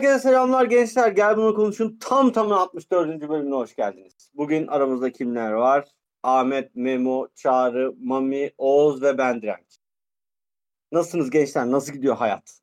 [0.00, 1.12] Herkese selamlar gençler.
[1.12, 1.98] Gel bunu konuşun.
[2.00, 3.28] Tam tamı 64.
[3.28, 4.30] bölümüne hoş geldiniz.
[4.34, 5.88] Bugün aramızda kimler var?
[6.22, 9.78] Ahmet, Memo, Çağrı, Mami, Oğuz ve ben Direnç.
[10.92, 11.70] Nasılsınız gençler?
[11.70, 12.60] Nasıl gidiyor hayat?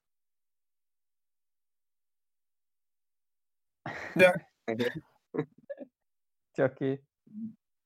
[6.55, 7.01] Çok iyi.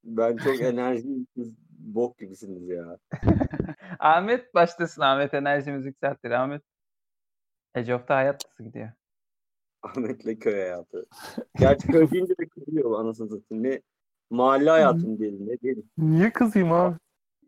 [0.03, 1.27] Ben çok enerjiyim.
[1.69, 2.97] Bok gibisiniz ya.
[3.99, 5.01] Ahmet başlasın.
[5.01, 6.31] Ahmet enerjimizi yükselttir.
[6.31, 6.61] Ahmet
[7.75, 8.91] Age hayat nasıl gidiyor?
[9.83, 11.05] Ahmet'le köy hayatı.
[11.59, 13.63] Gerçi köy deyince de kızıyor anasını satayım.
[13.63, 13.81] Ne
[14.29, 15.89] mahalle hayatım diyelim ne diyelim.
[15.97, 16.95] Niye kızayım abi?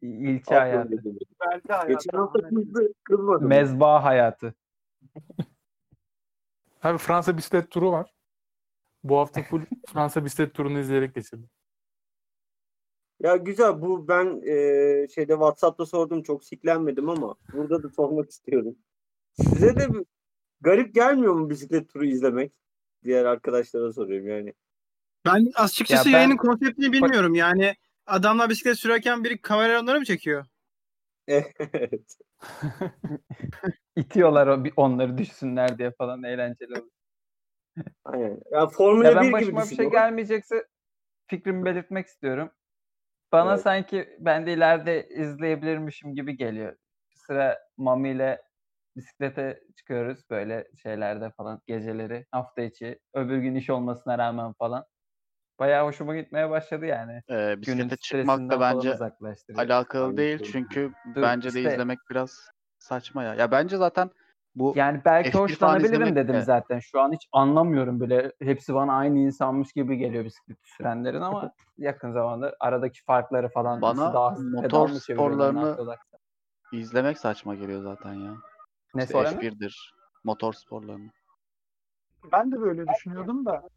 [0.01, 1.03] İlçe hayatı.
[1.41, 1.87] Belki hayatı.
[1.87, 3.47] Geçen hafta kızdı, kızmadım.
[3.47, 4.53] Mezba hayatı.
[6.83, 8.13] Abi Fransa bisiklet turu var.
[9.03, 9.61] Bu hafta full
[9.93, 11.49] Fransa bisiklet turunu izleyerek geçirdim.
[13.19, 18.75] Ya güzel bu ben e, şeyde WhatsApp'ta sordum çok siklenmedim ama burada da sormak istiyorum.
[19.33, 19.87] Size de
[20.63, 22.51] garip gelmiyor mu bisiklet turu izlemek?
[23.03, 24.53] Diğer arkadaşlara soruyorum yani.
[25.25, 27.35] Ben açıkçası Ya ben- yayının konseptini bilmiyorum.
[27.35, 30.45] Yani adamlar bisiklet sürerken biri kamera onları mı çekiyor?
[31.27, 32.17] Evet.
[33.95, 36.91] İtiyorlar o, onları düşsünler diye falan eğlenceli oluyor.
[38.05, 38.39] Aynen.
[38.51, 40.67] Ya Formula Ya 1 ben gibi başıma bir şey gelmeyecekse
[41.27, 42.51] fikrimi belirtmek istiyorum.
[43.31, 43.61] Bana Evet.
[43.61, 46.75] sanki ben de ileride izleyebilirmişim gibi geliyor.
[47.11, 48.41] Bir sıra Mami ile
[48.95, 52.99] bisiklete çıkıyoruz böyle şeylerde falan geceleri hafta içi.
[53.13, 54.85] Öbür gün iş olmasına rağmen falan.
[55.59, 57.21] Bayağı hoşuma gitmeye başladı yani.
[57.29, 58.97] Ee, bisiklete çıkmak da bence
[59.57, 60.43] alakalı Aynen değil öyle.
[60.51, 62.49] çünkü Dur, bence de işte- izlemek biraz
[62.79, 63.35] saçma ya.
[63.35, 64.09] Ya bence zaten
[64.55, 66.79] bu Yani belki F1 falan hoşlanabilirim dedim de- zaten.
[66.79, 68.31] Şu an hiç anlamıyorum bile.
[68.41, 74.13] Hepsi bana aynı insanmış gibi geliyor bisiklet sürenlerin ama yakın zamanda aradaki farkları falan Bana
[74.13, 75.87] daha motor sporlarını-
[76.71, 78.35] izlemek saçma geliyor zaten ya.
[78.95, 79.37] Ne İşte sonra mı?
[79.39, 79.93] F1'dir,
[80.23, 81.11] motor sporlarını.
[82.31, 83.69] Ben de böyle düşünüyordum da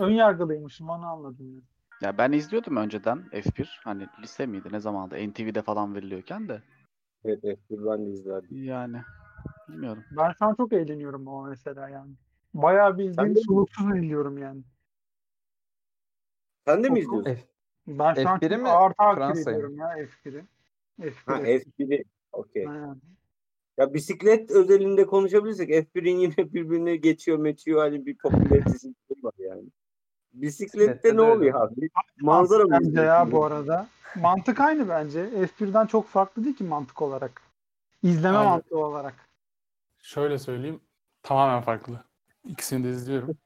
[0.00, 1.54] ön yargılıymışım onu anladım.
[1.54, 1.62] Yani.
[2.02, 3.80] Ya ben izliyordum önceden F1.
[3.84, 5.14] Hani lise miydi ne zamandı?
[5.14, 6.62] NTV'de falan veriliyorken de.
[7.24, 8.48] Evet, evet ben de izledim.
[8.64, 9.02] Yani
[9.68, 10.04] bilmiyorum.
[10.10, 12.12] Ben şu an çok eğleniyorum ama mesela yani.
[12.54, 14.62] Bayağı bildiğin de- soluksuz izliyorum yani.
[16.66, 17.34] Sen de mi izliyorsun?
[17.34, 17.46] F-
[17.86, 20.44] Ben şu an F1'i çok mi, ağır takip Fransa'yı ediyorum ya F1'i.
[21.00, 21.12] F1'i.
[21.26, 22.04] Ha F1'i.
[22.32, 22.66] Okey.
[23.78, 23.88] Aynen.
[23.88, 29.64] Ya bisiklet özelinde konuşabilirsek F1'in yine birbirine geçiyor meçiyor hani bir popülaritesi var yani.
[30.32, 31.88] Bisiklette Bisiklette ne de oluyor abi?
[32.20, 33.88] Manzara mı Bence ya bu arada.
[34.16, 35.46] Mantık aynı bence.
[35.46, 37.42] F1'den çok farklı değil ki mantık olarak.
[38.02, 38.44] İzleme Abi.
[38.44, 39.14] mantığı olarak.
[40.02, 40.80] Şöyle söyleyeyim.
[41.22, 42.04] Tamamen farklı.
[42.44, 43.38] İkisini de izliyorum.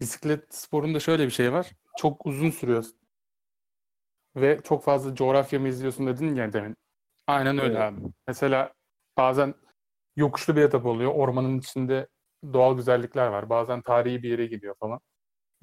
[0.00, 1.72] Bisiklet sporunda şöyle bir şey var.
[1.96, 2.84] Çok uzun sürüyor.
[4.36, 6.76] Ve çok fazla coğrafya mı izliyorsun dedin ya demin.
[7.26, 7.92] Aynen öyle Evet.
[7.92, 8.00] abi.
[8.26, 8.72] Mesela
[9.18, 9.54] bazen
[10.16, 11.14] yokuşlu bir etap oluyor.
[11.14, 12.08] Ormanın içinde
[12.52, 13.50] doğal güzellikler var.
[13.50, 15.00] Bazen tarihi bir yere gidiyor falan.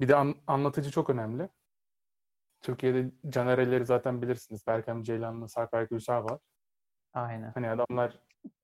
[0.00, 1.48] Bir de an- anlatıcı çok önemli.
[2.62, 4.66] Türkiye'de Canerelleri zaten bilirsiniz.
[4.66, 6.38] Berkem Ceylan'la Sarper Gülşah var.
[7.14, 7.50] Aynen.
[7.54, 8.18] Hani adamlar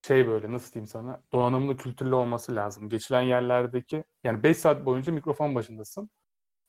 [0.06, 2.88] şey böyle nasıl diyeyim sana donanımlı kültürlü olması lazım.
[2.88, 6.10] Geçilen yerlerdeki yani 5 saat boyunca mikrofon başındasın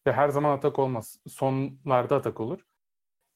[0.08, 1.20] ve her zaman atak olmaz.
[1.28, 2.62] Sonlarda atak olur.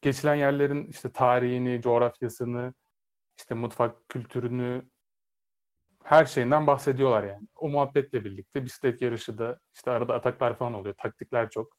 [0.02, 2.74] Geçilen yerlerin işte tarihini, coğrafyasını,
[3.38, 4.90] işte mutfak kültürünü
[6.03, 7.48] her şeyinden bahsediyorlar yani.
[7.56, 10.96] O muhabbetle birlikte bisiklet yarışı da işte arada ataklar falan oluyor.
[10.98, 11.78] Taktikler çok.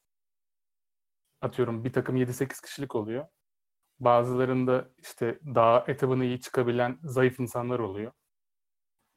[1.41, 3.27] Atıyorum bir takım 7-8 kişilik oluyor.
[3.99, 8.11] Bazılarında işte dağ etabını iyi çıkabilen zayıf insanlar oluyor.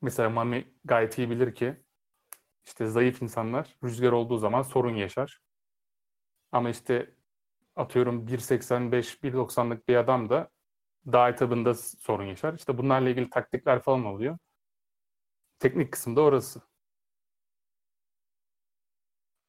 [0.03, 1.82] Mesela Mami gayet iyi bilir ki
[2.66, 5.41] işte zayıf insanlar rüzgar olduğu zaman sorun yaşar.
[6.53, 7.14] Ama işte
[7.76, 10.50] atıyorum 1.85, 1.90'lık bir adam da
[11.06, 12.54] dağ etabında sorun yaşar.
[12.54, 14.38] İşte bunlarla ilgili taktikler falan oluyor.
[15.59, 16.60] Teknik kısım da orası.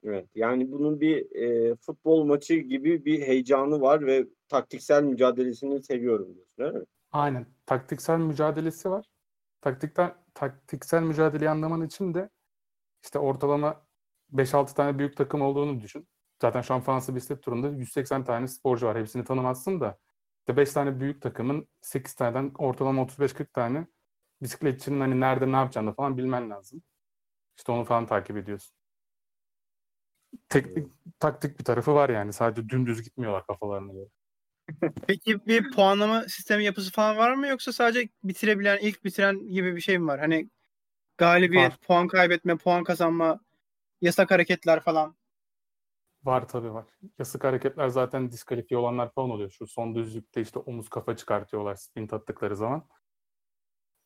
[0.04, 0.30] Evet.
[0.36, 6.58] Yani bunun bir e, futbol maçı gibi bir heyecanı var ve taktiksel mücadelesini seviyorum diyorsun
[6.60, 6.86] değil mi?
[7.12, 7.46] Aynen.
[7.66, 9.06] Taktiksel mücadelesi var.
[9.62, 12.30] Taktikten, taktiksel mücadeleyi anlaman için de
[13.04, 13.86] işte ortalama
[14.34, 16.08] 5-6 tane büyük takım olduğunu düşün.
[16.42, 18.98] Zaten şu an Fransa bisiklet turunda 180 tane sporcu var.
[18.98, 20.00] Hepsini tanımazsın da
[20.44, 23.88] işte 5 tane büyük takımın 8 taneden ortalama 35-40 tane
[24.42, 26.84] bisikletçinin hani nerede ne yapacağını falan bilmen lazım.
[27.58, 28.76] İşte onu falan takip ediyorsun.
[30.50, 32.34] Teknik, taktik bir tarafı var yani.
[32.34, 34.10] Sadece dümdüz gitmiyorlar kafalarına göre.
[35.08, 39.82] Peki bir puanlama sistemi yapısı falan var mı yoksa sadece bitirebilen, ilk bitiren gibi bir
[39.82, 40.20] şey mi var?
[40.20, 40.50] Hani
[41.18, 41.80] galibiyet, Var.
[41.80, 43.40] puan kaybetme, puan kazanma,
[44.02, 45.16] yasak hareketler falan.
[46.24, 46.86] Var tabii var.
[47.20, 49.50] Yasak hareketler zaten diskalifiye olanlar falan oluyor.
[49.50, 52.88] Şu son düzlükte işte omuz kafa çıkartıyorlar sprint attıkları zaman.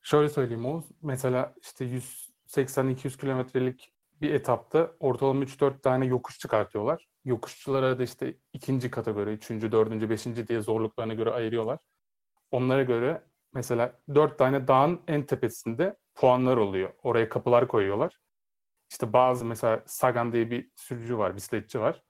[0.02, 0.86] Şöyle söyleyeyim Oğuz.
[1.02, 7.08] Mesela işte 180-200 kilometrelik bir etapta ortalama 3-4 tane yokuş çıkartıyorlar.
[7.26, 11.80] Yokuşçulara da işte ikinci kategori, üçüncü, dördüncü, beşinci diye zorluklarına göre ayırıyorlar.
[12.52, 13.24] Onlara göre
[13.54, 16.94] mesela dört tane dağın en tepesinde puanlar oluyor.
[17.04, 18.20] Oraya kapılar koyuyorlar.
[18.92, 22.04] İşte bazı mesela Sagan diye bir sürücü var, bisikletçi var.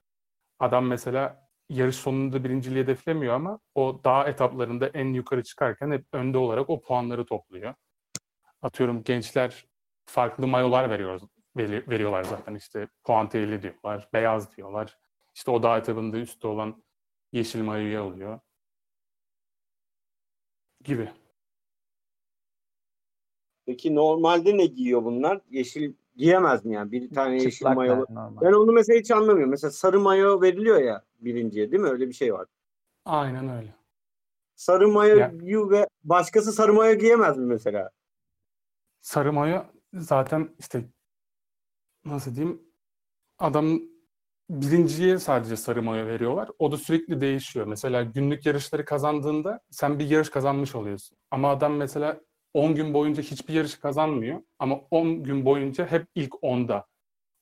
[0.59, 6.37] Adam mesela yarış sonunda birinciliği hedeflemiyor ama o dağ etaplarında en yukarı çıkarken hep önde
[6.37, 7.73] olarak o puanları topluyor.
[8.61, 9.65] Atıyorum gençler
[10.05, 11.21] farklı mayolar veriyor,
[11.57, 14.97] veri- veriyorlar zaten işte puantiyeli diyorlar, beyaz diyorlar.
[15.35, 16.83] İşte o dağ etabında üstte olan
[17.31, 18.39] yeşil mayoyu alıyor.
[20.83, 21.09] Gibi.
[23.65, 25.41] Peki normalde ne giyiyor bunlar?
[25.49, 26.91] Yeşil giyemez mi yani?
[26.91, 28.05] Bir tane yeşil Çıplak mayo.
[28.09, 28.37] yani.
[28.41, 29.49] Ben onu mesela hiç anlamıyorum.
[29.49, 31.89] Mesela sarı mayo veriliyor ya birinciye değil mi?
[31.89, 32.47] Öyle bir şey var.
[33.05, 33.75] Aynen öyle.
[34.55, 37.89] Sarı mayoyu ve başkası sarı mayo giyemez mi mesela?
[39.01, 40.83] Sarı mayo zaten işte
[42.05, 42.61] nasıl diyeyim
[43.39, 43.79] adam
[44.49, 46.49] birinciye sadece sarı mayo veriyorlar.
[46.59, 47.67] O da sürekli değişiyor.
[47.67, 51.17] Mesela günlük yarışları kazandığında sen bir yarış kazanmış oluyorsun.
[51.31, 52.21] Ama adam mesela
[52.57, 54.41] 10 gün boyunca hiçbir yarış kazanmıyor.
[54.59, 56.85] Ama 10 gün boyunca hep ilk 10'da.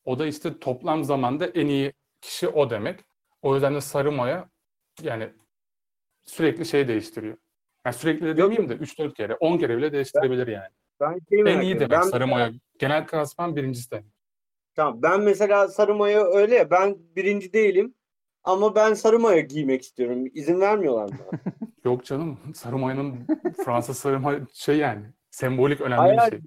[0.05, 2.99] O da işte toplam zamanda en iyi kişi o demek.
[3.41, 4.43] O yüzden de sarı mayo
[5.01, 5.29] yani
[6.23, 7.37] sürekli şey değiştiriyor.
[7.85, 10.69] Yani sürekli de demeyeyim de 3-4 kere, 10 kere bile değiştirebilir yani.
[10.99, 12.51] Ben şeyi En iyi demek Ben, sarı mayo.
[12.79, 14.11] Genel klasman birincisi demek.
[14.75, 16.71] tamam, ben mesela sarı mayo öyle ya.
[16.71, 17.93] Ben birinci değilim.
[18.45, 20.25] Ama ben sarı mayo giymek istiyorum.
[20.33, 21.19] İzin vermiyorlar mı?
[21.85, 22.39] Yok canım.
[22.55, 23.27] Sarı mayonun
[23.65, 25.05] Fransız sarı mayo şey yani.
[25.31, 26.39] Sembolik önemli Hayır, bir şey.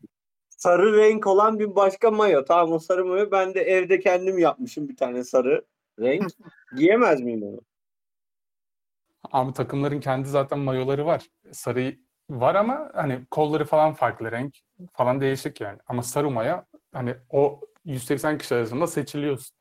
[0.49, 2.45] sarı renk olan bir başka mayo.
[2.45, 3.31] Tamam o sarı mayo.
[3.31, 5.65] Ben de evde kendim yapmışım bir tane sarı
[6.01, 6.31] renk.
[6.77, 7.61] Giyemez miyim onu?
[9.33, 11.27] Ama takımların kendi zaten mayoları var.
[11.53, 11.97] Sarı
[12.31, 14.55] var ama hani kolları falan farklı renk
[14.93, 15.79] falan değişik yani.
[15.87, 16.57] Ama sarı mayo
[16.93, 19.58] hani o 180 kişi arasında seçiliyorsun.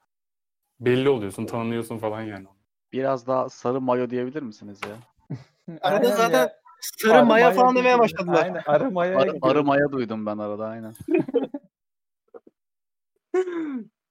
[0.80, 2.48] Belli oluyorsun, tanınıyorsun falan yani.
[2.94, 4.98] Biraz daha sarı mayo diyebilir misiniz ya?
[5.82, 6.56] Arada Aynen zaten ya.
[6.82, 8.44] sarı Arı maya falan demeye başladılar.
[8.44, 9.40] Aynen arı maya Arı, gibi.
[9.42, 10.94] arı maya duydum ben arada aynen.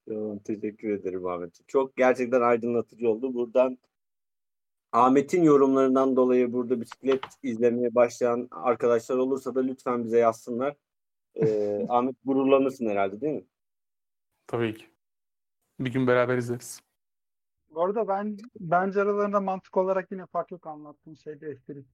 [0.09, 1.69] Tamam, teşekkür ederim Ahmet.
[1.69, 3.35] Çok gerçekten aydınlatıcı oldu.
[3.35, 3.79] Buradan
[4.93, 10.75] Ahmet'in yorumlarından dolayı burada bisiklet izlemeye başlayan arkadaşlar olursa da lütfen bize yazsınlar.
[11.35, 13.45] Ee, Ahmet gururlanırsın herhalde değil mi?
[14.47, 14.87] Tabii ki.
[15.81, 16.81] Bir gün beraber izleriz.
[17.71, 21.85] Bu arada ben bence aralarında mantık olarak yine fark yok anlattığım şeyde espri.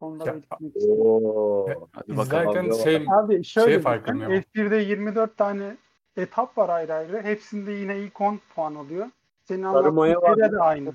[0.00, 1.06] Onu da Ya, belirtmek istiyorum.
[1.06, 1.66] Oo.
[1.92, 2.22] Hadi bakalım.
[2.22, 4.40] İzlerken şey Abi şöyle Şey fark düşün, etmiyor ama.
[4.40, 5.76] F1'de 24 tane
[6.16, 7.22] etap var ayrı ayrı.
[7.22, 9.06] Hepsinde yine ilk 10 puan alıyor.
[9.44, 10.34] Senin anlattığın var.
[10.34, 10.92] şeyde de aynı.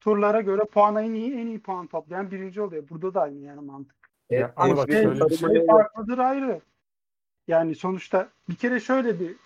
[0.00, 2.88] Turlara göre puan en iyi en iyi puan toplayan birinci oluyor.
[2.90, 3.96] Burada da aynı yani mantık.
[4.30, 5.48] ya, ama bak Şey, şöyle bir şey.
[5.48, 6.60] şey farklıdır ayrı.
[7.48, 9.36] Yani sonuçta bir kere şöyle bir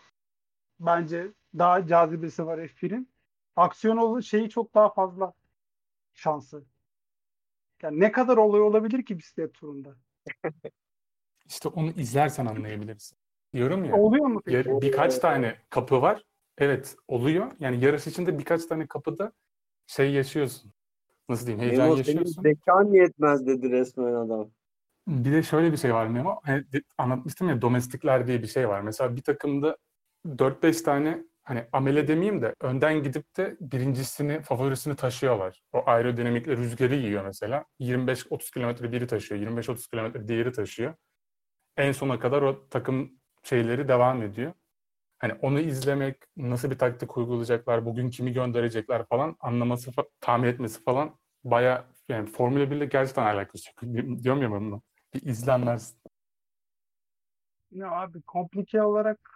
[0.81, 3.08] bence daha cazibesi var F1'in.
[3.56, 5.32] Aksiyon ol- şeyi çok daha fazla
[6.14, 6.64] şansı.
[7.82, 9.96] Yani ne kadar olay olabilir ki bisiklet turunda?
[11.49, 13.18] İşte onu izlersen anlayabilirsin.
[13.52, 13.97] Diyorum ya.
[13.97, 14.68] Oluyor mu peki?
[14.68, 16.25] Ya- birkaç tane kapı var.
[16.59, 17.52] Evet oluyor.
[17.61, 19.33] Yani yarış içinde birkaç tane kapıda
[19.87, 20.73] şey yaşıyorsun.
[21.28, 21.64] Nasıl diyeyim?
[21.64, 22.42] Heyecan Memo yaşıyorsun.
[22.42, 24.50] zekan yetmez dedi resmen adam.
[25.09, 26.40] Bir de şöyle bir şey var Memo.
[26.42, 26.64] Hani
[26.99, 28.80] anlatmıştım ya domestikler diye bir şey var.
[28.80, 29.76] Mesela bir takımda
[30.38, 35.62] 4-5 tane hani amele demeyeyim de önden gidip de birincisini, favorisini taşıyorlar.
[35.73, 37.64] O aerodinamikle rüzgarı yiyor mesela.
[37.80, 40.95] 25-30 kilometre biri taşıyor, 25-30 kilometre diğeri taşıyor.
[41.76, 44.52] En sona kadar o takım şeyleri devam ediyor.
[45.18, 49.90] Hani onu izlemek, nasıl bir taktik uygulayacaklar, bugün kimi gönderecekler falan anlaması,
[50.21, 53.95] tahmin etmesi falan baya yani Formula 1 ile gerçekten alakası yok.
[53.95, 54.83] Di- Diyorum ya ben bunu.
[55.14, 55.99] Bir izle anlarsın.
[57.71, 59.36] Ya abi komplike olarak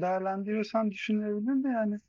[0.00, 2.00] değerlendiriyorsan düşünülebilir de yani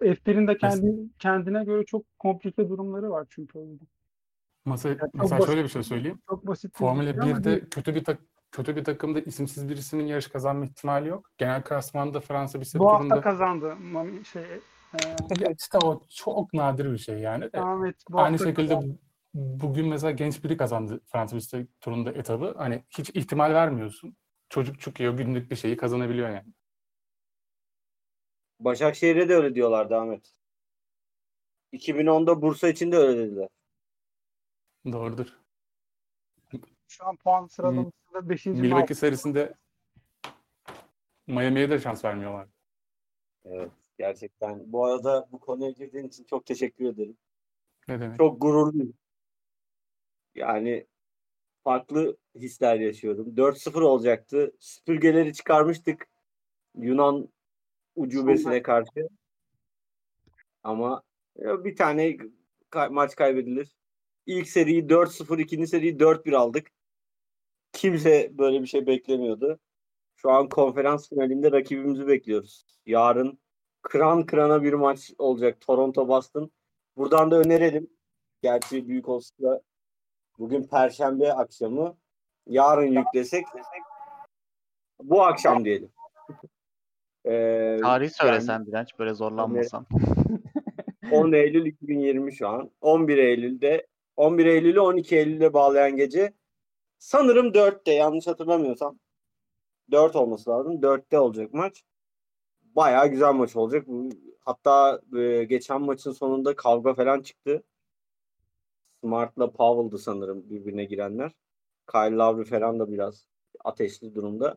[0.00, 3.84] F1'in de kendi kendine göre çok komplike durumları var çünkü oyunda.
[4.66, 5.46] Mesela, çok mesela basit.
[5.52, 6.18] şöyle bir şey söyleyeyim.
[6.28, 7.70] Çok basit bir Formula şey ama 1'de değil.
[7.70, 8.18] kötü bir tak
[8.52, 11.30] kötü bir takımda isimsiz birisinin yarış kazanma ihtimali yok.
[11.38, 13.76] Genel klasmanda Fransa bisiklet bu hafta turunda kazandı.
[14.32, 14.42] Şey,
[14.94, 17.50] e, işte o çok nadir bir şey yani.
[18.10, 18.98] bu Aynı şekilde kazandı.
[19.34, 22.54] bugün mesela genç biri kazandı Fransa bisiklet turunda etabı.
[22.58, 24.16] Hani hiç ihtimal vermiyorsun.
[24.48, 26.52] Çocuk çıkıyor günlük bir şeyi kazanabiliyor yani.
[28.60, 30.34] Başakşehir'e de öyle diyorlardı Ahmet.
[31.72, 33.48] 2010'da Bursa için de öyle dediler.
[34.92, 35.26] Doğrudur.
[36.88, 38.46] Şu an puan sıralamasında 5.
[38.46, 39.54] Milwaukee serisinde
[41.26, 42.48] Miami'ye de şans vermiyorlar.
[43.44, 44.72] Evet gerçekten.
[44.72, 47.16] Bu arada bu konuya girdiğin için çok teşekkür ederim.
[47.88, 48.16] Ne demek?
[48.16, 48.94] Çok gururluyum.
[50.34, 50.86] Yani
[51.64, 53.36] farklı hisler yaşıyorum.
[53.36, 54.52] 4-0 olacaktı.
[54.60, 56.08] Süpürgeleri çıkarmıştık.
[56.76, 57.28] Yunan
[57.98, 59.08] ucubesine karşı.
[60.62, 61.02] Ama
[61.36, 62.16] bir tane
[62.70, 63.76] ka- maç kaybedilir.
[64.26, 66.70] İlk seriyi 4-0, ikinci seriyi 4-1 aldık.
[67.72, 69.58] Kimse böyle bir şey beklemiyordu.
[70.16, 72.64] Şu an konferans finalinde rakibimizi bekliyoruz.
[72.86, 73.38] Yarın
[73.82, 75.60] kıran kırana bir maç olacak.
[75.60, 76.50] Toronto Boston.
[76.96, 77.90] Buradan da önerelim.
[78.42, 79.62] Gerçi büyük olsa da
[80.38, 81.96] bugün perşembe akşamı
[82.46, 83.44] yarın yüklesek
[85.02, 85.90] bu akşam diyelim.
[87.28, 89.86] Ee, Tarihi yani söylesen Direnç böyle zorlanmasan.
[91.12, 92.70] 10 Eylül 2020 şu an.
[92.80, 96.32] 11 Eylül'de 11 Eylül'ü 12 Eylül'e bağlayan gece
[96.98, 98.98] sanırım 4'te yanlış hatırlamıyorsam
[99.90, 100.80] 4 olması lazım.
[100.80, 101.84] 4'te olacak maç.
[102.62, 103.86] Bayağı güzel maç olacak.
[104.40, 107.62] Hatta e, geçen maçın sonunda kavga falan çıktı.
[109.00, 111.32] Smart'la Powell'dı sanırım birbirine girenler.
[111.92, 113.26] Kyle Lowry falan da biraz
[113.64, 114.56] ateşli durumda.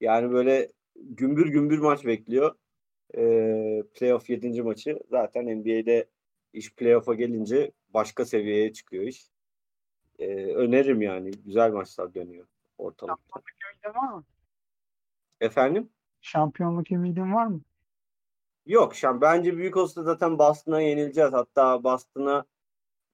[0.00, 2.54] Yani böyle gümbür gümbür maç bekliyor.
[3.16, 4.62] Ee, playoff 7.
[4.62, 5.00] maçı.
[5.10, 6.08] Zaten NBA'de
[6.52, 9.30] iş playoff'a gelince başka seviyeye çıkıyor iş.
[10.18, 11.30] Ee, öneririm yani.
[11.30, 12.46] Güzel maçlar dönüyor
[12.78, 13.40] ortalıkta.
[13.72, 14.24] Ümidin var mı?
[15.40, 15.90] Efendim?
[16.20, 17.60] Şampiyonluk ümidin var mı?
[18.66, 21.32] Yok şu an bence büyük olsa zaten Boston'a yenileceğiz.
[21.32, 22.44] Hatta Boston'a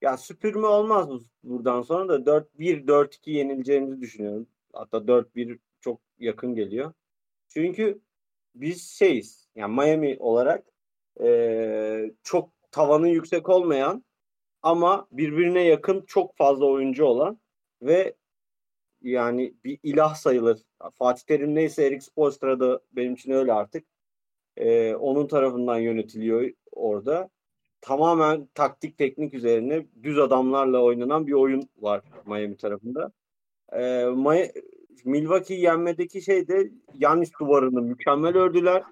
[0.01, 4.47] ya süpürme olmaz bu buradan sonra da 4-1 4-2 yenileceğimizi düşünüyorum.
[4.73, 6.93] Hatta 4-1 çok yakın geliyor.
[7.49, 8.01] Çünkü
[8.55, 9.49] biz şeyiz.
[9.55, 10.65] Yani Miami olarak
[11.21, 14.05] eee, çok tavanı yüksek olmayan
[14.63, 17.41] ama birbirine yakın çok fazla oyuncu olan
[17.83, 18.15] ve
[19.03, 20.63] yani bir ilah sayılır.
[20.95, 23.85] Fatih Terim neyse Erik Spoelstra da benim için öyle artık.
[24.57, 27.31] Ee, onun tarafından yönetiliyor orada.
[27.81, 33.13] Tamamen taktik teknik üzerine düz adamlarla oynanan bir oyun var Miami tarafında.
[33.73, 34.53] Ee, Maya-
[35.05, 38.83] Milwaukee'yi yenmedeki şey de Yanis duvarını mükemmel ördüler.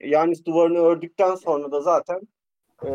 [0.00, 2.20] Yanis duvarını ördükten sonra da zaten
[2.84, 2.88] ee,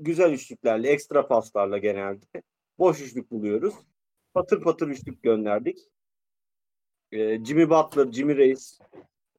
[0.00, 2.24] güzel üçlüklerle, ekstra paslarla genelde
[2.78, 3.74] boş üçlük buluyoruz.
[4.34, 5.78] Patır patır üçlük gönderdik.
[7.12, 8.78] Ee, Jimmy Butler, Jimmy Reis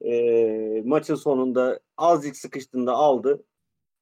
[0.00, 3.44] e, maçın sonunda azıcık sıkıştığında aldı.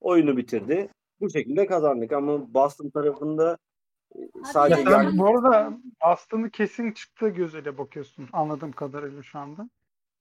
[0.00, 0.88] Oyunu bitirdi.
[1.20, 3.58] Bu şekilde kazandık ama Boston tarafında e,
[4.52, 5.72] sadece Ya yani bu arada
[6.04, 9.68] Boston'ı kesin çıktığı gözüyle bakıyorsun anladığım kadarıyla şu anda.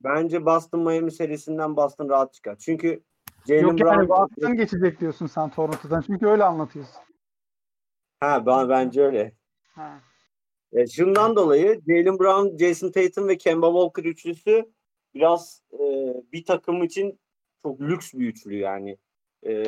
[0.04, 2.56] bence Boston Miami serisinden Boston rahat çıkar.
[2.60, 3.04] Çünkü
[3.48, 6.02] Jalen Yok yani Brown Boston geçecek diyorsun sen Toronto'dan.
[6.02, 7.02] Çünkü öyle anlatıyorsun.
[8.20, 9.34] ha ben, bence öyle.
[9.76, 10.00] Ha.
[10.74, 14.72] E, şundan dolayı Jalen Brown, Jason Tatum ve Kemba Walker üçlüsü
[15.14, 15.80] biraz e,
[16.32, 17.20] bir takım için
[17.64, 18.98] çok lüks bir üçlü yani.
[19.46, 19.64] E,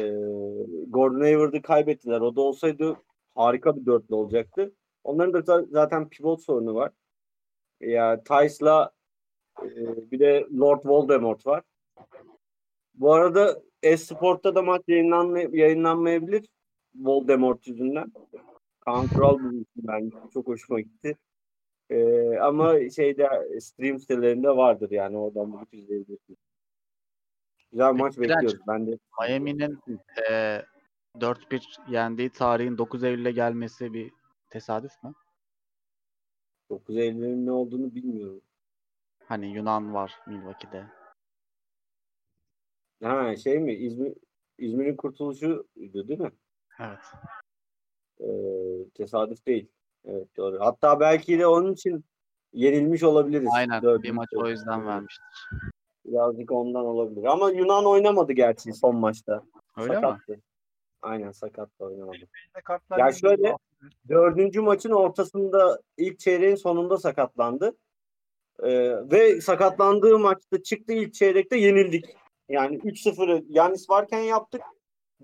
[0.87, 2.21] Gordon Hayward'ı kaybettiler.
[2.21, 2.97] O da olsaydı
[3.35, 4.73] harika bir dörtlü olacaktı.
[5.03, 6.91] Onların da za- zaten pivot sorunu var.
[7.79, 8.91] Ya Tice'la
[9.63, 9.71] e,
[10.11, 11.63] bir de Lord Voldemort var.
[12.93, 16.45] Bu arada Esport'ta da maç yayınlanmay- yayınlanmayabilir.
[16.95, 18.11] Voldemort yüzünden.
[18.79, 20.11] Kaan Kural bulmuştum ben.
[20.33, 21.17] Çok hoşuma gitti.
[21.89, 26.39] Ee, ama şeyde stream sitelerinde vardır yani oradan bulup izleyebilirsiniz.
[27.71, 28.59] Güzel maç Direnç, bekliyoruz.
[28.67, 29.79] Ben de Miami'nin
[30.29, 30.65] eee
[31.19, 34.11] 4-1 yendiği tarihin 9 Eylül'e gelmesi bir
[34.49, 35.13] tesadüf mü?
[36.69, 38.41] 9 Eylül'ün ne olduğunu bilmiyorum.
[39.25, 40.85] Hani Yunan var Milwaukee'de.
[43.03, 43.73] Ha şey mi?
[43.73, 44.13] İzmir
[44.57, 46.31] İzmir'in kurtuluşuydu değil mi?
[46.79, 46.99] Evet.
[48.19, 49.67] Ee, tesadüf değil.
[50.05, 50.59] Evet doğru.
[50.59, 52.05] Hatta belki de onun için
[52.53, 53.49] yenilmiş olabiliriz.
[53.53, 53.81] Aynen.
[53.81, 55.49] Dördüncü Bir maç o yüzden vermiştir.
[56.05, 57.23] Birazcık ondan olabilir.
[57.23, 59.43] Ama Yunan oynamadı gerçi son maçta.
[59.77, 60.17] Öyle mi?
[61.05, 62.17] Aynen sakattı oynamadı.
[62.63, 63.55] Kartlar Ya şöyle.
[64.09, 67.77] Dördüncü maçın ortasında ilk çeyreğin sonunda sakatlandı.
[68.63, 72.05] Ee, ve sakatlandığı maçta çıktı ilk çeyrekte yenildik.
[72.49, 74.61] Yani 3-0'ı Yanis varken yaptık.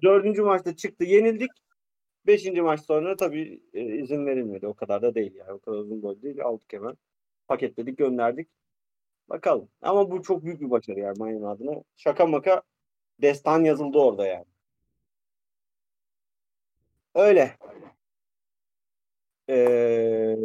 [0.03, 1.51] Dördüncü maçta çıktı yenildik.
[2.27, 4.67] Beşinci maç sonra tabii e, izin verilmedi.
[4.67, 5.51] O kadar da değil yani.
[5.51, 6.43] O kadar uzun boy değil.
[6.43, 6.97] Aldık hemen.
[7.47, 8.49] Paketledik gönderdik.
[9.29, 9.69] Bakalım.
[9.81, 11.83] Ama bu çok büyük bir başarı yani Miami adına.
[11.97, 12.61] Şaka maka
[13.21, 14.45] destan yazıldı orada yani.
[17.15, 17.57] Öyle.
[19.49, 20.35] Ee,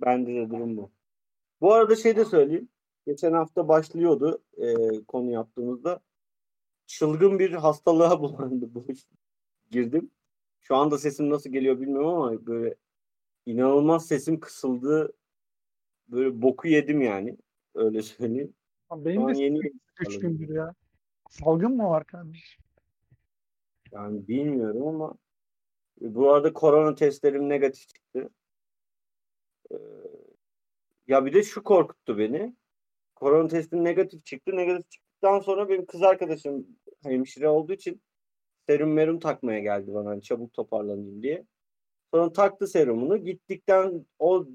[0.00, 0.90] bende de durum bu.
[1.60, 2.68] Bu arada şey de söyleyeyim.
[3.06, 6.00] Geçen hafta başlıyordu e, konu yaptığımızda.
[6.86, 8.74] Çılgın bir hastalığa bulandı.
[8.74, 8.84] Bu
[9.70, 10.10] girdim.
[10.60, 12.74] Şu anda sesim nasıl geliyor bilmiyorum ama böyle
[13.46, 15.12] inanılmaz sesim kısıldı.
[16.08, 17.36] Böyle boku yedim yani.
[17.74, 18.54] Öyle söyleyeyim.
[18.92, 19.60] Şu Benim de yeni
[20.00, 20.74] 3 gündür ya.
[21.30, 22.61] Salgın mı var kardeşim?
[23.92, 25.14] Yani bilmiyorum ama
[26.00, 28.30] bu arada korona testlerim negatif çıktı.
[29.72, 29.76] Ee,
[31.08, 32.56] ya bir de şu korkuttu beni.
[33.14, 34.56] korona testim negatif çıktı.
[34.56, 36.66] Negatif çıktıktan sonra benim kız arkadaşım
[37.02, 38.02] hemşire olduğu için
[38.68, 41.46] serum merum takmaya geldi bana hani çabuk toparlanayım diye.
[42.14, 43.16] Sonra taktı serumunu.
[43.24, 44.46] Gittikten o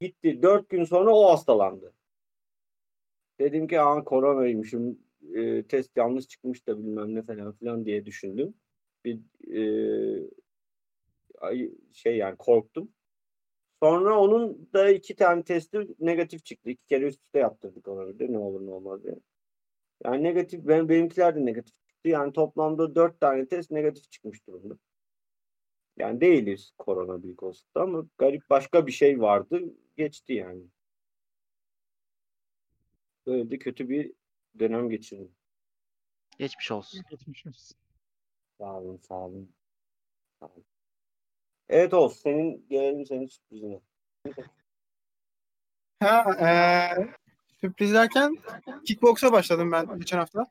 [0.00, 0.42] gitti.
[0.42, 1.94] Dört gün sonra o hastalandı.
[3.40, 4.98] Dedim ki aa koronaymışım.
[5.34, 8.54] E, test yanlış çıkmış da bilmem ne falan filan diye düşündüm.
[9.04, 9.20] Bir
[9.54, 9.62] e,
[11.40, 12.92] ay- şey yani korktum.
[13.82, 16.70] Sonra onun da iki tane testi negatif çıktı.
[16.70, 19.14] İki kere üst üste yaptırdık bir de ne olur ne olmaz diye.
[20.04, 22.08] Yani negatif, ben, benimkiler de negatif çıktı.
[22.08, 24.78] Yani toplamda dört tane test negatif çıkmış durumda.
[25.98, 27.42] Yani değiliz korona büyük
[27.74, 29.62] da ama garip başka bir şey vardı.
[29.96, 30.62] Geçti yani.
[33.26, 34.12] Böyle de kötü bir
[34.58, 35.32] dönem geçirdim.
[36.38, 37.02] Geçmiş olsun.
[37.10, 37.76] Geçmiş olsun.
[38.62, 39.52] Sağ olun, sağ olun.
[40.40, 40.64] Sağ olun.
[41.68, 42.20] Evet olsun.
[42.22, 43.80] Senin gelelim senin sürprizine.
[46.00, 47.14] Ha, eee
[47.60, 48.36] sürpriz derken
[48.86, 50.46] kickboksa başladım ben geçen hafta.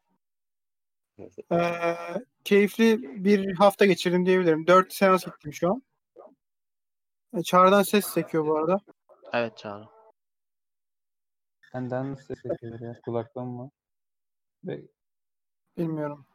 [1.52, 1.98] Eee,
[2.44, 4.68] keyifli bir hafta geçirdim diyebilirim.
[4.68, 5.84] 4 seans gittim şu an.
[7.38, 8.80] E, Çağrı'dan ses sekiyor bu arada.
[9.34, 9.86] Evet Çağrı.
[11.74, 13.02] Benden nasıl ses yapıyor ya?
[13.06, 13.72] Kulaktan mı?
[14.64, 14.82] Ve
[15.78, 16.26] Bilmiyorum.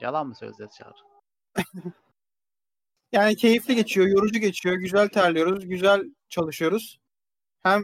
[0.00, 1.11] Yalan mı söyleyeceğiz Çağrı?
[3.12, 7.00] Yani keyifli geçiyor, yorucu geçiyor, güzel terliyoruz, güzel çalışıyoruz.
[7.62, 7.82] Hem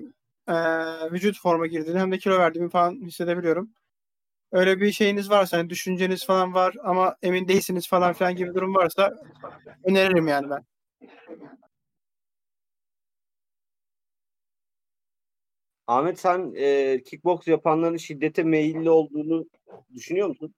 [0.48, 3.70] eee, vücut forma girdiğini hem de kilo verdiğimi falan hissedebiliyorum.
[4.52, 8.74] Öyle bir şeyiniz varsa, hani düşünceniz falan var ama emin değilsiniz falan filan gibi durum
[8.76, 9.12] varsa
[9.84, 10.64] öneririm yani ben.
[15.86, 19.46] Ahmet sen e, kickbox yapanların şiddete meyilli olduğunu
[19.94, 20.54] düşünüyor musun?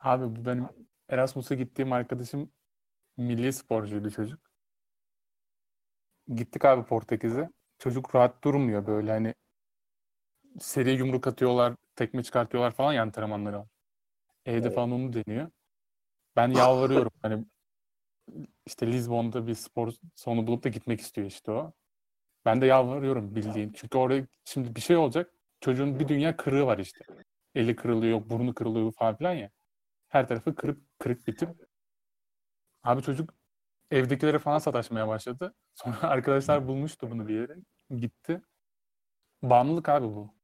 [0.00, 0.68] Abi bu benim
[1.08, 2.52] Erasmus'a gittiğim arkadaşım
[3.16, 4.50] milli sporcuydu çocuk.
[6.34, 7.50] Gittik abi Portekiz'e.
[7.78, 9.34] Çocuk rahat durmuyor böyle hani
[10.60, 13.68] seri yumruk atıyorlar, tekme çıkartıyorlar falan ya antrenmanları var.
[14.46, 14.74] Evde Evet.
[14.74, 15.50] falan onu deniyor.
[16.36, 17.44] Ben yalvarıyorum hani
[18.66, 21.72] işte Lizbon'da bir spor salonu bulup da gitmek istiyor işte o.
[22.44, 23.72] Ben de yalvarıyorum bildiğin.
[23.72, 25.34] Çünkü orada şimdi bir şey olacak.
[25.60, 27.04] Çocuğun bir dünya kırığı var işte.
[27.54, 29.50] Eli kırılıyor, burnu kırılıyor falan filan ya.
[30.08, 31.48] Her tarafı kırık kırık bitip.
[32.82, 33.34] Abi çocuk
[33.90, 35.54] evdekilere falan sataşmaya başladı.
[35.74, 37.56] Sonra arkadaşlar bulmuştu bunu bir yere.
[37.90, 38.42] Gitti.
[39.42, 40.34] Bağımlılık abi bu.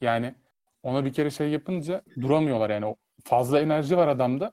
[0.00, 0.34] Yani
[0.82, 2.96] ona bir kere şey yapınca duramıyorlar yani.
[3.24, 4.50] Fazla enerji var adamda.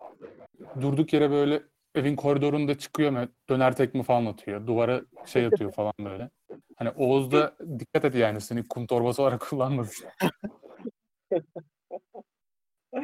[0.82, 1.63] Durduk yere böyle
[1.96, 4.68] evin koridorunda çıkıyor mu döner tekme falan atıyor.
[4.68, 6.30] Duvara şey atıyor falan böyle.
[6.76, 10.08] Hani Oğuz da dikkat et yani seni kum torbası olarak kullanmasın.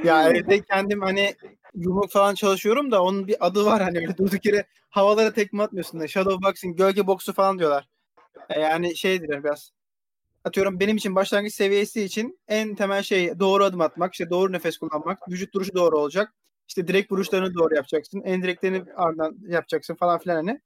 [0.04, 1.36] Ya evde kendim hani
[1.76, 6.00] yumruk falan çalışıyorum da onun bir adı var hani öyle durduk yere havalara tekme atmıyorsun
[6.00, 7.88] da shadow boxing, gölge boksu falan diyorlar.
[8.50, 9.72] E, Yani şeydir biraz.
[10.44, 14.78] Atıyorum benim için başlangıç seviyesi için en temel şey doğru adım atmak, işte doğru nefes
[14.78, 16.34] kullanmak, vücut duruşu doğru olacak.
[16.68, 20.62] İşte direkt vuruşlarını doğru yapacaksın, endireklerini ardından yapacaksın falan filan hani.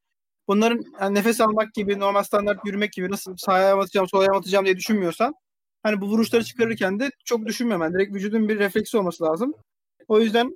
[0.47, 4.65] Bunların yani nefes almak gibi, normal standart yürümek gibi nasıl sağa ayağımı atacağım, ayağımı atacağım
[4.65, 5.35] diye düşünmüyorsan
[5.83, 7.93] hani bu vuruşları çıkarırken de çok düşünmemen.
[7.93, 9.53] Direkt vücudun bir refleksi olması lazım.
[10.07, 10.55] O yüzden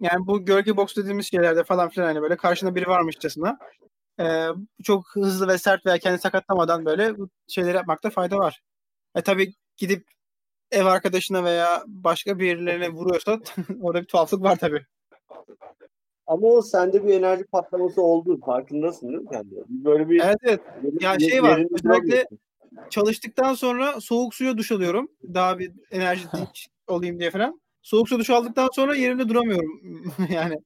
[0.00, 3.58] yani bu gölge boks dediğimiz şeylerde falan filan hani böyle karşında biri varmışçasına
[4.20, 4.48] e,
[4.84, 8.60] çok hızlı ve sert veya kendini sakatlamadan böyle bu şeyleri yapmakta fayda var.
[9.14, 10.06] E tabii gidip
[10.70, 13.40] ev arkadaşına veya başka birilerine vuruyorsa
[13.80, 14.86] orada bir tuhaflık var tabii.
[16.26, 18.40] Ama o sende bir enerji patlaması oldu.
[18.46, 19.54] Farkındasın değil mi sen de?
[19.68, 20.60] Böyle bir Evet evet.
[21.00, 22.26] Ya şey var, özellikle-.
[22.90, 25.08] Çalıştıktan sonra soğuk suya duş alıyorum.
[25.34, 26.28] Daha bir enerjik
[26.86, 27.60] olayım diye falan.
[27.82, 29.82] Soğuk su duş aldıktan sonra yerimde duramıyorum.
[30.30, 30.56] yani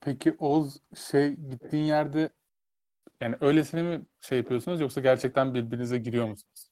[0.00, 0.76] Peki Oğuz
[1.08, 2.30] şey gittiğin yerde
[3.20, 6.70] yani öylesine mi şey yapıyorsunuz yoksa gerçekten birbirinize giriyor musunuz?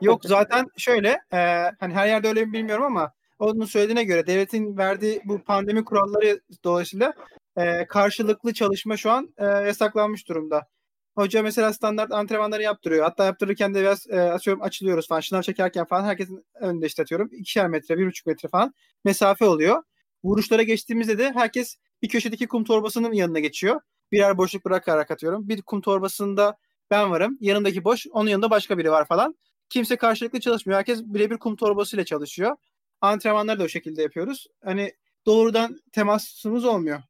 [0.00, 1.38] Yok zaten şöyle e,
[1.80, 6.40] hani her yerde öyle mi bilmiyorum ama onun söylediğine göre devletin verdiği bu pandemi kuralları
[6.64, 7.12] dolayısıyla
[7.56, 10.68] e, karşılıklı çalışma şu an e, yasaklanmış durumda.
[11.16, 13.04] Hoca mesela standart antrenmanları yaptırıyor.
[13.04, 15.20] Hatta yaptırırken de biraz e, atıyorum açılıyoruz falan.
[15.20, 17.28] Şınav çekerken falan herkesin önünde işte atıyorum.
[17.32, 18.74] ikişer metre, bir buçuk metre falan
[19.04, 19.82] mesafe oluyor.
[20.24, 23.80] Vuruşlara geçtiğimizde de herkes bir köşedeki kum torbasının yanına geçiyor.
[24.12, 25.48] Birer boşluk bırakarak atıyorum.
[25.48, 26.56] Bir kum torbasında
[26.90, 27.38] ben varım.
[27.40, 28.06] Yanındaki boş.
[28.12, 29.36] Onun yanında başka biri var falan.
[29.68, 30.78] Kimse karşılıklı çalışmıyor.
[30.78, 32.56] Herkes birebir kum torbasıyla çalışıyor.
[33.00, 34.46] Antrenmanları da o şekilde yapıyoruz.
[34.64, 34.92] Hani
[35.26, 37.02] doğrudan temasımız olmuyor.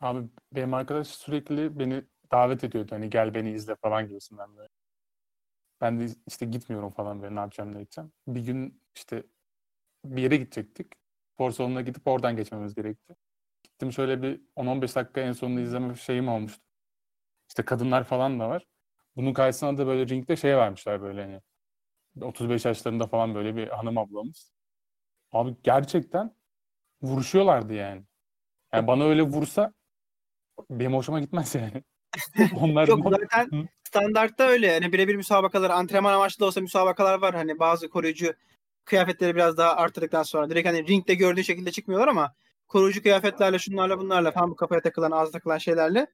[0.00, 2.92] Abi benim arkadaş sürekli beni davet ediyordu.
[2.94, 4.68] Hani gel beni izle falan gibisinden böyle.
[5.80, 8.12] Ben de işte gitmiyorum falan böyle ne yapacağım ne edeceğim.
[8.26, 9.22] Bir gün işte
[10.04, 10.92] bir yere gidecektik.
[11.34, 13.16] Spor salonuna gidip oradan geçmemiz gerekti.
[13.64, 16.64] Gittim şöyle bir 10-15 dakika en sonunda izleme şeyim olmuştu.
[17.48, 18.66] İşte kadınlar falan da var.
[19.16, 21.40] bunun karşısına da böyle ringde şey vermişler böyle hani
[22.26, 24.52] 35 yaşlarında falan böyle bir hanım ablamız.
[25.32, 26.36] Abi gerçekten
[27.02, 28.04] vuruşuyorlardı yani.
[28.74, 29.74] Yani bana öyle vursa
[30.70, 31.84] benim hoşuma gitmez yani.
[32.60, 33.68] Onlar Yok zaten Hı.
[33.88, 34.66] standartta öyle.
[34.66, 37.34] Yani birebir müsabakalar, antrenman amaçlı da olsa müsabakalar var.
[37.34, 38.32] Hani bazı koruyucu
[38.84, 42.34] kıyafetleri biraz daha arttırdıktan sonra direkt hani ringde gördüğün şekilde çıkmıyorlar ama
[42.68, 46.06] koruyucu kıyafetlerle şunlarla bunlarla falan bu kafaya takılan ağza takılan şeylerle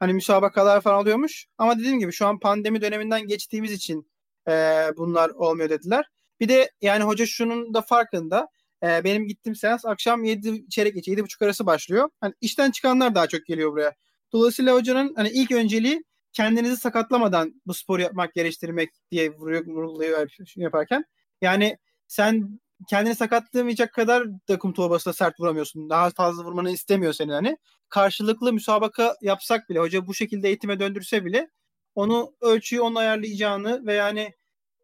[0.00, 1.46] hani müsabakalar falan oluyormuş.
[1.58, 4.10] Ama dediğim gibi şu an pandemi döneminden geçtiğimiz için
[4.48, 6.04] eee, bunlar olmuyor dediler.
[6.40, 8.48] Bir de yani hoca şunun da farkında.
[8.82, 12.08] Eee, benim gittiğim seans akşam 7 çeyrek geçe 7.30 arası başlıyor.
[12.20, 13.94] Hani işten çıkanlar daha çok geliyor buraya.
[14.32, 21.04] Dolayısıyla hocanın hani ilk önceliği kendinizi sakatlamadan bu sporu yapmak, geliştirmek diye vuruyor, vurguluyor yaparken.
[21.40, 25.90] Yani sen kendini sakatlamayacak kadar da kum torbasına sert vuramıyorsun.
[25.90, 27.56] Daha fazla vurmanı istemiyor senin hani.
[27.88, 31.50] Karşılıklı müsabaka yapsak bile, hoca bu şekilde eğitime döndürse bile
[31.94, 34.32] onu ölçüyü onun ayarlayacağını ve yani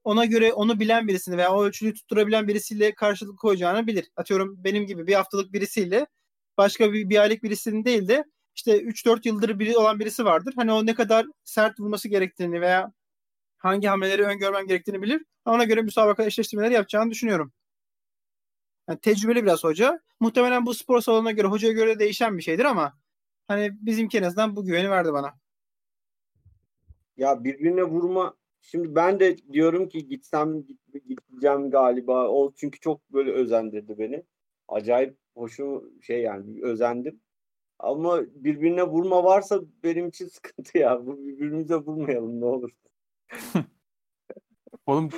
[0.04, 4.08] ona göre onu bilen birisini veya o ölçüyü tutturabilen birisiyle karşılık koyacağını bilir.
[4.16, 6.06] Atıyorum benim gibi bir haftalık birisiyle
[6.58, 10.54] başka bir, bir aylık birisinin değil de işte 3-4 yıldır biri olan birisi vardır.
[10.56, 12.92] Hani o ne kadar sert vurması gerektiğini veya
[13.58, 15.24] hangi hamleleri öngörmem gerektiğini bilir.
[15.44, 17.52] Ona göre müsabaka eşleştirmeleri yapacağını düşünüyorum.
[18.88, 20.00] Yani tecrübeli biraz hoca.
[20.20, 22.98] Muhtemelen bu spor salonuna göre, hocaya göre değişen bir şeydir ama
[23.48, 25.34] hani bizimki en azından bu güveni verdi bana.
[27.16, 28.34] Ya birbirine vurma.
[28.60, 32.28] Şimdi ben de diyorum ki gitsem git- gideceğim galiba.
[32.28, 34.22] O çünkü çok böyle özendirdi beni.
[34.68, 37.20] Acayip hoşum şey yani özendim.
[37.82, 41.06] Ama birbirine vurma varsa benim için sıkıntı ya.
[41.06, 42.70] Bu Birbirimize vurmayalım ne olur.
[44.86, 45.10] oğlum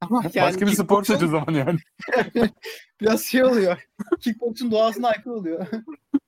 [0.00, 1.78] Ama yani başka bir spor seç o zaman yani.
[3.00, 3.88] biraz şey oluyor.
[4.20, 5.66] Kickbox'un doğasına aykırı oluyor.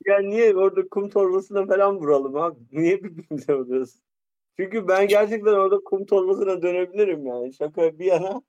[0.06, 2.58] Ya niye orada kum torbasına falan vuralım abi?
[2.72, 3.94] Niye birbirimize vuruyoruz?
[4.56, 7.54] Çünkü ben gerçekten orada kum torbasına dönebilirim yani.
[7.54, 8.42] Şaka bir yana.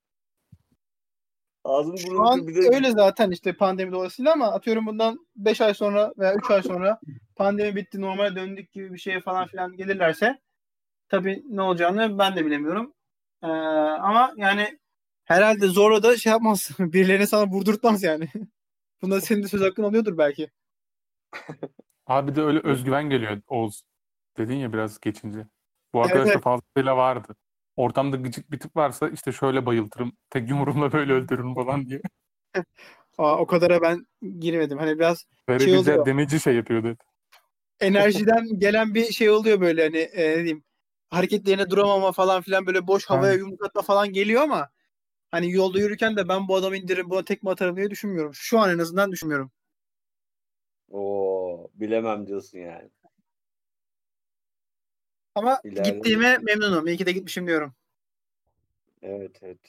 [1.65, 5.73] Ağzım burnum an bir de öyle zaten işte pandemi dolayısıyla ama atıyorum bundan 5 ay
[5.73, 6.99] sonra veya 3 ay sonra
[7.36, 10.41] pandemi bitti normale döndük gibi bir şeye falan filan gelirlerse
[11.10, 12.93] tabii ne olacağını ben de bilemiyorum.
[13.43, 14.80] Ee, ama yani
[15.23, 16.69] herhalde zorla da şey yapmaz.
[16.80, 18.30] Birilerine sana vurdurtmaz yani.
[19.01, 20.51] Bunda senin de söz hakkın oluyordur belki.
[22.08, 23.84] Abi de öyle özgüven geliyor Oğuz.
[24.38, 25.47] Dedin ya biraz geçince.
[25.93, 26.43] Bu arkadaş da evet.
[26.43, 27.36] fazlasıyla vardı.
[27.75, 30.11] Ortamda gıcık bir tip varsa işte şöyle bayıltırım.
[30.29, 32.01] Tek yumruğumla böyle öldürürüm falan diye.
[33.17, 34.07] Aa, o kadara ben
[34.39, 34.77] girmedim.
[34.77, 36.05] Hani biraz Verebileceği oluyor.
[36.05, 36.97] demeci şey yapıyordu.
[37.79, 40.63] enerjiden gelen bir şey oluyor böyle hani e, ne diyeyim
[41.09, 43.39] hareketlerine duramama falan filan böyle boş havaya Aynen.
[43.39, 44.69] yumruk atma falan geliyor ama
[45.31, 48.31] hani yolda yürürken de ben bu adamı indiririm buna tekme atarım diye düşünmüyorum.
[48.33, 49.51] Şu an en azından düşünmüyorum.
[50.89, 52.89] Oo, bilemem diyorsun yani.
[55.35, 56.87] Ama İleride- gittiğime memnunum.
[56.87, 57.73] İyi ki de gitmişim diyorum.
[59.01, 59.59] Evet evet.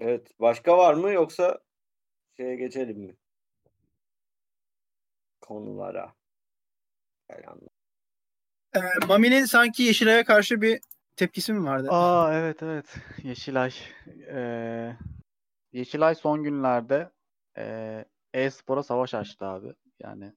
[0.00, 0.40] Evet.
[0.40, 1.58] Başka var mı yoksa
[2.36, 3.16] şeye geçelim mi?
[5.40, 6.14] Konulara.
[7.28, 7.60] Falan.
[8.76, 10.80] Ee, Mami'nin sanki Yeşilay'a karşı bir
[11.16, 11.88] tepkisi mi vardı?
[11.90, 12.96] Aa evet evet.
[13.22, 13.70] Yeşilay.
[14.28, 14.96] Ee,
[15.72, 17.10] Yeşilay son günlerde
[17.58, 19.74] ee, e-spora savaş açtı abi.
[20.00, 20.32] Yani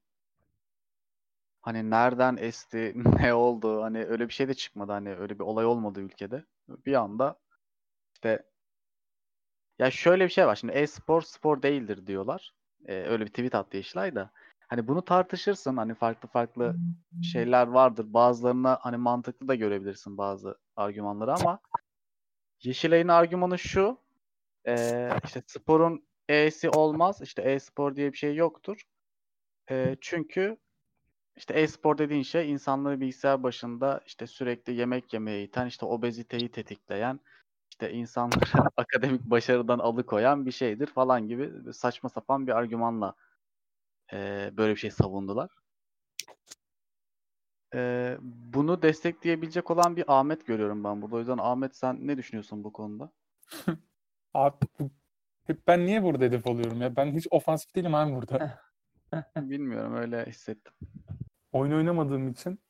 [1.62, 5.66] hani nereden esti, ne oldu hani öyle bir şey de çıkmadı hani öyle bir olay
[5.66, 6.44] olmadı ülkede.
[6.68, 7.38] Bir anda
[8.14, 8.42] işte
[9.78, 12.52] ya şöyle bir şey var şimdi e-spor spor değildir diyorlar.
[12.86, 14.30] Ee, öyle bir tweet attı Yeşilay da.
[14.68, 16.76] Hani bunu tartışırsın hani farklı farklı
[17.22, 18.06] şeyler vardır.
[18.14, 21.60] Bazılarına hani mantıklı da görebilirsin bazı argümanları ama
[22.62, 23.98] Yeşilay'ın argümanı şu.
[24.66, 27.20] eee, işte sporun E'si olmaz.
[27.22, 28.82] İşte e-spor diye bir şey yoktur.
[29.70, 30.56] Eee, çünkü
[31.36, 37.20] işte e-spor dediğin şey insanları bilgisayar başında işte sürekli yemek yemeye iten, işte obeziteyi tetikleyen,
[37.70, 38.40] işte insanları
[38.76, 43.14] akademik başarıdan alıkoyan bir şeydir falan gibi saçma sapan bir argümanla
[44.12, 45.50] eee, böyle bir şey savundular.
[47.74, 51.16] Eee, bunu destekleyebilecek olan bir Ahmet görüyorum ben burada.
[51.16, 53.10] O yüzden Ahmet sen ne düşünüyorsun bu konuda?
[54.34, 54.56] Abi
[55.46, 56.96] hep ben niye burada hedef oluyorum ya?
[56.96, 58.60] Ben hiç ofansif değilim abi burada.
[59.36, 60.72] Bilmiyorum öyle hissettim.
[61.52, 62.60] Oyun oynamadığım için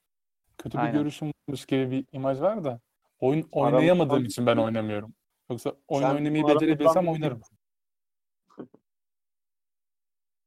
[0.59, 0.99] kötü bir Aynen.
[0.99, 2.81] görüşüm varmış gibi bir imaj var da
[3.21, 5.15] oyun oynayamadığım için ben oynamıyorum.
[5.51, 7.41] Yoksa oyun Sen oynamayı becerebilsem oynarım.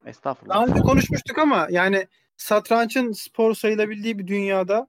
[0.05, 0.55] Estağfurullah.
[0.55, 4.87] Daha önce konuşmuştuk ama yani satrançın spor sayılabildiği bir dünyada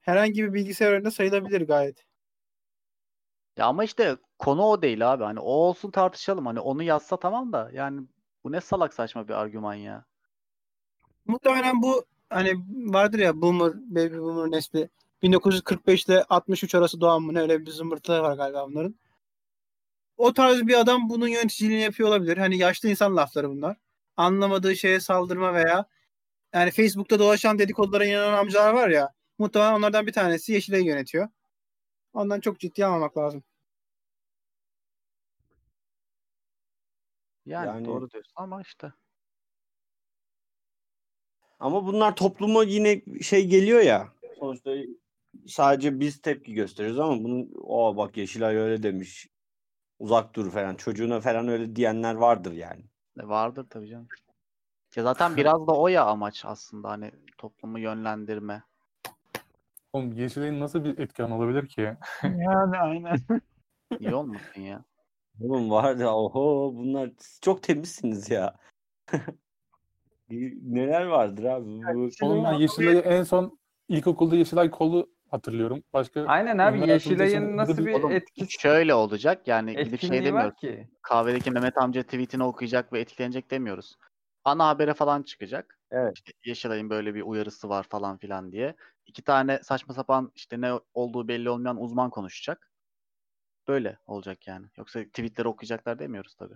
[0.00, 2.04] herhangi bir bilgisayar oyununda sayılabilir gayet.
[3.56, 5.24] Ya ama işte konu o değil abi.
[5.24, 6.46] Hani o olsun tartışalım.
[6.46, 8.06] Hani onu yazsa tamam da yani
[8.44, 10.04] bu ne salak saçma bir argüman ya.
[11.26, 12.54] Muhtemelen bu hani
[12.94, 14.88] vardır ya boomer, baby boomer nesli.
[15.22, 18.94] 1945 ile 63 arası doğan mı ne öyle bir zımbırtıları var galiba bunların.
[20.16, 22.36] O tarz bir adam bunun yöneticiliğini yapıyor olabilir.
[22.36, 23.76] Hani yaşlı insan lafları bunlar.
[24.16, 25.86] Anlamadığı şeye saldırma veya
[26.54, 31.28] yani Facebook'ta dolaşan dedikodulara inanan amcalar var ya muhtemelen onlardan bir tanesi Yeşilay'ı yönetiyor.
[32.12, 33.42] Ondan çok ciddi almamak lazım.
[37.46, 38.92] Yani, Yani- doğru diyorsun ama işte.
[41.62, 44.08] Ama bunlar topluma yine şey geliyor ya.
[44.38, 44.70] Sonuçta
[45.46, 49.28] sadece biz tepki gösteriyoruz ama bunun o bak Yeşilay öyle demiş.
[49.98, 50.74] Uzak dur falan.
[50.74, 52.84] Çocuğuna falan öyle diyenler vardır yani.
[53.20, 54.08] E, Vardır tabii canım.
[54.96, 58.62] Ya zaten biraz da o ya amaç aslında hani toplumu yönlendirme.
[59.92, 61.96] Oğlum Yeşilay'ın nasıl bir etken olabilir ki?
[62.22, 63.16] Yani aynen.
[64.00, 64.84] Niye olmasın ya?
[65.40, 68.56] Oğlum var ya oho bunlar çok temizsiniz ya.
[70.62, 71.82] Neler vardır abi?
[71.94, 75.82] Bu, Oğlum ben Yeşilay'ı en son ilkokulda Yeşilay kolu hatırlıyorum.
[75.92, 80.56] Başka Aynen abi Yeşilay'ın nasıl bir etkisi Şöyle olacak yani gidip şey demiyoruz.
[80.56, 80.88] ki.
[81.02, 83.96] Kahvedeki Mehmet amca tweetini okuyacak ve etkilenecek demiyoruz.
[84.44, 85.78] Ana habere falan çıkacak.
[85.90, 86.12] Evet.
[86.16, 88.74] İşte Yeşilay'ın böyle bir uyarısı var falan filan diye.
[89.06, 92.72] İki tane saçma sapan işte ne olduğu belli olmayan uzman konuşacak.
[93.68, 94.66] Böyle olacak yani.
[94.76, 96.54] Yoksa tweetleri okuyacaklar demiyoruz tabii.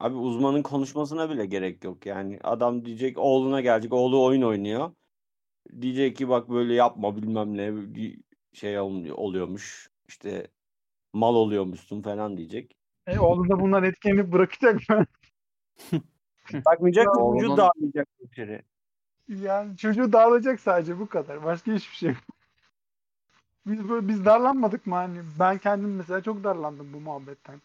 [0.00, 2.38] Abi uzmanın konuşmasına bile gerek yok yani.
[2.44, 3.92] Adam diyecek oğluna gelecek.
[3.92, 4.92] Oğlu oyun oynuyor.
[5.80, 7.72] Diyecek ki bak böyle yapma bilmem ne
[8.52, 9.90] şey ol- oluyormuş.
[10.08, 10.50] İşte
[11.12, 12.76] mal oluyormuşsun falan diyecek.
[13.06, 15.06] E, oğlu da bunlar etkenlik bırakacak mı?
[16.66, 17.20] Bakmayacak mı?
[17.20, 18.62] Oğlunun- Vücut dağılmayacak içeri.
[19.28, 21.44] Yani çocuğu dağılacak sadece bu kadar.
[21.44, 22.18] Başka hiçbir şey yok.
[23.66, 25.18] Biz böyle biz darlanmadık mı hani?
[25.38, 27.62] Ben kendim mesela çok darlandım bu muhabbetten.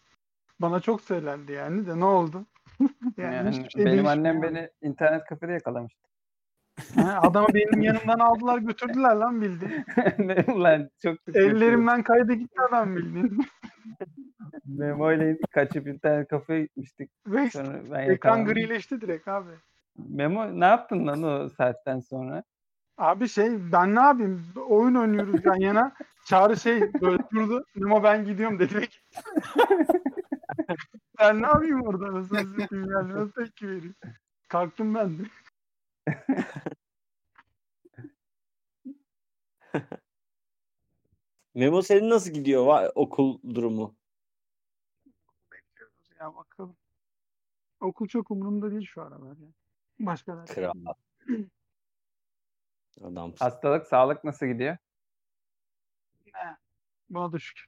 [0.60, 2.46] Bana çok söylendi yani de ne oldu?
[3.18, 6.08] Yani hiçbir şey benim annem beni internet kafede yakalamıştı.
[6.96, 9.86] Ha, adamı benim yanımdan aldılar götürdüler lan bildiğin.
[10.18, 13.46] Ne Ulan çok Ellerimden kaydı gitti adam bildiğin.
[14.66, 17.12] Memo ile kaçıp internet kafeye gitmiştik.
[17.28, 18.46] Ve Sonra ben ekran yakalandım.
[18.54, 19.52] grileşti direkt abi.
[19.98, 22.44] Memo ne yaptın lan o saatten sonra?
[22.98, 24.46] Abi şey ben ne yapayım?
[24.70, 25.94] Oyun oynuyoruz yan yana.
[26.26, 27.66] Çağrı şey böyle durdu.
[27.76, 28.88] Memo ben gidiyorum dedi.
[31.19, 32.13] ben ne yapayım orada?
[32.13, 33.13] Nasıl satayım yani?
[33.13, 33.95] Nasıl tepki vereyim?
[34.47, 35.23] Kalktım ben de.
[41.55, 43.95] Memo senin nasıl gidiyor va- okul durumu?
[45.51, 46.77] Bekliyoruz ya bakalım.
[47.79, 49.47] Okul çok umurumda değil şu aralar ya.
[49.99, 50.73] Başka dert Kral.
[53.01, 53.45] Adamsın.
[53.45, 54.77] Hastalık, sağlık nasıl gidiyor?
[56.25, 56.57] Ne?
[57.09, 57.67] Buna da şükür.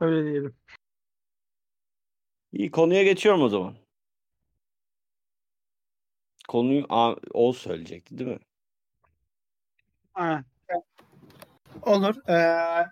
[0.00, 0.56] Öyle diyelim.
[2.52, 3.74] İyi konuya geçiyorum o zaman.
[6.48, 8.38] Konuyu Aa, o söyleyecekti değil mi?
[10.12, 10.44] Ha.
[11.82, 12.28] Olur.
[12.28, 12.86] Ee,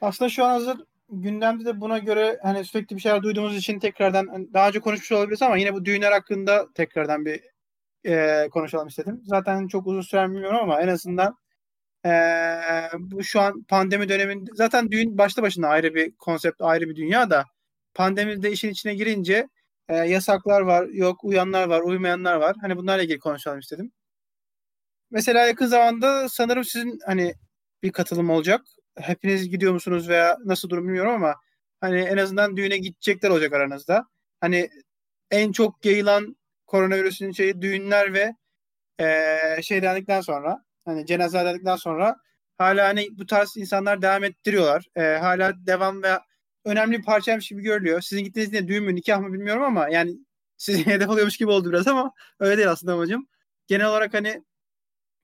[0.00, 0.78] aslında şu an hazır
[1.10, 5.12] gündemde de buna göre hani sürekli bir şeyler duyduğumuz için tekrardan hani daha önce konuşmuş
[5.12, 7.40] olabiliriz ama yine bu düğünler hakkında tekrardan bir
[8.06, 9.20] e, konuşalım istedim.
[9.24, 11.36] Zaten çok uzun sürer mi bilmiyorum ama en azından
[12.06, 12.10] e,
[12.98, 17.30] bu şu an pandemi döneminde zaten düğün başta başına ayrı bir konsept, ayrı bir dünya
[17.30, 17.44] da
[17.96, 19.48] pandemide işin içine girince
[19.88, 22.56] e, yasaklar var, yok uyanlar var, uymayanlar var.
[22.62, 23.92] Hani bunlarla ilgili konuşalım istedim.
[25.10, 27.34] Mesela yakın zamanda sanırım sizin hani
[27.82, 28.60] bir katılım olacak.
[28.98, 31.34] Hepiniz gidiyor musunuz veya nasıl durum bilmiyorum ama
[31.80, 34.06] hani en azından düğüne gidecekler olacak aranızda.
[34.40, 34.70] Hani
[35.30, 38.34] en çok yayılan koronavirüsün şeyi düğünler ve
[39.00, 42.16] eee şey dendikten sonra hani cenaze dendikten sonra
[42.58, 44.86] hala hani bu tarz insanlar devam ettiriyorlar.
[44.96, 46.18] Eee, hala devam ve
[46.66, 48.00] önemli bir parçaymış gibi görülüyor.
[48.00, 50.16] Sizin gittiğiniz ne düğün mü nikah mı bilmiyorum ama yani
[50.56, 53.28] sizin hedef alıyormuş gibi oldu biraz ama öyle değil aslında amacım.
[53.66, 54.42] Genel olarak hani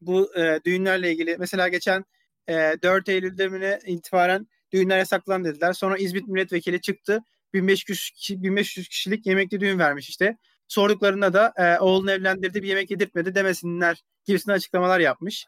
[0.01, 2.05] bu e, düğünlerle ilgili mesela geçen
[2.49, 5.73] e, 4 Eylül'de mi itibaren düğünler yasaklan dediler.
[5.73, 7.21] Sonra İzmit milletvekili çıktı.
[7.55, 10.37] 1500 kişi, 1500 kişilik yemekli düğün vermiş işte.
[10.69, 15.47] Sorduklarında da e, oğlunu evlendirdi bir yemek yedirtmedi demesinler gibisinden açıklamalar yapmış.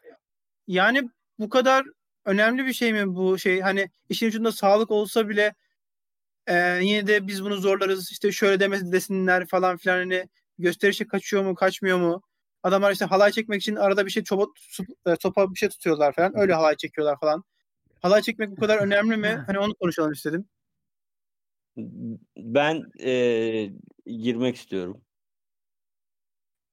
[0.67, 1.85] Yani bu kadar
[2.25, 3.61] önemli bir şey mi bu şey?
[3.61, 5.53] Hani işin ucunda sağlık olsa bile
[6.47, 11.43] e, yine de biz bunu zorlarız işte şöyle demesi desinler falan filan hani gösterişe kaçıyor
[11.43, 12.21] mu kaçmıyor mu?
[12.63, 15.15] Adamlar işte halay çekmek için arada bir şey çoba, su- e,
[15.53, 16.37] bir şey tutuyorlar falan.
[16.39, 17.43] Öyle halay çekiyorlar falan.
[18.01, 19.43] Halay çekmek bu kadar önemli mi?
[19.47, 20.45] Hani onu konuşalım istedim.
[22.37, 23.73] Ben eee,
[24.05, 25.01] girmek istiyorum.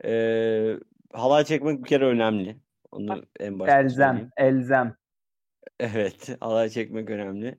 [0.04, 0.78] Eee
[1.12, 2.56] halay çekmek bir kere önemli.
[2.92, 4.30] Onu en başta Elzem, söyleyeyim.
[4.36, 4.96] elzem.
[5.80, 7.58] Evet, halay çekmek önemli.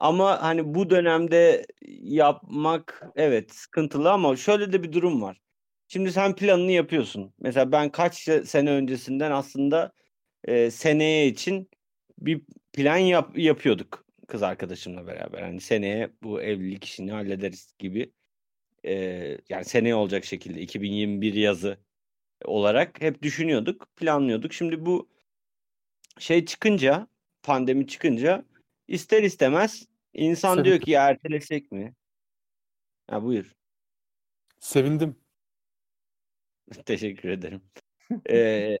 [0.00, 1.66] Ama hani bu dönemde
[2.02, 5.40] yapmak evet sıkıntılı ama şöyle de bir durum var.
[5.88, 7.34] Şimdi sen planını yapıyorsun.
[7.40, 9.92] Mesela ben kaç se- sene öncesinden aslında
[10.44, 11.70] e, seneye için
[12.18, 15.42] bir plan yap- yapıyorduk kız arkadaşımla beraber.
[15.42, 18.12] Hani seneye bu evlilik işini hallederiz gibi.
[18.86, 18.94] E,
[19.48, 21.78] yani seneye olacak şekilde 2021 yazı
[22.44, 24.52] olarak hep düşünüyorduk, planlıyorduk.
[24.52, 25.08] Şimdi bu
[26.18, 27.06] şey çıkınca,
[27.42, 28.44] pandemi çıkınca
[28.88, 30.64] ister istemez insan Sevindim.
[30.64, 31.94] diyor ki ya ertelesek mi?
[33.10, 33.54] Ha buyur.
[34.60, 35.16] Sevindim.
[36.86, 37.62] Teşekkür ederim.
[38.30, 38.78] Ee,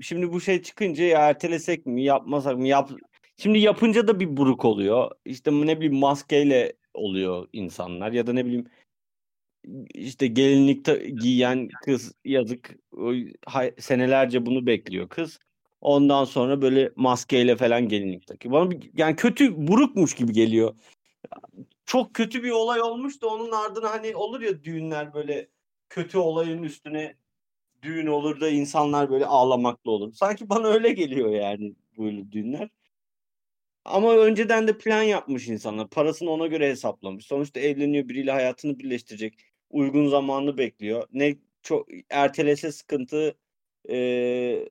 [0.00, 2.68] şimdi bu şey çıkınca ya ertelesek mi, yapmasak mı?
[2.68, 2.90] Yap...
[3.36, 5.10] Şimdi yapınca da bir buruk oluyor.
[5.24, 8.66] İşte ne bileyim maskeyle oluyor insanlar ya da ne bileyim
[9.94, 10.86] işte gelinlik
[11.20, 12.76] giyen kız yazık
[13.78, 15.38] senelerce bunu bekliyor kız.
[15.80, 18.52] Ondan sonra böyle maskeyle falan gelinlik takıyor.
[18.54, 20.74] Bana bir- yani kötü burukmuş gibi geliyor.
[21.86, 25.48] Çok kötü bir olay olmuş da onun ardına hani olur ya düğünler böyle
[25.88, 27.16] kötü olayın üstüne
[27.82, 30.12] düğün olur da insanlar böyle ağlamaklı olur.
[30.12, 32.68] Sanki bana öyle geliyor yani böyle düğünler.
[33.84, 35.88] Ama önceden de plan yapmış insanlar.
[35.88, 37.26] Parasını ona göre hesaplamış.
[37.26, 39.34] Sonuçta evleniyor biriyle hayatını birleştirecek.
[39.70, 41.08] Uygun zamanını bekliyor.
[41.12, 43.36] Ne çok ertelese sıkıntı
[43.88, 44.68] eee,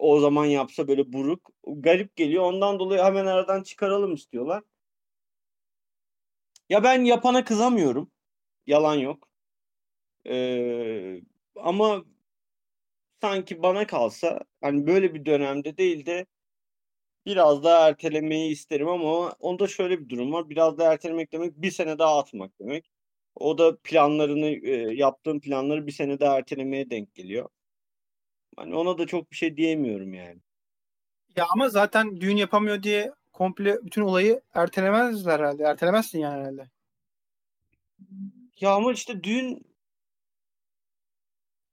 [0.00, 1.50] o zaman yapsa böyle buruk.
[1.66, 2.44] Garip geliyor.
[2.44, 4.62] Ondan dolayı hemen aradan çıkaralım istiyorlar.
[6.68, 8.10] Ya ben yapana kızamıyorum.
[8.66, 9.28] Yalan yok.
[10.24, 11.22] Eee,
[11.56, 12.04] ama
[13.22, 16.26] sanki bana kalsa hani böyle bir dönemde değil de
[17.26, 20.50] biraz daha ertelemeyi isterim ama onda şöyle bir durum var.
[20.50, 22.90] Biraz daha ertelemek demek bir sene daha atmak demek.
[23.34, 27.48] O da planlarını e, yaptığım planları bir sene daha ertelemeye denk geliyor.
[28.56, 30.40] Hani ona da çok bir şey diyemiyorum yani.
[31.36, 35.62] Ya ama zaten düğün yapamıyor diye komple bütün olayı ertelemezler herhalde.
[35.62, 36.70] Ertelemezsin yani herhalde.
[38.60, 39.66] Ya ama işte düğün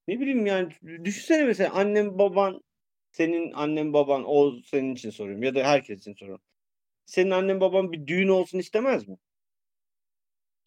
[0.08, 0.70] ne bileyim yani
[1.06, 2.62] düşünsene mesela annem baban
[3.12, 6.44] senin annen baban o senin için soruyorum ya da herkes için soruyorum.
[7.06, 9.18] Senin annen baban bir düğün olsun istemez mi?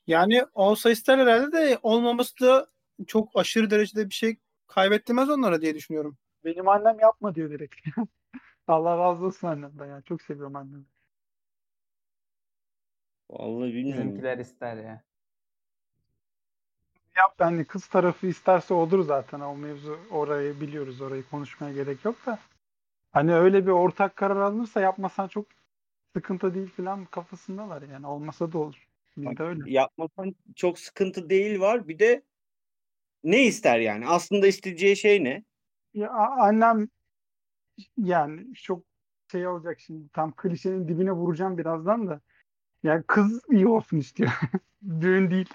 [0.06, 2.66] Yani olsa ister herhalde de olmaması da
[3.06, 4.36] çok aşırı derecede bir şey
[4.70, 6.16] kaybettirmez onlara diye düşünüyorum.
[6.44, 7.74] Benim annem yapma diyor direkt.
[8.68, 10.02] Allah razı olsun annemden ya.
[10.02, 10.84] Çok seviyorum annemi.
[13.30, 14.04] Vallahi bilmiyorum.
[14.04, 15.02] Bizimkiler ister ya.
[17.16, 22.26] Yap yani kız tarafı isterse olur zaten o mevzu orayı biliyoruz orayı konuşmaya gerek yok
[22.26, 22.38] da
[23.12, 25.46] hani öyle bir ortak karar alınırsa yapmasan çok
[26.12, 28.88] sıkıntı değil falan kafasındalar yani olmasa da olur.
[29.16, 29.70] Bizde öyle.
[29.72, 31.88] Yapmasan çok sıkıntı değil var.
[31.88, 32.22] Bir de
[33.24, 34.06] ne ister yani?
[34.08, 35.44] Aslında isteyeceği şey ne?
[35.94, 36.88] Ya annem
[37.96, 38.84] yani çok
[39.32, 42.20] şey olacak şimdi tam klişenin dibine vuracağım birazdan da
[42.82, 44.30] yani kız iyi olsun istiyor.
[45.00, 45.48] Düğün değil.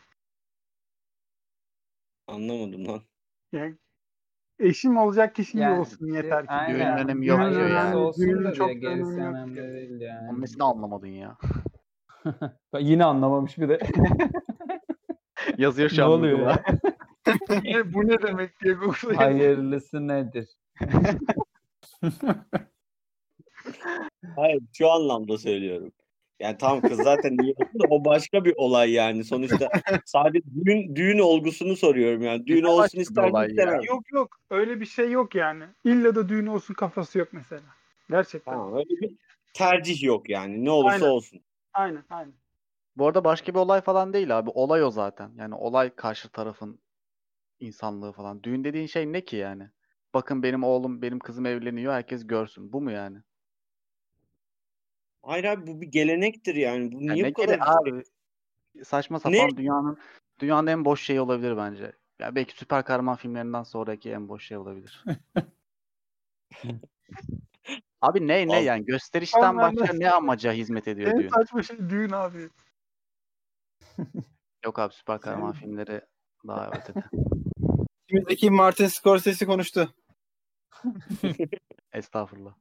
[2.27, 3.01] Anlamadım lan.
[3.51, 3.75] Yani
[4.59, 6.51] eşim olacak kişi iyi Yani olsun işte yeter ki.
[6.51, 6.75] aynen.
[6.79, 7.95] Düğünün önemi yok diyor yani.
[7.95, 10.29] olsun Düğünün da çok önemli değil yani.
[10.29, 11.37] Onun nesini anlamadın ya.
[12.79, 13.79] Yine anlamamış bir de.
[15.57, 16.51] Yazıyor şu ne an oluyor Google'a.
[16.51, 16.94] ya?
[17.63, 20.49] Ne- bu ne demek diye Google'a Hayırlısı nedir?
[24.35, 25.91] Hayır şu anlamda söylüyorum.
[26.39, 29.23] Yani tamam kız zaten da o başka bir olay yani.
[29.23, 29.69] Sonuçta
[30.05, 32.47] sadece düğün, düğün olgusunu soruyorum yani.
[32.47, 33.85] Düğün olsun ister mi?
[33.85, 35.63] Yok yok öyle bir şey yok yani.
[35.83, 37.63] İlla da düğün olsun kafası yok mesela.
[38.09, 38.51] Gerçekten.
[38.51, 39.15] Tamam öyle bir
[39.53, 40.65] tercih yok yani.
[40.65, 41.15] Ne olursa Aynen.
[41.15, 41.41] olsun.
[41.73, 42.33] Aynen aynen.
[42.97, 44.49] Bu arada başka bir olay falan değil abi.
[44.49, 45.31] Olay o zaten.
[45.37, 46.79] Yani olay karşı tarafın
[47.59, 48.43] insanlığı falan.
[48.43, 49.69] Düğün dediğin şey ne ki yani?
[50.13, 51.93] Bakın benim oğlum, benim kızım evleniyor.
[51.93, 52.73] Herkes görsün.
[52.73, 53.17] Bu mu yani?
[55.23, 56.91] Hayır abi bu bir gelenektir yani.
[56.91, 58.03] Bu niye ne bu kadar abi
[58.83, 59.19] saçma Ne?
[59.19, 59.97] sapan dünyanın
[60.39, 61.91] dünyanın en boş şeyi olabilir bence.
[62.19, 65.05] Ya belki süper kahraman filmlerinden sonraki en boş şey olabilir.
[68.01, 71.29] Abi ne ne yani gösterişten başka ne amaca hizmet ediyor En düğün?
[71.29, 72.49] saçma şey düğün abi.
[74.65, 76.01] Yok abi süper kahraman filmleri
[76.47, 77.03] daha ötede.
[78.15, 79.93] İçimizdeki Martin Scorsese konuştu.
[81.93, 82.53] Estağfurullah.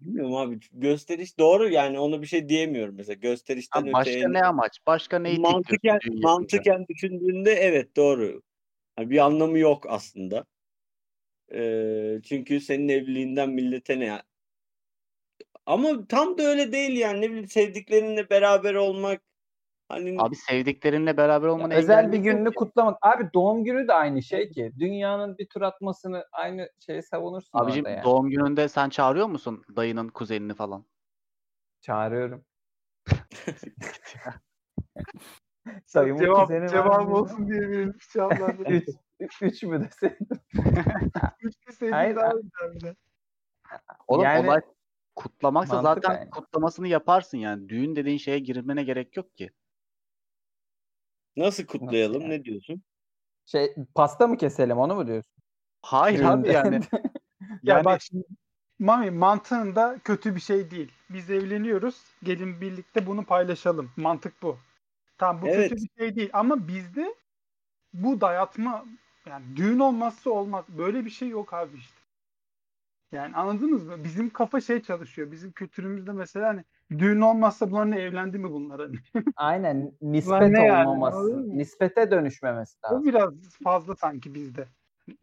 [0.00, 0.60] Bilmiyorum abi.
[0.72, 3.14] Gösteriş doğru yani ona bir şey diyemiyorum mesela.
[3.14, 4.78] Gösterişten Abi başka öteye ne amaç?
[4.86, 8.42] Başka neyi mantıken, mantıken düşündüğünde evet doğru.
[8.98, 10.44] Yani bir anlamı yok aslında.
[11.52, 14.22] Ee, çünkü senin evliliğinden millete ne?
[15.66, 17.20] Ama tam da öyle değil yani.
[17.20, 19.22] Ne bileyim sevdiklerinle beraber olmak
[19.88, 22.98] hani Abi sevdiklerinle beraber olmanı Özel bir gününü kutlamak.
[23.02, 24.72] Abi doğum günü de aynı şey ki.
[24.78, 28.04] Dünyanın bir tur atmasını aynı şeyi savunursun Abicim yani.
[28.04, 30.84] doğum gününde sen çağırıyor musun dayının kuzenini falan?
[31.80, 32.44] Çağırıyorum.
[35.86, 38.62] Sayın Cevap, cevap olsun diye verilmiş cevaplarda.
[39.20, 40.28] 3 3 mü deseydim?
[41.42, 42.96] Üç deseydim Hayır, daha güzeldi.
[44.08, 44.60] Oğlum Yani- olay
[45.16, 46.30] kutlamaksa zaten yani.
[46.30, 47.68] kutlamasını yaparsın yani.
[47.68, 49.50] Düğün dediğin şeye girmene gerek yok ki.
[51.36, 52.22] Nasıl kutlayalım?
[52.22, 52.30] yani?
[52.30, 52.82] Ne diyorsun?
[53.46, 55.42] Şey pasta mı keselim onu mu diyorsun?
[55.82, 56.80] Hayır abi yani.
[57.62, 58.24] Ya yani bak şimdi
[58.78, 60.92] Mami mantığında kötü bir şey değil.
[61.10, 62.02] Biz evleniyoruz.
[62.22, 63.90] Gelin birlikte bunu paylaşalım.
[63.96, 64.58] Mantık bu.
[65.18, 65.70] Tamam bu Evet.
[65.70, 67.14] kötü bir şey değil ama bizde
[67.92, 68.84] bu dayatma
[69.26, 70.64] yani düğün olmazsa olmaz.
[70.68, 72.00] Böyle bir şey yok abi işte.
[73.12, 74.04] Yani anladınız mı?
[74.04, 75.32] Bizim kafa şey çalışıyor.
[75.32, 78.96] Bizim kültürümüzde mesela hani düğün olmazsa bunların evlendi mi bunlar hani?
[79.36, 81.18] Aynen nispet ne yani, olmaması.
[81.18, 81.58] mı?
[81.58, 83.06] Nispete dönüşmemesi O lazım.
[83.06, 83.32] biraz
[83.64, 84.68] fazla sanki bizde.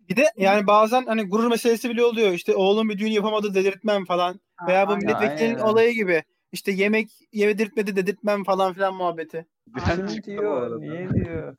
[0.10, 2.32] Bir de yani bazen hani gurur meselesi bile oluyor.
[2.32, 4.40] İşte oğlum bir düğün yapamadı dedirtmem falan.
[4.68, 5.68] Veya bu aynen, milletvekilinin aynen.
[5.68, 6.24] olayı gibi.
[6.52, 9.46] İşte yemek yedirtmedi dedirtmem falan filan muhabbeti.
[9.68, 10.82] bu diyor?
[10.82, 11.56] Niye diyor?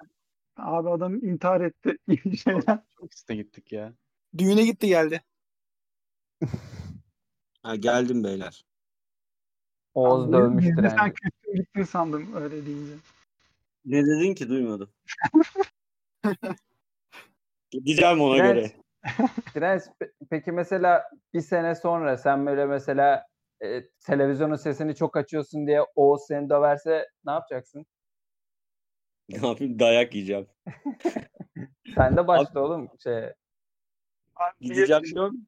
[0.56, 1.96] Abi adam intihar etti.
[2.98, 3.92] Çok üstüne gittik ya.
[4.38, 5.22] Düğüne gitti geldi.
[7.62, 8.64] Ha, geldim beyler.
[9.94, 11.12] Oğuz Abi, dövmüştür bizde Sen yani.
[11.12, 12.94] kültür gittin sandım öyle deyince.
[13.84, 14.90] Ne dedin ki duymadım.
[17.70, 18.72] Gideceğim ona Direnç- göre.
[19.54, 23.26] Pe- peki mesela bir sene sonra sen böyle mesela
[23.62, 27.86] e, televizyonun sesini çok açıyorsun diye Oğuz seni döverse ne yapacaksın?
[29.28, 29.78] Ne yapayım?
[29.78, 30.46] Dayak yiyeceğim.
[31.94, 33.32] Sen de başla oğlum şey.
[34.60, 35.46] Gideceğim diyorum.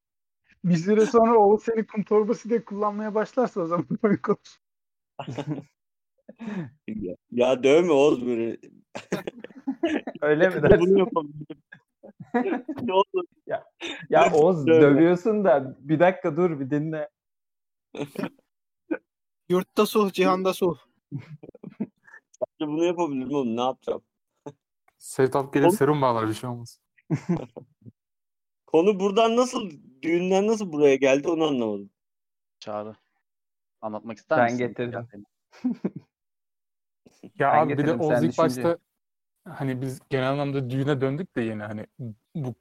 [0.67, 4.59] Bir süre sonra Oğuz seni kum torbası diye kullanmaya başlarsa o zaman komik olur.
[6.89, 8.59] Ya, ya dövme Oğuz böyle.
[10.21, 10.81] Öyle mi dersin?
[10.81, 11.47] Bunu yapabilirim.
[12.83, 13.27] ne oldu?
[14.11, 14.81] Ya Oğuz Dövme.
[14.81, 17.09] dövüyorsun da bir dakika dur bir dinle.
[19.49, 20.79] Yurtta sulh, cihanda sulh.
[22.31, 23.57] Sadece bunu yapabilirim oğlum.
[23.57, 24.03] Ne yapacağım?
[24.99, 26.81] Sevtap gelip serum bağlar bir şey olmaz.
[28.77, 29.70] Konu buradan nasıl,
[30.03, 31.91] düğünden nasıl buraya geldi onu anlamadım.
[32.59, 32.97] Çağrı.
[33.81, 34.68] Anlatmak ister Ben misin?
[34.68, 35.07] getirdim.
[37.39, 38.62] Ya Ben abi bir de getirdim, Oğuz sen ilk düşünce.
[38.62, 38.79] başta
[39.49, 41.87] hani biz genel anlamda düğüne döndük de yine hani
[42.35, 42.55] bu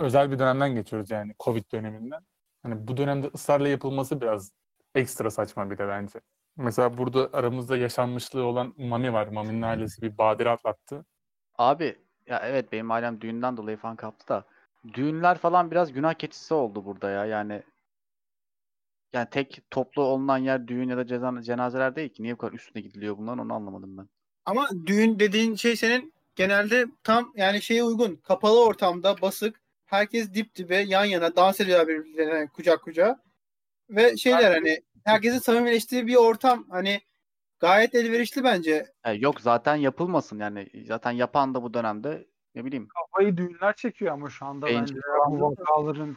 [0.00, 2.26] özel bir dönemden geçiyoruz yani Covid döneminden.
[2.62, 4.52] Hani bu dönemde ısrarla yapılması biraz
[4.94, 6.20] ekstra saçma bir de bence.
[6.56, 9.26] Mesela burada aramızda yaşanmışlığı olan Mami var.
[9.26, 11.04] Mami'nin ailesi bir badire atlattı.
[11.58, 14.44] Abi ya evet benim ailem düğünden dolayı falan kaptı da
[14.92, 17.24] düğünler falan biraz günah keçisi oldu burada ya.
[17.24, 17.62] Yani
[19.12, 22.22] yani tek toplu olunan yer düğün ya da ceza- cenazeler değil ki.
[22.22, 24.08] Niye bu kadar üstüne gidiliyor bunların onu anlamadım ben.
[24.44, 28.16] Ama düğün dediğin şey senin genelde tam yani şeye uygun.
[28.16, 29.60] Kapalı ortamda basık.
[29.84, 33.18] Herkes dip dibe yan yana dans ediyorlar birbirlerine kucak kucağa.
[33.90, 37.00] Ve şeyler hani herkesin samimileştiği bir ortam hani
[37.60, 38.86] gayet elverişli bence.
[39.04, 40.70] E, yok zaten yapılmasın yani.
[40.86, 42.26] Zaten yapan da bu dönemde
[42.58, 45.40] ne bileyim Kafayı düğünler çekiyor ama şu anda Bence bence.
[45.42, 46.16] vakaların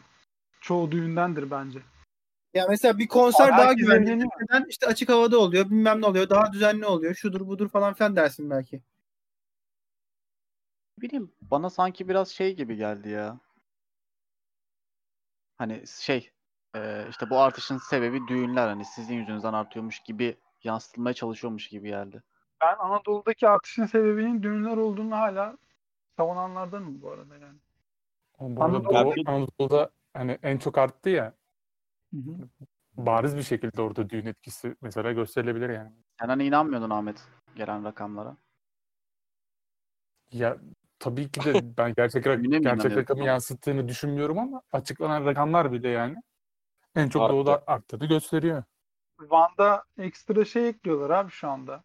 [0.60, 1.82] çoğu düğündendir bence.
[2.54, 4.26] Ya mesela bir konser Abi daha güvenli.
[4.68, 8.50] işte açık havada oluyor, bilmem ne oluyor, daha düzenli oluyor, şudur budur falan filan dersin
[8.50, 8.82] belki.
[10.98, 13.40] ne bileyim bana sanki biraz şey gibi geldi ya.
[15.58, 16.30] Hani şey
[16.76, 22.22] e, işte bu artışın sebebi düğünler hani sizin yüzünüzden artıyormuş gibi yansıtılmaya çalışıyormuş gibi geldi.
[22.60, 25.56] Ben Anadolu'daki artışın sebebinin düğünler olduğunu hala
[26.16, 27.58] savunanlardanım bu arada yani.
[28.40, 31.34] Bu arada Anadolu- Doğu Anadolu'da hani en çok arttı ya
[32.14, 32.48] Hı hı.
[32.96, 35.92] bariz bir şekilde orada düğün etkisi mesela gösterilebilir yani.
[36.20, 38.36] Sen hani inanmıyordun Ahmet gelen rakamlara.
[40.32, 40.56] Ya
[40.98, 45.72] tabii ki de ben gerçek, rak- mi gerçek inanıyorsun rakamı yansıttığını düşünmüyorum ama açıklanan rakamlar
[45.72, 46.16] bile yani
[46.94, 47.32] en çok Arttı.
[47.32, 48.64] doğuda arttığını gösteriyor.
[49.20, 51.84] Van'da ekstra şey ekliyorlar abi şu anda.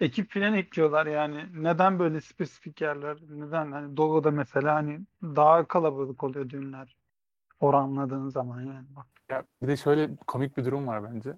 [0.00, 1.46] Ekip filan ekliyorlar yani.
[1.54, 3.18] Neden böyle spesifik yerler?
[3.28, 3.72] Neden?
[3.72, 6.96] Hani Doğu'da mesela hani daha kalabalık oluyor düğünler.
[7.60, 8.86] Oranladığın zaman yani.
[8.88, 9.06] Bak.
[9.28, 11.34] Ya bir de şöyle komik bir durum var bence.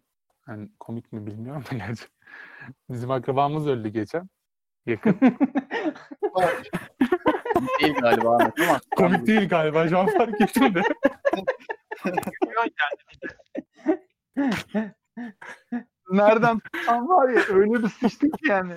[0.49, 2.05] Yani komik mi bilmiyorum da gerçi.
[2.91, 4.29] Bizim akrabamız öldü geçen.
[4.87, 5.21] Yakın.
[7.81, 10.83] Değil galiba Ahmet ama komik değil galiba şu an fark ettim de.
[16.11, 18.75] Nereden tutsan var ya öyle bir sıçtık ki yani.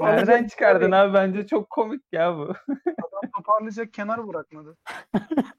[0.00, 1.14] Nereden çıkardın abi?
[1.14, 2.42] Bence çok komik ya bu.
[2.86, 4.76] Adam toparlayacak kenar bırakmadı.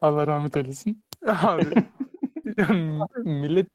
[0.00, 1.04] Allah rahmet eylesin.
[1.26, 1.64] Abi
[3.24, 3.68] millet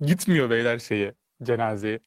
[0.00, 2.00] gitmiyor beyler şeye cenazeye.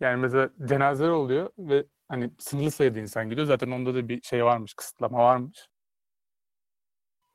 [0.00, 3.46] Yani mesela cenazeler oluyor ve hani sınırlı sayıda insan gidiyor.
[3.46, 5.68] Zaten onda da bir şey varmış, kısıtlama varmış.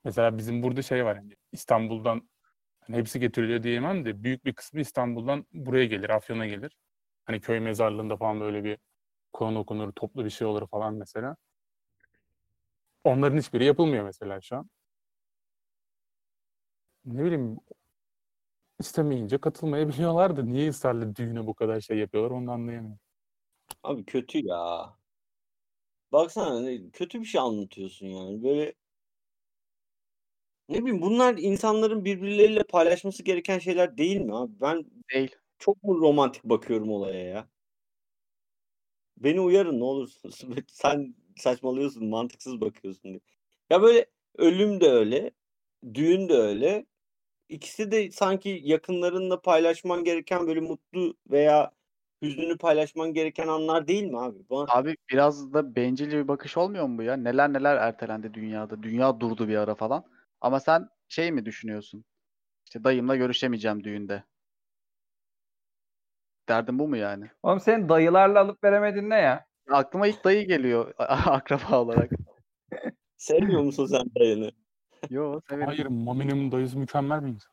[0.03, 2.30] Mesela bizim burada şey var hani İstanbul'dan
[2.92, 6.78] hani hepsi getiriliyor diyemem de büyük bir kısmı İstanbul'dan buraya gelir, Afyon'a gelir.
[7.26, 8.78] Hani köy mezarlığında falan böyle bir
[9.34, 11.36] Kur'an okunur, toplu bir şey olur falan mesela.
[13.04, 14.70] Onların hiçbiri yapılmıyor mesela şu an.
[17.06, 17.58] Ne bileyim
[18.80, 23.00] istemeyince katılmayabiliyorlar da niye ısrarla düğüne bu kadar şey yapıyorlar onu anlayamıyorum.
[23.84, 24.94] Abi kötü ya.
[26.12, 28.44] Baksana ne- kötü bir şey anlatıyorsun yani.
[28.44, 28.74] Böyle
[30.72, 34.53] ne bileyim bunlar insanların birbirleriyle paylaşması gereken şeyler değil mi abi?
[34.61, 35.36] Ben Değil.
[35.59, 37.47] çok mu romantik bakıyorum olaya ya?
[39.17, 40.41] Beni uyarın ne olursunuz.
[40.67, 43.19] Sen saçmalıyorsun, mantıksız bakıyorsun diye.
[43.69, 44.05] Ya böyle
[44.38, 45.32] ölüm de öyle,
[45.93, 46.86] düğün de öyle.
[47.49, 51.72] İkisi de sanki yakınlarınla paylaşman gereken böyle mutlu veya
[52.22, 54.38] hüznünü paylaşman gereken anlar değil mi abi?
[54.49, 57.17] Bana Abi biraz da bencilce bir bakış olmuyor mu bu ya?
[57.17, 58.84] Neler neler ertelendi dünyada.
[58.84, 60.03] Dünya durdu bir ara falan.
[60.42, 62.06] Ama sen şey mi düşünüyorsun?
[62.66, 64.24] İşte dayımla görüşemeyeceğim düğünde.
[66.50, 67.32] Derdin bu mu yani?
[67.44, 69.46] Oğlum senin dayılarla alıp veremedin ne ya?
[69.70, 72.12] Aklıma ilk dayı geliyor akraba olarak.
[73.18, 74.52] sevmiyor musun sen dayını?
[75.10, 75.68] Yo severim.
[75.68, 77.52] Hayır, Mami'nin dayısı mükemmel bir insan.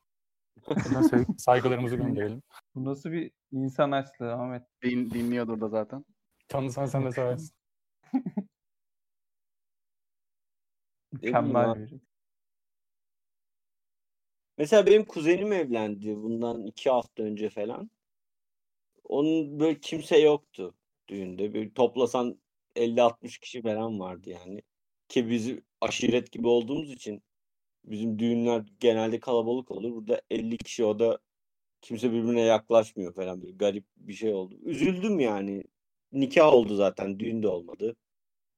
[1.39, 2.43] Saygılarımızı gönderelim.
[2.75, 4.63] Bu nasıl bir insan açlığı Ahmet?
[4.83, 6.05] Din, dinliyordur da zaten.
[6.49, 7.55] Tanısan sen de seversin.
[11.13, 12.01] Mükemmel abi.
[14.59, 17.91] Mesela benim kuzenim evlendi bundan iki hafta önce falan.
[19.05, 20.75] Onun böyle kimse yoktu
[21.09, 21.55] düğünde.
[21.55, 22.41] Böyle toplasan
[22.77, 24.63] 50-60 kişi falan vardı yani.
[25.09, 25.51] Ki biz
[25.81, 27.23] aşiret gibi olduğumuz için
[27.85, 29.93] bizim düğünler genelde kalabalık olur.
[29.93, 31.19] Burada 50 kişi o da
[31.83, 33.43] kimse birbirine yaklaşmıyor falan.
[33.43, 34.57] Böyle garip bir şey oldu.
[34.65, 35.65] Üzüldüm yani.
[36.13, 37.19] Nikah oldu zaten.
[37.21, 37.97] Düğün de olmadı.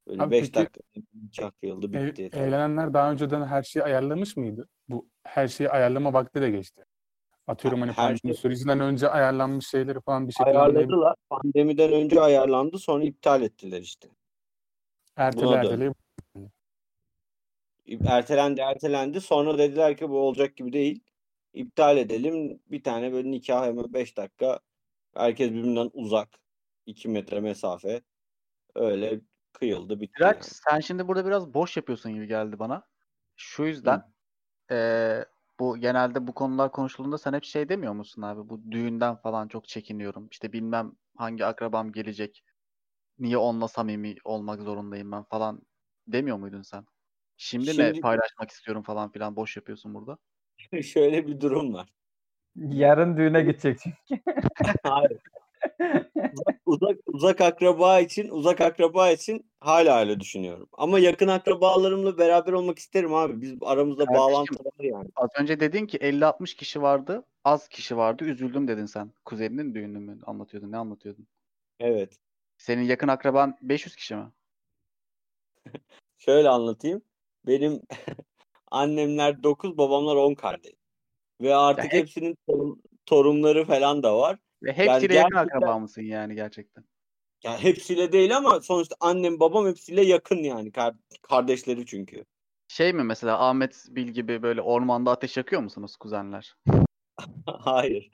[0.09, 0.81] Böyle Abi 5 peki, dakika
[1.15, 2.31] nikah kıyıldı Ev- bitti.
[2.33, 4.69] evlenenler daha önceden her şeyi ayarlamış mıydı?
[4.91, 6.85] Bu her şeyi ayarlama vakti de geçti.
[7.47, 11.15] Atıyorum hani Her pandemi şey- sürecinden önce ayarlanmış şeyleri falan bir şekilde Ayarladılar.
[11.31, 12.79] Pandemiden önce ayarlandı.
[12.79, 14.09] Sonra iptal ettiler işte.
[15.17, 15.93] ertele ertele
[18.07, 19.21] Ertelendi ertelendi.
[19.21, 21.05] Sonra dediler ki bu olacak gibi değil.
[21.55, 22.61] İptal edelim.
[22.71, 24.61] Bir tane böyle nikah hemen 5 dakika.
[25.15, 26.29] Herkes birbirinden uzak.
[26.87, 28.03] 2 metre mesafe.
[28.75, 29.21] Öyle
[29.53, 30.13] kıyıldı bitti.
[30.19, 30.45] Miraç yani.
[30.45, 32.83] sen şimdi burada biraz boş yapıyorsun gibi geldi bana.
[33.37, 34.03] Şu yüzden
[34.71, 35.25] eee,
[35.61, 38.49] bu genelde bu konular konuşulduğunda sen hep şey demiyor musun abi?
[38.49, 40.29] Bu düğünden falan çok çekiniyorum.
[40.31, 42.45] İşte bilmem hangi akrabam gelecek.
[43.19, 45.63] Niye onunla samimi olmak zorundayım ben falan
[46.07, 46.87] demiyor muydun sen?
[47.37, 50.19] Şimdi, ne Şimdi- paylaşmak istiyorum falan filan boş yapıyorsun burada.
[50.83, 51.89] Şöyle bir durum var.
[52.57, 54.23] Yarın düğüne gidecek çünkü.
[54.83, 55.21] Hayır.
[56.67, 60.69] Uzak uzak akraba için uzak akraba için hala öyle düşünüyorum.
[60.73, 63.41] Ama yakın akrabalarımla beraber olmak isterim abi.
[63.41, 65.09] Biz aramızda Kardeşim, bağlantı var yani.
[65.17, 67.25] Az önce dedin ki 50-60 kişi vardı.
[67.45, 68.25] Az kişi vardı.
[68.25, 69.13] Üzüldüm dedin sen.
[69.25, 70.73] Kuzeninin düğünü mü anlatıyordun?
[70.73, 71.27] Ne anlatıyordun?
[71.81, 72.19] Evet.
[72.59, 74.27] Senin yakın akraban 500 kişi mi?
[76.19, 77.03] Şöyle anlatayım.
[77.47, 77.83] Benim
[78.71, 80.73] annemler 9, babamlar 10 kardeş.
[81.41, 84.39] Ve artık hep- hepsinin torun- torunları falan da var.
[84.63, 86.85] Ve hepsiyle yakın gerçekten- akraba mısın yani gerçekten?
[87.45, 92.25] Ya hepsiyle değil ama sonuçta annem babam hepsiyle yakın yani kar- kardeşleri çünkü.
[92.69, 96.55] Şey mi mesela Ahmet Bil gibi böyle ormanda ateş yakıyor musunuz kuzenler?
[97.47, 98.11] Hayır.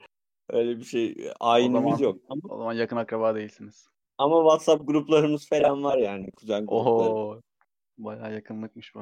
[0.49, 2.19] Öyle bir şey ayinimiz zaman- yok.
[2.29, 3.87] Ama, O zaman yakın akraba değilsiniz.
[4.17, 7.09] ama WhatsApp gruplarımız falan var yani kuzen grupları.
[7.09, 7.41] Oho.
[7.97, 8.99] Bayağı yakınlıkmış bu.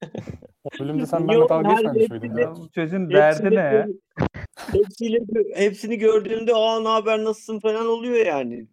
[0.74, 2.36] O bölümde sen benimle Yok, dalga geçmemiş miydin?
[2.36, 2.54] ya?
[2.74, 3.86] Çocuğun derdi ne
[4.72, 5.18] hepsiyle
[5.54, 8.66] hepsini gördüğümde aa ne haber nasılsın falan oluyor yani.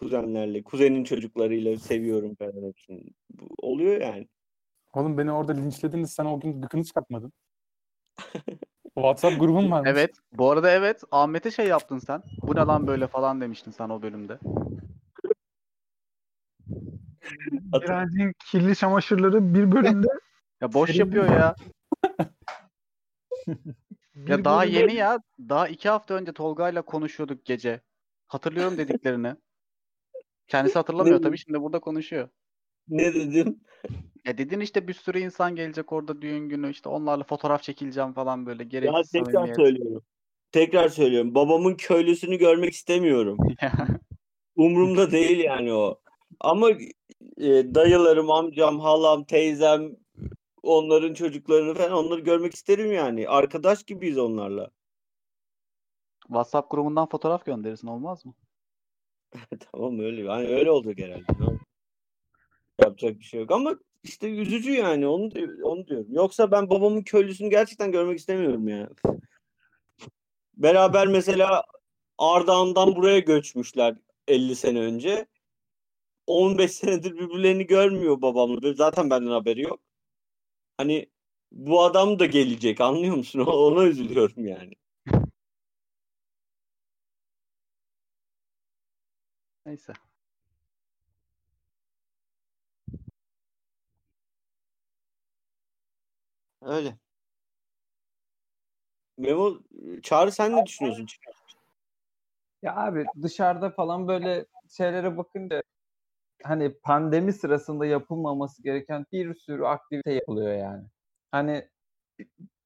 [0.00, 3.02] Kuzenlerle, kuzenin çocuklarıyla seviyorum falan hepsini.
[3.30, 4.28] Bu oluyor yani.
[4.94, 7.32] Oğlum beni orada linçlediniz sen o gün gıkını çıkartmadın.
[8.94, 9.90] WhatsApp grubum varmış.
[9.92, 10.10] Evet.
[10.32, 11.02] Bu arada evet.
[11.10, 12.22] Ahmet'e şey yaptın sen.
[12.42, 14.38] Bu ne lan böyle falan demiştin sen o bölümde.
[17.72, 20.08] Direncin kirli çamaşırları bir bölümde
[20.60, 21.56] Ya boş Senin- yapıyor ya.
[24.26, 25.18] Ya daha yeni ya.
[25.48, 27.80] Daha iki hafta önce Tolga'yla konuşuyorduk gece.
[28.26, 29.34] Hatırlıyorum dediklerini.
[30.46, 32.28] Kendisi hatırlamıyor tabii şimdi burada konuşuyor.
[32.88, 33.60] Ne dedim?
[34.24, 38.46] Ya dedin işte bir sürü insan gelecek orada düğün günü işte onlarla fotoğraf çekileceğim falan
[38.46, 39.56] böyle Ya gereksiz tekrar samimiyet.
[39.56, 40.02] söylüyorum.
[40.52, 41.34] Tekrar söylüyorum.
[41.34, 43.38] Babamın köylüsünü görmek istemiyorum.
[44.56, 46.00] Umurumda değil yani o.
[46.40, 46.70] Ama
[47.36, 49.96] e, dayılarım, amcam, halam, teyzem,
[50.62, 53.28] onların çocuklarını falan onları görmek isterim yani.
[53.28, 54.70] Arkadaş gibiyiz onlarla.
[56.26, 58.34] WhatsApp grubundan fotoğraf gönderirsin olmaz mı?
[59.72, 60.28] Tamam öyle.
[60.28, 61.58] Hani öyle olacak herhalde.
[62.80, 65.30] Yapacak bir şey yok ama işte üzücü yani onu
[65.62, 66.06] onu diyorum.
[66.10, 68.88] Yoksa ben babamın köylüsünü gerçekten görmek istemiyorum ya.
[70.56, 71.64] Beraber mesela
[72.18, 73.96] Ardahan'dan buraya göçmüşler
[74.28, 75.26] 50 sene önce.
[76.26, 78.74] 15 senedir birbirlerini görmüyor babamla.
[78.74, 79.80] Zaten benden haberi yok.
[80.78, 81.06] Hani
[81.52, 83.40] bu adam da gelecek anlıyor musun?
[83.46, 84.72] Ona üzülüyorum yani.
[89.66, 89.92] Neyse.
[96.62, 96.98] Öyle.
[99.18, 99.58] Memo,
[100.02, 101.06] Çağrı sen ne düşünüyorsun?
[102.62, 105.62] Ya abi dışarıda falan böyle şeylere bakınca
[106.44, 110.84] hani pandemi sırasında yapılmaması gereken bir sürü aktivite yapılıyor yani.
[111.30, 111.68] Hani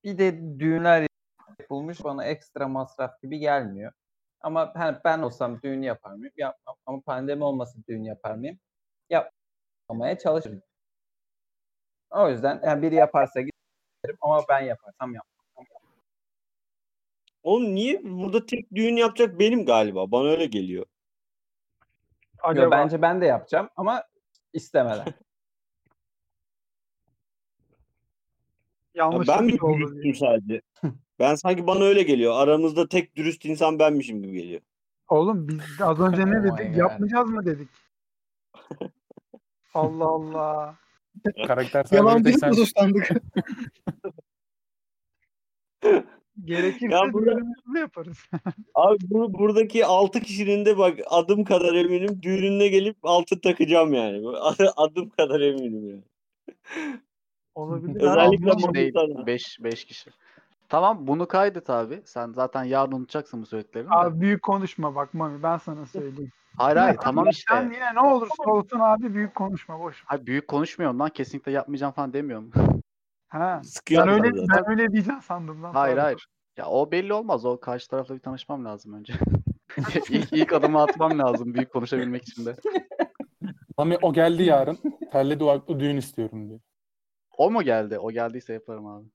[0.05, 1.07] bir de düğünler
[1.61, 3.93] yapılmış bana ekstra masraf gibi gelmiyor.
[4.41, 6.33] Ama hani ben olsam düğün yapar mıyım?
[6.37, 6.77] Yapmam.
[6.87, 8.59] Ama pandemi olmasa düğün yapar mıyım?
[9.11, 10.63] Yapmamaya çalışırım.
[12.11, 15.33] O yüzden yani biri yaparsa giderim ama ben yaparsam yapmam.
[17.43, 18.01] Oğlum niye?
[18.05, 20.11] Burada tek düğün yapacak benim galiba.
[20.11, 20.87] Bana öyle geliyor.
[22.45, 24.05] Yo, Acaba bence ben de yapacağım ama
[24.53, 25.05] istemeden.
[25.05, 25.05] Ya
[28.95, 30.63] yanlış ben mi şey dürüstüm sadece?
[31.19, 32.33] ben sanki bana öyle geliyor.
[32.37, 34.61] Aramızda tek dürüst insan benmişim gibi geliyor.
[35.09, 36.77] Oğlum biz az önce ne dedik?
[36.77, 37.69] Yapmayacağız mı dedik?
[39.75, 40.77] Allah Allah.
[41.47, 42.49] Karakter Yalancılık sen.
[42.49, 43.09] mı suçlandık?
[46.45, 48.19] Gerekirse Ya burada- düğünümüzü yaparız.
[48.75, 54.23] Abi bu, buradaki 6 kişinin de bak adım kadar eminim düğününe gelip altın takacağım yani.
[54.77, 56.03] Adım kadar eminim yani.
[57.55, 58.01] Olabilir.
[58.01, 59.27] Özellikle Abi, bu- değil, sana.
[59.27, 60.11] 5 5 kişi.
[60.69, 62.03] Tamam bunu kaydet abi.
[62.05, 63.91] Sen zaten yarın unutacaksın bu söylediklerini.
[63.91, 63.95] de.
[63.95, 66.31] Abi büyük konuşma bak Mami ben sana söyleyeyim.
[66.57, 67.55] hayır hayır Sen- tamam Sen işte.
[67.77, 69.97] yine ne olursa olsun abi büyük konuşma boş.
[69.97, 70.03] ver.
[70.07, 71.09] Hayır, büyük konuşmuyorum lan.
[71.11, 72.51] Kesinlikle yapmayacağım falan demiyorum.
[73.33, 73.63] Ha.
[73.91, 74.65] Ben öyle zaten.
[74.65, 75.73] ben öyle diyeceğim sandım lan.
[75.73, 76.05] hayır pardon.
[76.05, 76.27] hayır.
[76.57, 77.45] Ya o belli olmaz.
[77.45, 79.15] O karşı tarafla bir tanışmam lazım önce.
[80.11, 82.57] ilk, ilk adımı atmam lazım büyük konuşabilmek için de.
[83.79, 84.79] Mami o geldi yarın.
[85.13, 86.61] Telli duvaklı düğün istiyorum diyor.
[87.39, 87.99] O mu geldi?
[87.99, 89.07] O geldiyse yaparım abi.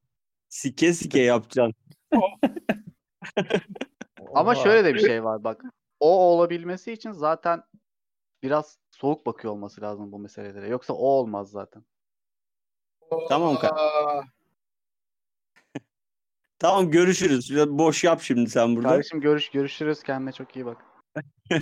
[0.49, 1.75] Sike sike yapacaksın.
[4.33, 5.61] Ama şöyle de bir şey var bak.
[5.99, 7.63] O olabilmesi için zaten
[8.43, 10.67] biraz soğuk bakıyor olması lazım bu meselelere.
[10.67, 11.83] Yoksa o olmaz zaten.
[13.29, 14.23] Tamam ka- Aa,
[16.59, 17.51] Tamam görüşürüz.
[17.67, 18.89] Boş yap şimdi sen burada.
[18.89, 20.03] Kardeşim görüş görüşürüz.
[20.03, 20.77] Kendine çok iyi bak.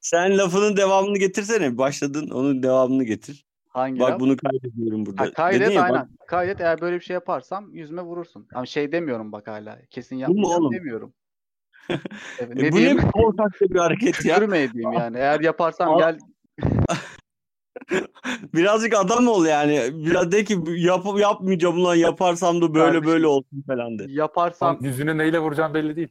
[0.00, 1.78] Sen lafının devamını getirsene.
[1.78, 3.46] Başladın onun devamını getir.
[3.68, 4.20] Hangi Bak laf?
[4.20, 5.22] bunu kaydediyorum burada.
[5.22, 6.08] Ha, kaydet Dedin ya, bak, aynen.
[6.26, 8.48] Kaydet eğer böyle bir şey yaparsam yüzüme vurursun.
[8.54, 9.78] Ama şey demiyorum bak hala.
[9.90, 11.14] Kesin yapmayacağım demiyorum.
[11.88, 12.02] Evet,
[12.40, 12.96] e, ne bu diyeyim?
[12.96, 14.34] ne korkakça bir hareket ya.
[14.34, 15.16] Küfür mü edeyim yani?
[15.18, 16.18] Eğer yaparsam gel
[18.54, 19.90] Birazcık adam ol yani.
[19.92, 24.04] Biraz de ki yap, yapmayacağım ulan yaparsam da böyle böyle olsun falan de.
[24.08, 26.08] yaparsam Tam yüzüne neyle vuracağım belli değil.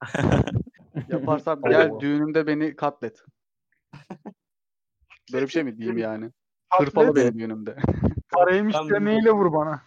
[1.08, 3.22] yaparsam gel düğünümde beni katlet.
[5.32, 6.30] Böyle bir şey mi diyeyim yani?
[6.72, 7.76] Hırpalı Atlet, beni düğünümde.
[8.28, 9.82] Paraymış Ben- demeyle vur bana.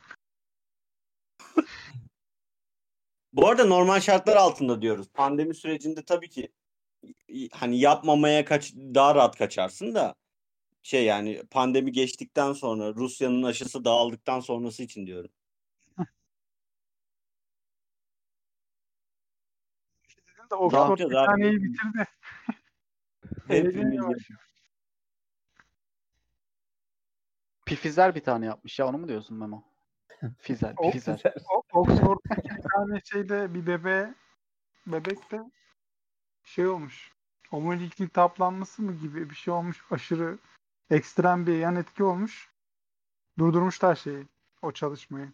[3.33, 5.07] Bu arada normal şartlar altında diyoruz.
[5.13, 6.49] Pandemi sürecinde tabii ki
[7.51, 10.15] hani yapmamaya kaç daha rahat kaçarsın da
[10.83, 15.31] şey yani pandemi geçtikten sonra Rusya'nın aşısı dağıldıktan sonrası için diyorum.
[20.51, 21.25] De Oxford yapacağız bir abi?
[21.25, 22.05] taneyi bitirdi.
[23.49, 24.09] Eğleniyor.
[24.09, 24.27] yapıyoruz.
[27.65, 29.63] Pifizer bir tane yapmış ya onu mu diyorsun Memo?
[30.43, 30.73] Pifizer.
[30.77, 34.13] O- Oxford'daki bir tane şeyde bir bebe
[34.87, 35.39] bebek de
[36.43, 37.11] şey olmuş.
[37.51, 39.83] Omurilik iltihaplanması mı gibi bir şey olmuş.
[39.91, 40.37] Aşırı
[40.89, 42.53] ekstrem bir yan etki olmuş.
[43.37, 44.27] Durdurmuşlar şeyi,
[44.61, 45.33] o çalışmayı.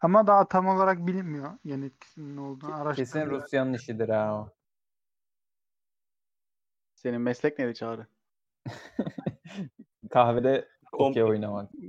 [0.00, 3.42] Ama daha tam olarak bilinmiyor yan etkisinin ne olduğunu Kesin araştırıyorlar.
[3.42, 4.50] Rusya'nın işidir ha o.
[6.94, 8.06] Senin meslek neydi Çağrı?
[10.10, 11.70] Kahvede okey oynamak.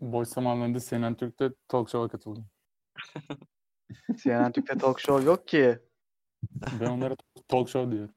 [0.00, 2.46] Boş zamanlarında CNN Türk'te talk show'a katıldım.
[4.16, 5.78] CNN Türk'te talk show yok ki.
[6.80, 7.16] Ben onlara
[7.48, 8.14] talk show diyorum.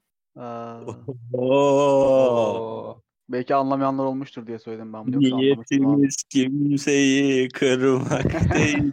[1.33, 3.01] Oo.
[3.29, 4.99] Belki anlamayanlar olmuştur diye söyledim ben.
[4.99, 5.37] Yoksa.
[5.37, 8.91] Niyetimiz kimseyi kırmak değil.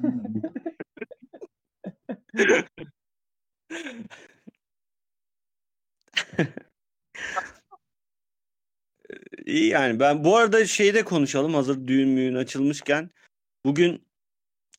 [9.47, 13.11] İyi yani ben bu arada şeyde konuşalım hazır düğün müğün açılmışken.
[13.67, 14.07] Bugün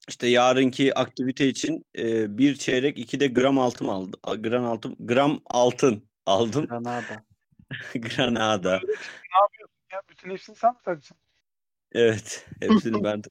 [0.09, 4.19] işte yarınki aktivite için e, bir çeyrek iki de gram altın aldım.
[4.41, 6.65] Gram altın, gram altın aldım.
[6.65, 7.25] Granada.
[7.95, 8.81] Granada.
[9.91, 11.17] Ya bütün hepsini sen mi takacaksın?
[11.91, 12.47] Evet.
[12.59, 13.21] Hepsini ben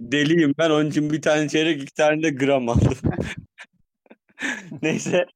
[0.00, 2.98] Deliyim ben onun için bir tane çeyrek iki tane de gram aldım.
[4.82, 5.26] Neyse.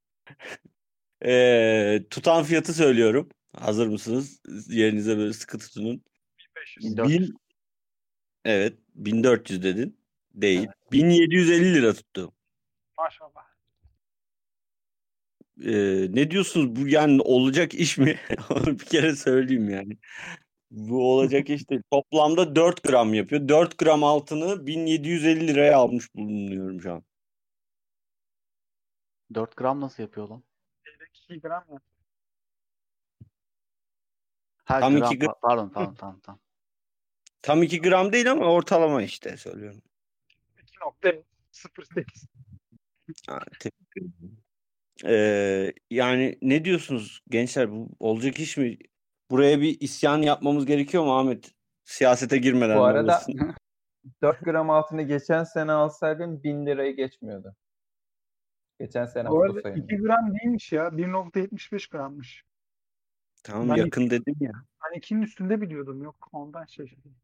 [1.25, 3.29] Ee, tutan fiyatı söylüyorum.
[3.57, 4.41] Hazır mısınız?
[4.69, 6.05] Yerinize böyle sıkı tutunun.
[6.81, 7.21] 1400.
[7.21, 7.37] Bin,
[8.45, 10.01] evet 1400 dedin.
[10.35, 10.69] Değil.
[10.93, 12.33] 1750 lira tuttu.
[12.99, 13.54] Maşallah.
[15.63, 16.77] Ee, ne diyorsunuz?
[16.77, 18.19] Bu yani olacak iş mi?
[18.51, 19.99] Onu bir kere söyleyeyim yani.
[20.71, 21.83] Bu olacak iş değil.
[21.91, 23.49] Toplamda 4 gram yapıyor.
[23.49, 27.05] 4 gram altını 1750 liraya almış bulunuyorum şu an.
[29.35, 30.43] 4 gram nasıl yapıyor lan?
[30.85, 31.81] Çeyrek 2 gram ya.
[34.65, 35.33] Her Tam gram, iki gram.
[35.33, 36.41] pa- pardon tamam tamam tamam.
[37.43, 39.83] Tam 2 gram değil ama ortalama işte söylüyorum.
[40.57, 42.27] 2.08.
[43.27, 44.44] Ha, tebrik ederim.
[45.05, 47.73] Ee, yani ne diyorsunuz gençler?
[47.73, 48.79] Bu olacak iş mi?
[49.31, 51.55] Buraya bir isyan yapmamız gerekiyor mu Ahmet?
[51.85, 52.79] Siyasete girmeden.
[52.79, 53.55] Bu arada olursun.
[54.23, 57.57] 4 gram altını geçen sene alsaydım 1000 lirayı geçmiyordu.
[58.81, 59.85] Geçen sene Bu arada Ağustos ayında.
[59.85, 60.89] 2 gram değilmiş ya.
[60.89, 62.45] 1.75 grammış.
[63.43, 64.53] Tamam ben- yakın dedim ya.
[64.85, 66.03] Ben 2'nin üstünde biliyordum.
[66.03, 67.17] Yok ondan şaşırdım.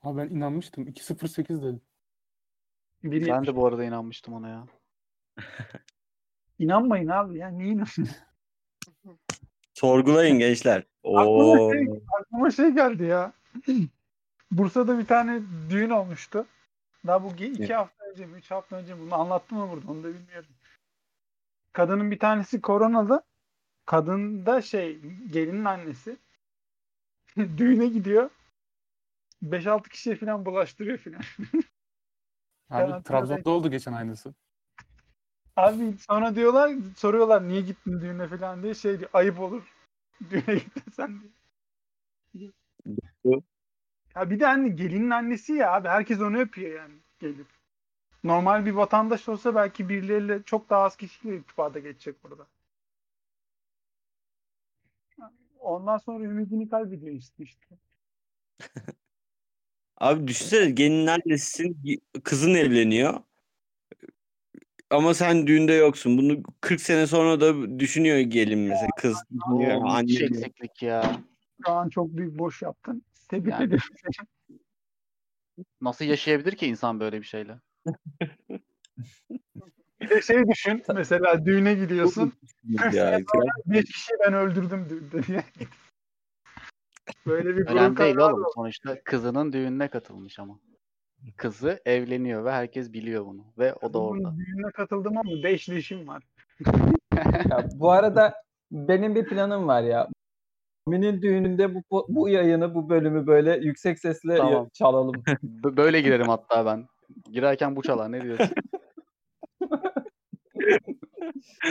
[0.00, 0.86] Ha ben inanmıştım.
[0.88, 1.80] 2.08 dedim.
[3.02, 4.66] Biri Ben de bu arada inanmıştım ona ya.
[6.58, 7.48] İnanmayın abi ya.
[7.48, 8.08] Niye inanıyorsun?
[9.74, 10.84] Sorgulayın gençler.
[11.04, 11.72] Aklıma Oo.
[11.72, 11.86] şey,
[12.20, 13.32] aklıma şey geldi ya.
[14.50, 16.46] Bursa'da bir tane düğün olmuştu.
[17.06, 19.00] Daha bu iki hafta önce mi, üç hafta önce mi?
[19.00, 19.92] Bunu anlattım mı burada?
[19.92, 20.48] Onu da bilmiyorum.
[21.72, 23.22] Kadının bir tanesi koronalı.
[23.86, 26.16] Kadın da şey, gelinin annesi.
[27.36, 28.30] Düğüne gidiyor.
[29.42, 31.20] 5-6 kişiye falan bulaştırıyor falan.
[32.70, 34.34] Abi Trabzon'da oldu geçen aynısı.
[35.56, 39.74] Abi sonra diyorlar, soruyorlar niye gittin düğüne falan diye şey diyor, ayıp olur.
[40.30, 41.20] Düğüne gittin sen
[42.34, 42.52] diye.
[44.16, 47.46] Ya bir de anne gelinin annesi ya abi herkes onu öpüyor yani gelip.
[48.24, 52.46] Normal bir vatandaş olsa belki birileriyle çok daha az kişiyle irtibata geçecek burada.
[55.60, 57.42] Ondan sonra ümidini kaybediyor işte.
[57.42, 57.76] işte.
[59.96, 62.02] Abi düşünsene gelinin annesisin.
[62.24, 63.20] Kızın evleniyor.
[64.90, 66.18] Ama sen düğünde yoksun.
[66.18, 68.88] Bunu 40 sene sonra da düşünüyor gelin mesela.
[68.98, 69.80] Kız düşünüyor.
[69.84, 70.30] Anne müthiş diyor.
[70.30, 71.20] eksiklik ya.
[71.66, 73.02] Şu an çok büyük boş yaptın.
[73.28, 73.64] Tebrik Yani.
[73.64, 73.80] ederim.
[75.80, 77.58] Nasıl yaşayabilir ki insan böyle bir şeyle?
[80.00, 82.32] Bir de şey düşün mesela düğüne gidiyorsun.
[82.92, 83.20] ya.
[83.66, 85.44] 5 kişiyi ben öldürdüm düğünde diye.
[87.26, 88.46] Böyle bir Önemli değil kavramı oğlum.
[88.54, 90.60] Sonuçta kızının düğününe katılmış ama.
[91.36, 93.44] Kızı evleniyor ve herkes biliyor bunu.
[93.58, 94.36] Ve o da orada.
[94.36, 96.22] Düğüne katıldım ama 5 leşim var.
[97.50, 98.34] Ya, bu arada
[98.70, 100.08] benim bir planım var ya.
[100.86, 104.68] Mami'nin düğününde bu, bu, yayını, bu bölümü böyle yüksek sesle Tamam.
[104.68, 105.22] çalalım.
[105.42, 106.86] B- böyle girerim hatta ben.
[107.32, 108.12] Girerken bu çalar.
[108.12, 108.54] Ne diyorsun?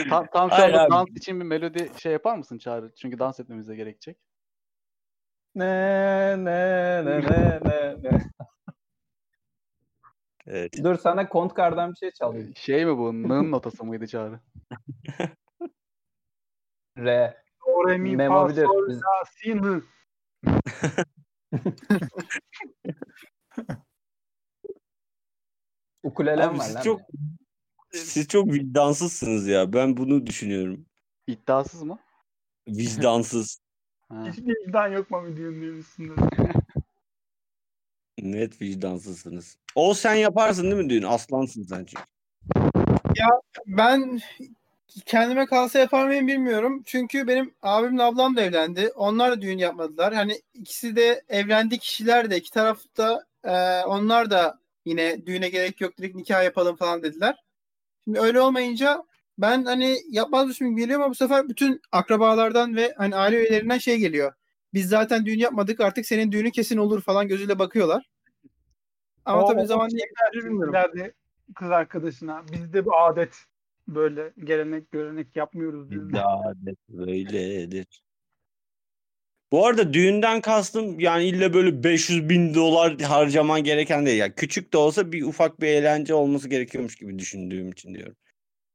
[0.08, 2.92] tam, tam şu anda dans için bir melodi şey yapar mısın Çağrı?
[2.96, 4.16] Çünkü dans etmemize gerekecek.
[5.54, 8.10] Ne ne ne ne ne ne.
[10.46, 10.84] Evet.
[10.84, 12.52] Dur sana Kontkar'dan bir şey çalayım.
[12.56, 13.12] Şey mi bu?
[13.12, 14.40] Nın notası mıydı Çağrı?
[16.98, 17.36] Re.
[17.66, 19.82] Do, re, mi, fa, sol, la, si, mi.
[26.02, 26.82] Ukulelem Abi var siz lan.
[26.82, 27.00] çok
[27.92, 29.72] siz çok vicdansızsınız ya.
[29.72, 30.86] Ben bunu düşünüyorum.
[31.26, 31.98] İddiasız mı?
[32.68, 33.60] Vicdansız.
[34.08, 34.24] Ha.
[34.28, 36.12] Hiçbir vicdan yok mu videonun üstünde?
[38.22, 39.56] Net vicdansızsınız.
[39.74, 41.02] O sen yaparsın değil mi düğün?
[41.02, 42.02] Aslansın sen çünkü.
[43.66, 44.20] Ben
[45.06, 46.82] kendime kalsa yapar mıyım bilmiyorum.
[46.86, 48.90] Çünkü benim abimle ablam da evlendi.
[48.94, 50.14] Onlar da düğün yapmadılar.
[50.14, 55.98] Hani ikisi de evlendi kişiler de iki tarafta e, onlar da yine düğüne gerek yok
[55.98, 57.44] direkt nikah yapalım falan dediler.
[58.04, 59.02] Şimdi öyle olmayınca
[59.38, 64.32] ben hani yapmazmışım geliyor ama bu sefer bütün akrabalardan ve hani aile üyelerinden şey geliyor.
[64.76, 68.10] Biz zaten düğün yapmadık artık senin düğünü kesin olur falan gözüyle bakıyorlar.
[69.24, 70.00] Ama O- tabii o zaman şey
[70.32, 70.74] bilmiyorum.
[70.74, 71.14] İleride
[71.54, 73.36] kız arkadaşına bizde bu adet
[73.88, 76.00] böyle gelenek görenek yapmıyoruz biz.
[76.00, 78.02] Bizde adet böyledir.
[79.52, 84.18] Bu arada düğünden kastım yani illa böyle 500 bin dolar harcaman gereken değil.
[84.18, 88.16] Yani küçük de olsa bir ufak bir eğlence olması gerekiyormuş gibi düşündüğüm için diyorum.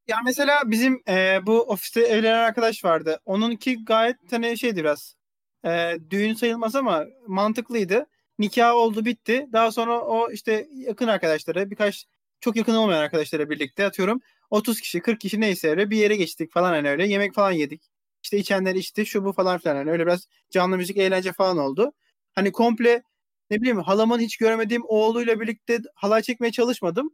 [0.07, 3.19] Ya mesela bizim e, bu ofiste evlenen arkadaş vardı.
[3.25, 5.20] Onunki gayet hani şeydi biraz.
[5.65, 8.05] E, düğün sayılmaz ama mantıklıydı.
[8.39, 9.47] Nikah oldu bitti.
[9.53, 12.05] Daha sonra o işte yakın arkadaşları birkaç
[12.41, 16.51] çok yakın olmayan arkadaşlarla birlikte atıyorum 30 kişi 40 kişi neyse öyle bir yere geçtik
[16.51, 17.91] falan hani öyle yemek falan yedik.
[18.23, 21.93] İşte içenler içti şu bu falan filan hani öyle biraz canlı müzik eğlence falan oldu.
[22.35, 23.03] Hani komple
[23.49, 27.11] ne bileyim halamın hiç görmediğim oğluyla birlikte halay çekmeye çalışmadım.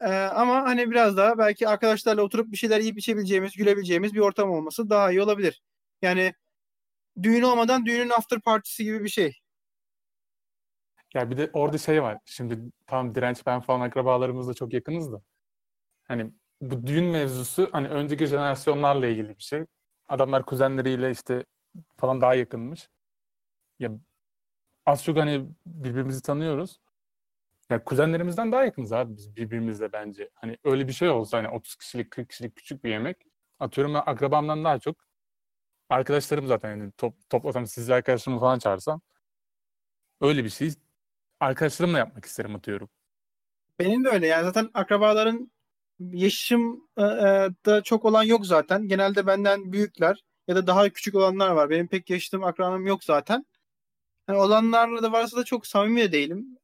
[0.00, 4.50] Ee, ama hani biraz daha belki arkadaşlarla oturup bir şeyler yiyip içebileceğimiz, gülebileceğimiz bir ortam
[4.50, 5.62] olması daha iyi olabilir.
[6.02, 6.34] Yani
[7.22, 9.38] düğün olmadan düğünün after partisi gibi bir şey.
[11.14, 12.18] Ya bir de orada şey var.
[12.24, 15.22] Şimdi tam direnç ben falan akrabalarımızla çok yakınız da.
[16.08, 19.64] Hani bu düğün mevzusu hani önceki jenerasyonlarla ilgili bir şey.
[20.08, 21.44] Adamlar kuzenleriyle işte
[21.96, 22.88] falan daha yakınmış.
[23.78, 23.92] Ya
[24.86, 26.80] az çok hani birbirimizi tanıyoruz.
[27.70, 30.30] Ya kuzenlerimizden daha yakınız abi biz birbirimizle bence.
[30.34, 33.16] Hani öyle bir şey olsa hani 30 kişilik 40 kişilik küçük bir yemek
[33.58, 34.96] atıyorum ben akrabamdan daha çok
[35.90, 39.00] arkadaşlarım zaten yani top, toplasam sizi arkadaşlarımı falan çağırsam
[40.20, 40.70] öyle bir şey
[41.40, 42.88] arkadaşlarımla yapmak isterim atıyorum.
[43.78, 45.50] Benim de öyle yani zaten akrabaların
[46.00, 47.02] yaşım e,
[47.68, 48.88] e, çok olan yok zaten.
[48.88, 51.70] Genelde benden büyükler ya da daha küçük olanlar var.
[51.70, 53.46] Benim pek yaşadığım akrabam yok zaten.
[54.28, 56.58] Yani olanlarla da varsa da çok samimi de değilim.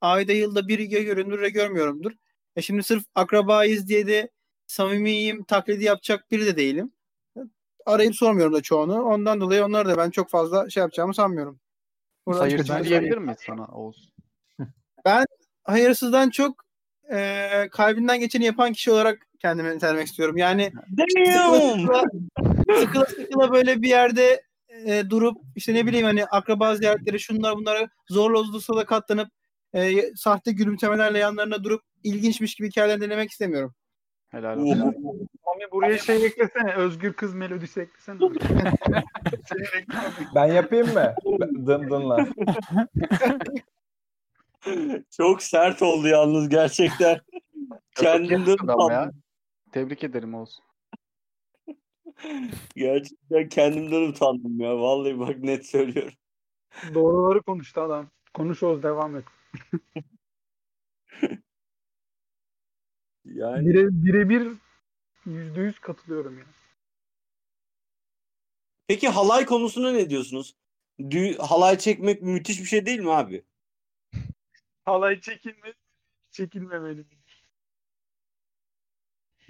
[0.00, 2.12] Ayda yılda bir görünür ya görmüyorumdur.
[2.56, 4.30] E şimdi sırf akrabayız diye de
[4.66, 6.92] samimiyim, taklidi yapacak biri de değilim.
[7.88, 9.02] Arayıp sormuyorum da çoğunu.
[9.02, 11.60] Ondan dolayı onlar da ben çok fazla şey yapacağımı sanmıyorum.
[12.26, 14.12] Buradan Hayırsız diyebilir miyiz sana Oğuz?
[15.64, 16.64] Hayırsızdan çok
[17.12, 20.36] e, kalbinden geçeni yapan kişi olarak kendimi nitelemek istiyorum.
[20.36, 20.72] Yani
[21.78, 22.04] sıkıla
[22.80, 24.42] sıkıla, sıkıla böyle bir yerde
[24.86, 29.28] e, durup işte ne bileyim hani akraba ziyaretleri şunlar bunlara zorla olursa da katlanıp
[29.74, 33.74] e, sahte gülümsemelerle yanlarına durup ilginçmiş gibi hikayeler dinlemek istemiyorum.
[34.28, 35.28] Helal olsun.
[35.58, 36.74] Mami buraya şey eklesene.
[36.74, 38.18] Özgür kız melodisi eklesene.
[39.46, 41.14] Seni reklam- Ben yapayım mı?
[41.66, 42.26] Dın dınla.
[45.16, 47.20] Çok sert oldu yalnız gerçekten.
[47.94, 49.22] Kendimden utandım.
[49.72, 50.58] Tebrik ederim Oğuz.
[52.76, 54.78] Gerçekten kendimden utandım ya.
[54.78, 56.14] Vallahi bak net söylüyorum.
[56.94, 58.06] Doğruları konuştu adam.
[58.34, 59.24] Konuş Oğuz devam et.
[63.24, 64.48] Yani Bire, birebir
[65.28, 66.44] yüzde yüz katılıyorum ya.
[68.88, 70.56] peki halay konusuna ne diyorsunuz?
[71.00, 73.44] Dü- halay çekmek müthiş bir şey değil mi abi?
[74.84, 75.74] Halay çekilme,
[76.30, 77.04] çekilmemeli.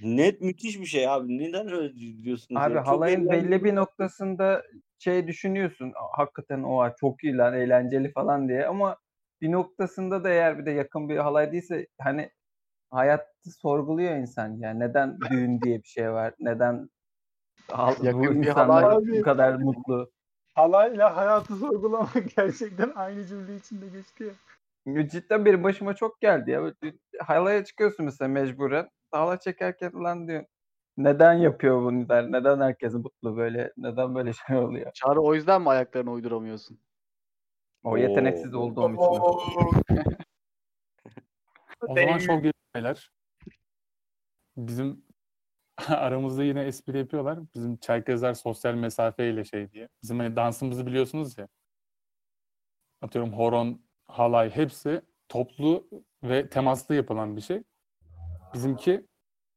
[0.03, 1.39] Net müthiş bir şey abi.
[1.39, 2.61] Neden öyle diyorsunuz?
[2.61, 2.79] Abi ya?
[2.79, 3.51] Çok halayın eğlenceli.
[3.51, 4.64] belli bir noktasında
[4.99, 5.93] şey düşünüyorsun.
[5.97, 8.99] "Aa, Hakikaten o çok iyi lan eğlenceli falan diye ama
[9.41, 12.31] bir noktasında da eğer bir de yakın bir halay değilse hani
[12.91, 16.34] hayatı sorguluyor insan yani neden düğün diye bir şey var?
[16.41, 16.89] Neden
[18.03, 20.11] Yakın bu bir insanlar halay- bu kadar mutlu?
[20.55, 25.09] Halayla hayatı sorgulamak gerçekten aynı cümle içinde geçti ya.
[25.09, 26.62] Cidden benim başıma çok geldi ya.
[26.62, 28.89] Böyle Halaya çıkıyorsun mesela mecburen.
[29.11, 30.45] Halay çekerken lan diyor.
[30.97, 32.32] Neden yapıyor bunu der.
[32.32, 33.72] Neden herkes mutlu böyle?
[33.76, 34.93] Neden böyle şey oluyor?
[34.95, 36.80] Çağrı o yüzden mi ayaklarını uyduramıyorsun?
[37.84, 38.61] O yeteneksiz Oo.
[38.61, 39.22] olduğum için.
[41.89, 42.43] O zaman şov
[42.79, 43.11] beyler.
[44.57, 45.05] Bizim
[45.89, 47.39] aramızda yine espri yapıyorlar.
[47.55, 49.89] Bizim Çerkezler sosyal mesafeyle şey diye.
[50.03, 51.49] Bizim hani dansımızı biliyorsunuz ya.
[53.03, 55.89] Atıyorum horon, halay hepsi toplu
[56.22, 57.62] ve temaslı yapılan bir şey.
[58.55, 59.07] Bizimki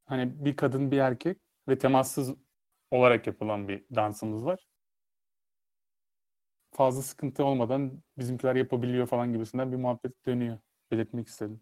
[0.06, 2.36] hani bir kadın bir erkek ve temassız
[2.92, 4.68] olarak yapılan bir dansımız var.
[6.74, 10.60] Fazla sıkıntı olmadan bizimkiler yapabiliyor falan gibisinden bir muhabbet dönüyor.
[10.92, 11.62] Belirtmek istedim.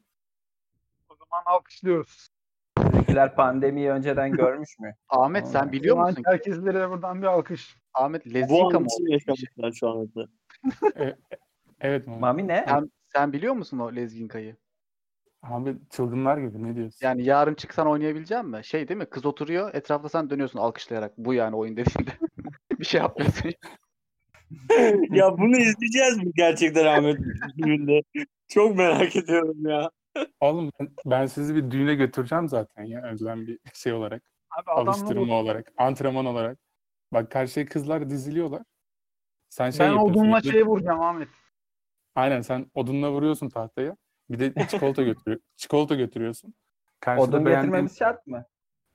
[1.32, 2.30] Zaman alkışlıyoruz.
[2.80, 4.95] Bizimkiler pandemiyi önceden görmüş mü?
[5.09, 6.23] Ahmet sen biliyor Şu musun?
[6.25, 7.77] Herkeslere de buradan bir alkış.
[7.93, 10.27] Ahmet an mı yaşamışlar şu anda.
[11.82, 12.21] Evet Muhammed.
[12.21, 12.65] Mami ne?
[12.67, 14.55] Sen, sen biliyor musun o Lezginka'yı?
[15.43, 16.99] Abi çılgınlar gibi ne diyorsun?
[17.01, 18.61] Yani yarın çıksan oynayabilecek misin?
[18.61, 19.05] Şey değil mi?
[19.05, 21.17] Kız oturuyor, etrafta sen dönüyorsun alkışlayarak.
[21.17, 22.11] Bu yani oyun dediğinde.
[22.80, 23.51] bir şey yapmıyorsun.
[25.15, 27.17] ya bunu izleyeceğiz mi gerçekten Ahmet?
[28.47, 29.89] Çok merak ediyorum ya.
[30.39, 34.24] Oğlum ben, ben sizi bir düğüne götüreceğim zaten ya önceden bir şey olarak.
[34.51, 36.57] Abi Alıştırma olarak, antrenman olarak.
[37.14, 38.62] Bak karşıya kızlar diziliyorlar.
[39.49, 41.28] Sen şey ben odunla işte- şeye vuracağım Ahmet.
[42.16, 43.95] Aynen sen odunla vuruyorsun tahtaya.
[44.30, 45.41] Bir de çikolata götürüyor.
[45.55, 46.53] Çikolata götürüyorsun.
[46.99, 48.45] Karşıda Odun beğendiğin- getirmemiz şart mı?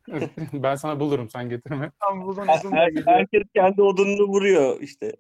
[0.53, 1.91] ben sana bulurum sen getirme.
[2.01, 5.17] Tam uzun Her- uzun her- da herkes kendi odununu vuruyor işte.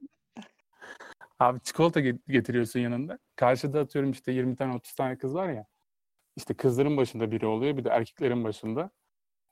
[1.38, 3.18] Abi çikolata get- getiriyorsun yanında.
[3.36, 5.66] Karşıda atıyorum işte 20 tane 30 tane kız var ya.
[6.36, 8.90] İşte kızların başında biri oluyor bir de erkeklerin başında.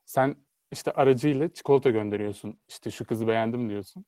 [0.05, 0.35] Sen
[0.71, 2.59] işte aracıyla çikolata gönderiyorsun.
[2.67, 4.05] İşte şu kızı beğendim diyorsun.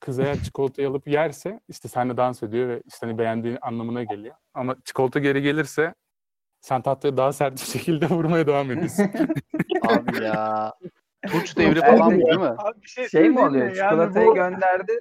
[0.00, 4.34] Kız eğer çikolatayı alıp yerse işte seninle dans ediyor ve işte hani beğendiğin anlamına geliyor.
[4.54, 5.94] Ama çikolata geri gelirse
[6.60, 9.10] sen tahtaya daha sert bir şekilde vurmaya devam ediyorsun.
[9.82, 10.72] Abi ya.
[11.26, 12.54] Tunç devri falan bu değil mi?
[12.58, 13.66] Abi bir şey, Şey mi oluyor?
[13.66, 14.92] Yani Çikolatayı bu- gönderdi.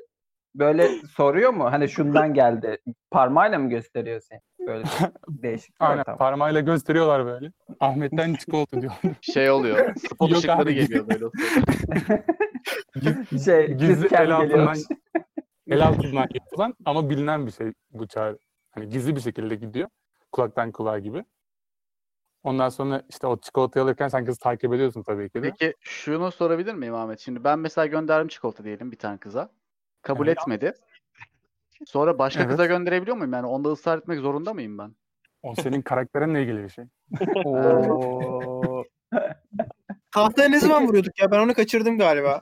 [0.60, 1.66] Böyle soruyor mu?
[1.72, 2.78] Hani şundan geldi.
[3.12, 4.40] Parmağıyla mı gösteriyor seni?
[4.68, 4.84] Böyle
[5.30, 6.18] değişik Aynen ortam.
[6.18, 7.52] parmağıyla gösteriyorlar böyle.
[7.80, 8.94] Ahmet'ten çikolata diyor.
[9.22, 9.96] Şey oluyor.
[9.96, 10.74] Spot Yok ışıkları abi.
[10.76, 11.26] geliyor böyle.
[13.44, 14.76] şey, Gizli el altından,
[15.68, 18.38] el altından yapılan ama bilinen bir şey bu çağrı.
[18.72, 19.90] Hani gizli bir şekilde gidiyor.
[20.32, 21.26] Kulaktan kulağa gibi.
[22.44, 25.50] Ondan sonra işte o çikolatayı alırken sen kızı takip ediyorsun tabii ki de.
[25.60, 27.20] Peki şunu sorabilir miyim Ahmet?
[27.20, 29.50] Şimdi ben mesela gönderdim çikolata diyelim bir tane kıza.
[30.06, 30.38] Kabul Evet.
[30.42, 30.74] etmedi.
[31.86, 32.50] Sonra başka Evet.
[32.52, 33.34] kıza gönderebiliyor muyum?
[33.34, 34.96] Yani onda ısrar etmek zorunda mıyım ben?
[35.44, 36.86] O senin karakterinle ilgili bir şey.
[40.12, 41.32] Tahtaya ne zaman vuruyorduk ya?
[41.32, 42.42] Ben onu kaçırdım galiba.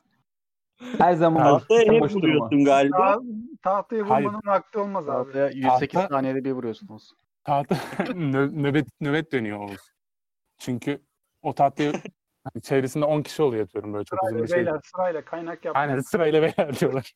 [0.97, 2.97] Her zaman Tahtaya hep vuruyorsun galiba.
[2.97, 3.21] Ta-
[3.63, 4.25] tahtaya Hayır.
[4.25, 5.23] vurmanın vakti olmaz abi.
[5.25, 7.11] Tahtaya 108 Tahta- saniyede bir vuruyorsunuz.
[7.43, 9.91] Tahta nö- nöbet nöbet dönüyor Oğuz.
[10.59, 11.01] Çünkü
[11.41, 11.93] o tahtayı
[12.53, 14.57] hani çevresinde 10 kişi oluyor atıyorum böyle çok uzun Sırayla bir şey.
[14.65, 15.89] beyler sırayla kaynak yapmayın.
[15.89, 17.13] Aynen sırayla beyler diyorlar.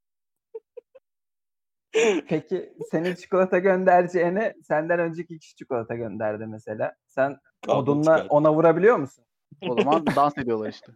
[2.29, 6.95] Peki senin çikolata göndereceğine senden önceki kişi çikolata gönderdi mesela.
[7.07, 7.37] Sen
[7.67, 8.27] Kavga odunla çıkar.
[8.31, 9.25] ona vurabiliyor musun?
[9.69, 10.93] O zaman dans ediyorlar işte.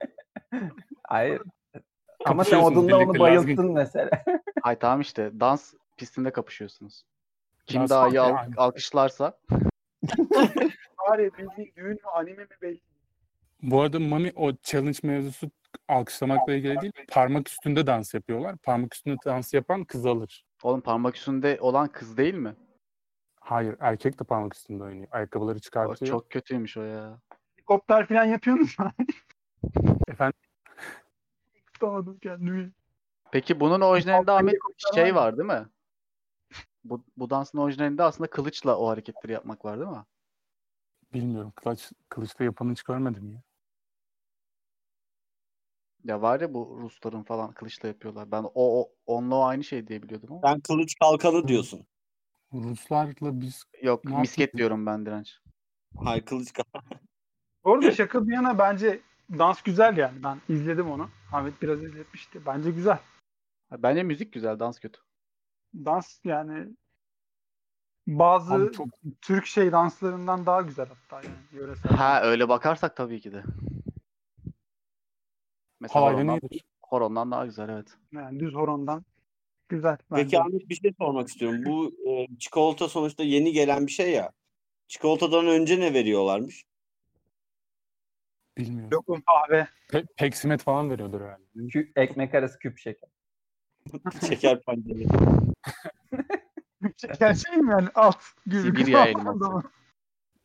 [1.09, 1.42] Hayır.
[2.24, 3.72] Ama sen odunla onu bayılttın lazgın.
[3.72, 4.11] mesela.
[4.62, 7.02] Hay tamam işte dans pistinde kapışıyorsunuz.
[7.66, 8.54] Kim Dans daha iyi al- yani.
[8.56, 9.38] alkışlarsa
[11.09, 12.80] Bari bildiğin düğün mü anime mi belli.
[13.62, 15.50] Bu arada Mami o challenge mevzusu
[15.88, 16.92] alkışlamakla ilgili değil.
[17.09, 18.56] Parmak üstünde dans yapıyorlar.
[18.56, 20.44] Parmak üstünde dans yapan kız alır.
[20.62, 22.54] oğlum parmak üstünde olan kız değil mi?
[23.40, 25.09] Hayır erkek de parmak üstünde oynuyor.
[25.11, 26.11] Ayakkabıları O çıkartıyor.
[26.11, 27.18] çok kötüymüş o ya.
[27.56, 28.92] Helikopter falan yapıyorsunuz mu?
[30.09, 30.38] Efendim
[31.72, 32.72] Tutamadım kendimi.
[33.32, 34.54] Peki bunun orijinalinde Ahmet
[34.94, 35.66] şey var değil mi?
[36.84, 40.04] Bu, bu dansın orijinalinde aslında kılıçla o hareketleri yapmak var değil mi?
[41.14, 41.52] bilmiyorum.
[41.56, 43.42] Kılıç, kılıçta yapanı hiç görmedim ya.
[46.05, 48.30] Ya var ya bu Rusların falan kılıçla yapıyorlar.
[48.30, 50.40] Ben o, o onunla o aynı şey diye biliyordum ama.
[50.49, 51.86] Sen kılıç kalkanı diyorsun.
[52.53, 54.59] Ruslarla biz Yok Ne misket yapıyorsun?
[54.59, 55.38] diyorum ben direnç.
[56.05, 57.01] Hayır kılıç kalkanı.
[57.64, 59.01] Bu arada şaka bir yana bence
[59.38, 60.22] dans güzel yani.
[60.22, 61.11] Ben izledim onu.
[61.32, 62.46] Ahmet biraz izletmişti.
[62.46, 62.99] Bence güzel.
[63.78, 65.01] Bence müzik güzel, dans kötü.
[65.74, 66.68] Dans yani
[68.07, 68.88] bazı Abi çok
[69.20, 71.90] Türk şey danslarından daha güzel hatta yani yöresel.
[71.92, 73.42] Ha öyle bakarsak tabii ki de.
[75.80, 76.40] Mesela halayla horondan,
[76.82, 77.88] horondan daha güzel evet.
[78.12, 79.04] Yani düz horondan
[79.68, 79.96] güzel.
[79.96, 80.40] Peki bence.
[80.40, 81.64] Ahmet bir şey sormak istiyorum.
[81.64, 84.32] Bu e, çikolata sonuçta yeni gelen bir şey ya.
[84.88, 86.64] Çikolatadan önce ne veriyorlarmış?
[88.58, 88.90] Bilmiyorum.
[88.92, 89.68] Lokum kahve.
[89.88, 91.44] Pe- peksimet falan veriyordur herhalde.
[91.56, 93.10] Kü- ekmek arası küp şeker.
[94.28, 94.98] Şeker pancarı.
[96.96, 98.22] Şeker şey mi yani alt.
[98.44, 99.62] Sibirya elması.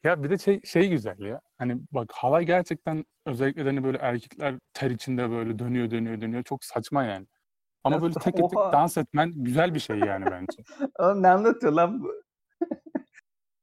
[0.04, 1.42] Ya bir de şey, şey güzel ya.
[1.58, 6.44] Hani bak halay gerçekten özellikle de hani böyle erkekler ter içinde böyle dönüyor dönüyor dönüyor.
[6.44, 7.28] Çok saçma yani.
[7.84, 8.72] Ama böyle tek tek Oha.
[8.72, 10.64] dans etmen güzel bir şey yani bence.
[11.00, 12.24] Oğlum ne anlatıyor lan bu?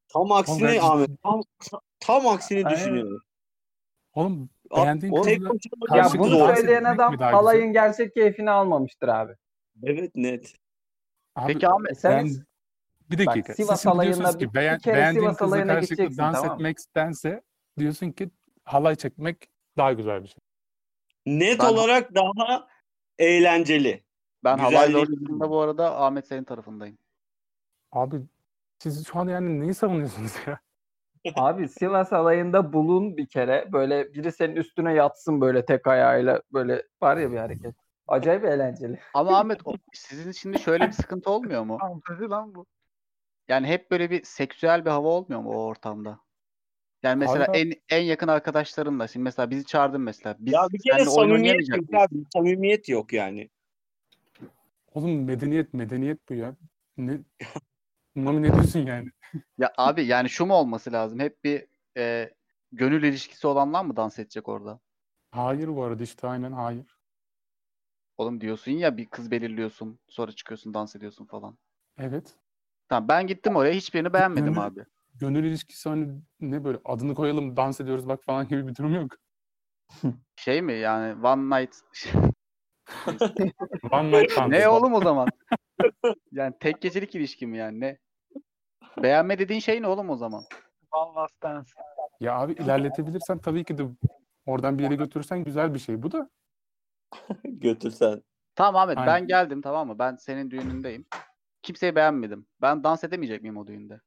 [0.08, 1.10] Tam aksine ben- Ahmet.
[1.22, 1.40] Tam,
[2.00, 2.78] tam aksini Aynen.
[2.78, 3.22] düşünüyorum.
[4.14, 7.18] Oğlum Abi, beğendiğin o tek kızla başına Ya Karşı bunu dans söyleyen etmek adam mi
[7.18, 7.40] daha güzel?
[7.40, 9.32] halayın gerçek keyfini almamıştır abi.
[9.82, 10.54] Evet net.
[11.36, 12.46] Abi, Peki Ahmet E sen ben
[13.10, 13.54] bir dakika.
[13.54, 17.42] Sivas Siz diyorsunuz ki beğen, bir kere beğendiğin Sivas kızla karşılıklı gideceksin, dans tamam etmektense
[17.78, 18.30] diyorsun ki
[18.64, 20.38] halay çekmek daha güzel bir şey.
[21.26, 22.68] Net Ben- olarak daha
[23.18, 24.04] eğlenceli.
[24.44, 26.98] ben halay ortasında bu arada Ahmet senin tarafındayım.
[27.92, 28.20] Abi
[28.78, 30.60] siz şu an yani neyi savunuyorsunuz ya?
[31.34, 33.68] Abi Sivas alayında bulun bir kere.
[33.72, 36.42] Böyle biri senin üstüne yatsın böyle tek ayağıyla.
[36.52, 37.74] Böyle var ya bir hareket.
[38.08, 39.00] Acayip eğlenceli.
[39.14, 41.78] Ama Ahmet o- sizin şimdi şöyle bir sıkıntı olmuyor mu?
[41.78, 42.66] Fantezi lan bu.
[43.50, 46.20] Yani hep böyle bir seksüel bir hava olmuyor mu o ortamda?
[47.02, 50.36] Yani mesela Hayır en en yakın arkadaşlarınla şimdi mesela bizi çağırdın mesela.
[50.38, 52.24] Biz ya bir kere samimiyet yok abi.
[52.32, 53.50] Samimiyet yok yani.
[54.94, 56.56] Oğlum medeniyet medeniyet bu ya.
[56.96, 57.18] Ne
[58.14, 59.08] Mami ne diyorsun yani?
[59.58, 61.20] Ya abi yani şu mu olması lazım?
[61.20, 62.34] Hep bir e,
[62.72, 64.80] gönül ilişkisi olanlar mı dans edecek orada?
[65.30, 66.98] Hayır bu arada işte aynen hayır.
[68.18, 71.58] Oğlum diyorsun ya bir kız belirliyorsun sonra çıkıyorsun dans ediyorsun falan.
[71.98, 72.39] Evet.
[72.90, 74.84] Tamam ben gittim oraya hiçbirini beğenmedim Gönül- abi.
[75.14, 79.12] Gönül ilişkisi hani ne böyle adını koyalım dans ediyoruz bak falan gibi bir durum yok.
[80.36, 81.76] Şey mi yani one night
[83.92, 85.30] One night ne oğlum o zaman?
[86.32, 87.98] Yani tek gecelik ilişki mi yani ne?
[89.02, 90.44] Beğenme dediğin şey ne oğlum o zaman?
[90.92, 91.70] One Last Dance.
[92.20, 93.82] Ya abi ilerletebilirsen tabii ki de
[94.46, 96.02] oradan bir yere götürürsen güzel bir şey.
[96.02, 96.30] Bu da
[97.44, 98.22] Götürsen.
[98.54, 99.26] Tamam Ahmet ben Aynen.
[99.26, 99.98] geldim tamam mı?
[99.98, 101.06] Ben senin düğünündeyim.
[101.62, 102.46] Kimseyi beğenmedim.
[102.62, 104.00] Ben dans edemeyecek miyim o düğünde?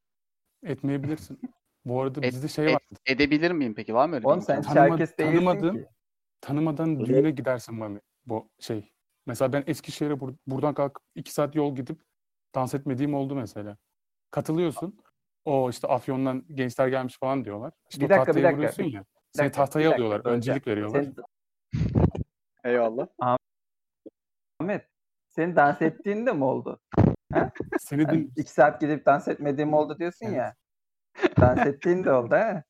[0.64, 1.40] etmeyebilirsin.
[1.86, 2.82] Bu arada Et- bizde şey et- var.
[3.06, 3.94] Edebilir miyim peki?
[3.94, 4.62] Var mı öyle bir Oğlum sen?
[4.62, 5.88] Tanıma- tanımadığım- ki.
[6.42, 7.08] tanımadan Evet.
[7.08, 8.00] düğüne gidersin Mami.
[8.26, 8.94] Bu şey.
[9.26, 12.02] Mesela ben Eskişehir'e bur- buradan kalkıp iki saat yol gidip
[12.56, 13.78] dans etmediğim oldu mesela.
[14.32, 15.00] Katılıyorsun.
[15.46, 17.74] O işte Afyon'dan gençler gelmiş falan diyorlar.
[17.90, 18.58] İşte Bir dakika, bir tahtaya dakika.
[18.58, 19.06] vuruyorsun ya.
[19.32, 20.26] Seni dakika, tahtaya dakika, alıyorlar.
[20.26, 20.56] böleceğim.
[20.58, 21.04] Öncelik veriyorlar.
[21.04, 21.16] Sen,
[22.64, 23.08] Eyvallah.
[24.60, 24.88] Ahmet,
[25.30, 26.80] senin dans ettiğin de mi oldu?
[27.80, 30.56] Seni Yani din- iki saat gidip dans etmediğim oldu diyorsun ya.
[31.42, 32.64] Dans ettiğin de oldu ha.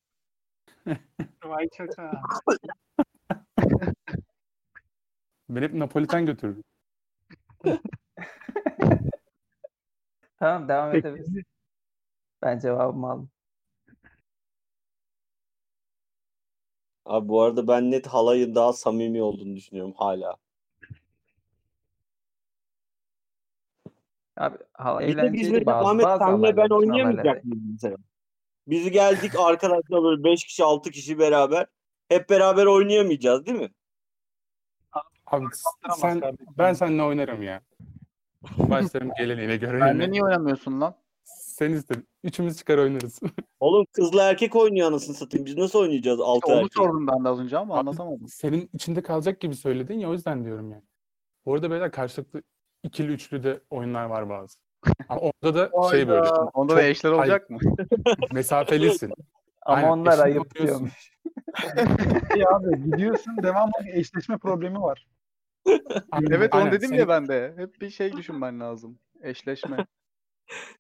[1.44, 2.22] Vay çaka.
[5.50, 6.64] ben hep Napoliten götürürüm.
[10.40, 11.46] Tamam devam Peki, edebiliriz.
[12.42, 13.30] Ben cevabımı aldım.
[17.06, 20.38] Abi bu arada ben net halayın daha samimi olduğunu düşünüyorum hala.
[24.76, 27.98] Abi biz eğlenceliydi mesela bazı, Ahmet bazı senle ben oynayamayacak mıyız mesela?
[28.68, 31.66] Biz geldik arkadaşlar böyle 5 kişi 6 kişi beraber.
[32.10, 33.70] Hep beraber oynayamayacağız değil mi?
[35.26, 35.46] Abi
[35.98, 36.22] sen,
[36.58, 37.62] ben seninle oynarım ya.
[38.58, 40.12] Başlarım geleneğine Benle göreneğine.
[40.12, 40.96] niye oynamıyorsun lan?
[41.24, 42.08] Sen istedin.
[42.24, 43.20] Üçümüz çıkar oynarız.
[43.60, 45.46] Oğlum kızla erkek oynuyor anasını satayım.
[45.46, 46.74] Biz nasıl oynayacağız 6 Onu erkek?
[46.74, 48.28] sordum ben de az önce ama Abi, anlatamadım.
[48.28, 50.84] Senin içinde kalacak gibi söyledin ya o yüzden diyorum yani.
[51.46, 52.44] Bu arada beyler karşılıklı
[52.84, 54.58] ikili üçlü de oyunlar var bazı.
[55.10, 56.30] Ama orada da şey böyle.
[56.30, 57.60] Onda da eşler olacak mı?
[58.32, 59.14] mesafelisin.
[59.66, 61.14] Ama Aynen, onlar ayıp diyormuş.
[62.36, 65.08] Ya abi gidiyorsun devamlı bir eşleşme problemi var.
[66.30, 67.54] Evet onu Aynen, dedim senin- ya ben de.
[67.58, 69.00] Hep bir şey düşünmen lazım.
[69.22, 69.86] Eşleşme.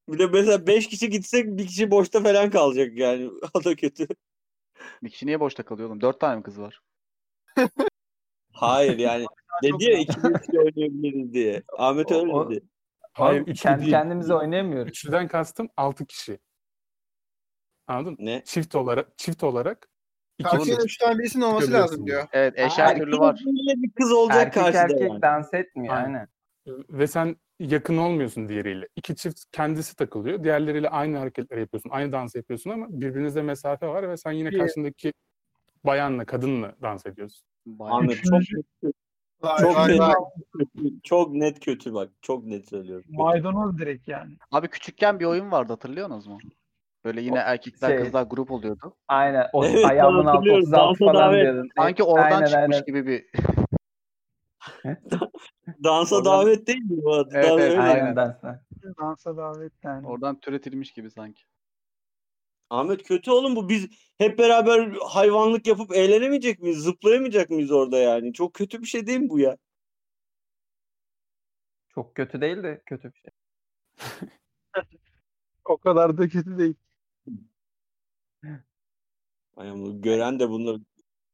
[0.09, 3.29] Bir de mesela 5 kişi gitsek bir kişi boşta falan kalacak yani.
[3.53, 4.07] O da kötü.
[5.03, 6.01] Bir kişi niye boşta kalıyor oğlum?
[6.01, 6.81] Dört tane mi kız var?
[8.51, 9.25] Hayır yani.
[9.63, 11.63] Dedi ya üçlü oynayabiliriz diye.
[11.77, 12.63] Ahmet öyle o- dedi.
[13.13, 13.91] Hayır Oğlum, üçlü kendi değil.
[13.91, 14.89] kendimize oynayamıyoruz.
[14.89, 16.39] Üçlüden kastım altı kişi.
[17.87, 18.17] Anladın mı?
[18.19, 18.43] Ne?
[18.45, 19.89] Çift olarak çift olarak
[20.39, 20.85] iki Karşıya kişi.
[20.85, 22.27] üç tane birisinin olması lazım diyor.
[22.33, 23.39] Evet eş Aa, her türlü var.
[23.77, 25.21] Bir kız olacak Erkek karşıda erkek yani.
[25.21, 26.05] dans etmiyor Aynen.
[26.07, 26.27] aynen.
[26.89, 28.87] Ve sen yakın olmuyorsun diğeriyle.
[28.95, 30.43] İki çift kendisi takılıyor.
[30.43, 31.89] Diğerleriyle aynı hareketleri yapıyorsun.
[31.89, 35.13] Aynı dansı yapıyorsun ama birbirinizde mesafe var ve sen yine karşındaki
[35.83, 37.47] bayanla, kadınla dans ediyorsun.
[37.65, 37.97] Bayağı.
[37.97, 38.41] Ahmet çok
[39.43, 40.13] Vay çok vay net, vay.
[40.57, 42.09] kötü, çok net kötü bak.
[42.21, 43.05] Çok net söylüyorum.
[43.09, 44.37] Maydanoz direkt yani.
[44.51, 46.37] Abi küçükken bir oyun vardı hatırlıyorsunuz mu?
[47.05, 48.95] Böyle yine erkekler şey- kızlar grup oluyordu.
[49.07, 49.47] Aynen.
[49.53, 50.63] O Evet, ayağımın altı hatırlıyorum.
[50.63, 51.43] 36 Dansa falan davet.
[51.43, 51.69] diyordun.
[51.77, 52.85] Sanki oradan Aynen, çıkmış aynen.
[52.85, 53.25] gibi bir
[55.83, 57.29] Dansa Oradan- davet değil mi bu adı?
[57.33, 58.15] Evet, Daha evet, aynen.
[58.15, 58.59] Aynen.
[59.01, 60.07] Dansa davet yani.
[60.07, 61.43] oradan türetilmiş gibi sanki.
[62.73, 63.69] Ahmet kötü oğlum bu.
[63.69, 66.77] Biz hep beraber hayvanlık yapıp eğlenemeyecek miyiz?
[66.77, 68.33] Zıplayamayacak mıyız orada yani?
[68.33, 69.57] Çok kötü bir şey değil mi bu ya?
[71.89, 73.31] Çok kötü değil de kötü bir şey.
[75.65, 76.75] O kadar da kötü değil.
[79.57, 80.81] Ay ama gören de bunu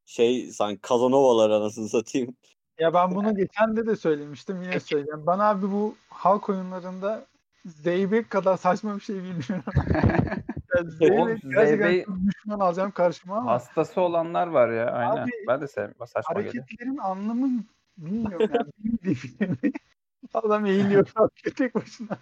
[0.05, 2.35] şey sanki Kazanovalar anasını satayım.
[2.79, 5.23] Ya ben bunu geçen de de söylemiştim yine söyleyeyim.
[5.27, 7.25] Ben abi bu halk oyunlarında
[7.65, 9.63] Zeybek kadar saçma bir şey bilmiyorum.
[10.83, 15.23] Zeybek gerçekten çok düşman alacağım karşıma ama Hastası olanlar var ya aynen.
[15.23, 16.07] Abi, ben de sevmiyorum.
[16.07, 16.53] Saçma geliyor.
[16.53, 17.63] hareketlerin anlamı
[17.97, 18.71] bilmiyorum yani.
[19.03, 19.57] Bilmiyorum.
[20.33, 22.17] Adam eğiliyor falan tek başına.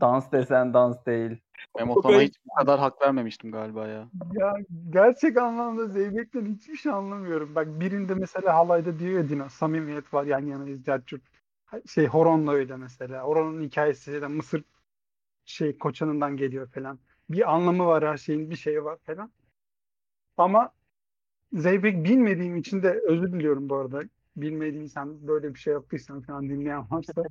[0.00, 1.36] Dans desen dans değil.
[1.78, 4.08] Memo sana hiç bu kadar hak vermemiştim galiba ya.
[4.32, 4.54] Ya
[4.90, 7.54] gerçek anlamda Zeybek'ten hiçbir şey anlamıyorum.
[7.54, 11.22] Bak birinde mesela halayda diyor ya Dino samimiyet var yan yanayız Cercut.
[11.86, 13.22] Şey Horon'la öyle mesela.
[13.22, 14.64] Horon'un hikayesi de Mısır
[15.44, 16.98] şey koçanından geliyor falan.
[17.30, 19.30] Bir anlamı var her şeyin bir şeyi var falan.
[20.36, 20.72] Ama
[21.52, 24.02] Zeybek bilmediğim için de özür diliyorum bu arada.
[24.36, 27.22] Bilmediysen böyle bir şey yaptıysan falan dinleyen varsa.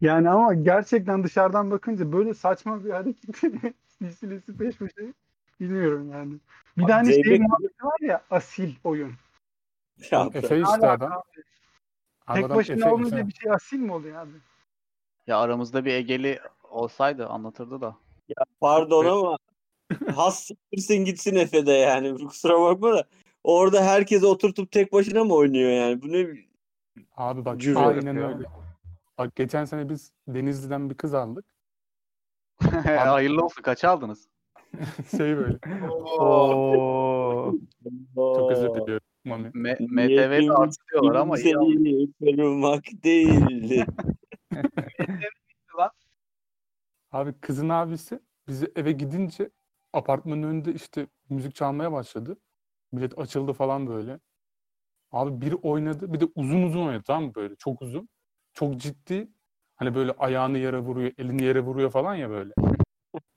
[0.00, 3.36] Yani ama gerçekten dışarıdan bakınca böyle saçma bir hareket
[3.88, 5.12] silsilesi peş peşe
[5.60, 6.34] bilmiyorum yani.
[6.76, 9.12] Bir hani şey Zeybek- muhabbeti var ya asil oyun.
[10.10, 11.12] Ya, Efe işte adam.
[11.12, 11.14] abi,
[12.26, 13.28] Abi Tek adam başına Efe, olunca Efe.
[13.28, 14.36] bir şey asil mi oluyor abi?
[15.26, 17.96] Ya aramızda bir Egeli olsaydı anlatırdı da.
[18.60, 19.38] Pardon ama
[20.16, 22.14] has siktirsin gitsin Efe'de yani.
[22.26, 23.04] Kusura bakma da.
[23.44, 26.02] Orada herkesi oturtup tek başına mı oynuyor yani?
[26.02, 26.26] Bu ne?
[27.16, 28.44] Abi bak Cüre aynen öyle.
[29.18, 31.44] Bak geçen sene biz Denizli'den bir kız aldık.
[32.84, 34.28] Hayırlı olsun kaç aldınız?
[35.16, 35.58] Şey böyle.
[35.90, 37.54] Oo.
[38.14, 39.50] Çok özür diliyorum Mami.
[39.54, 41.72] M- MTV'de artırıyorlar ama iyi aldı.
[41.72, 43.86] Kimseyi kırmak değildi.
[47.16, 49.50] Abi kızın abisi bizi eve gidince
[49.92, 52.36] apartmanın önünde işte müzik çalmaya başladı.
[52.92, 54.20] Millet açıldı falan böyle.
[55.12, 56.12] Abi biri oynadı.
[56.12, 57.56] Bir de uzun uzun oynadı tamam mı böyle?
[57.56, 58.08] Çok uzun.
[58.52, 59.28] Çok ciddi.
[59.76, 62.52] Hani böyle ayağını yere vuruyor, elini yere vuruyor falan ya böyle.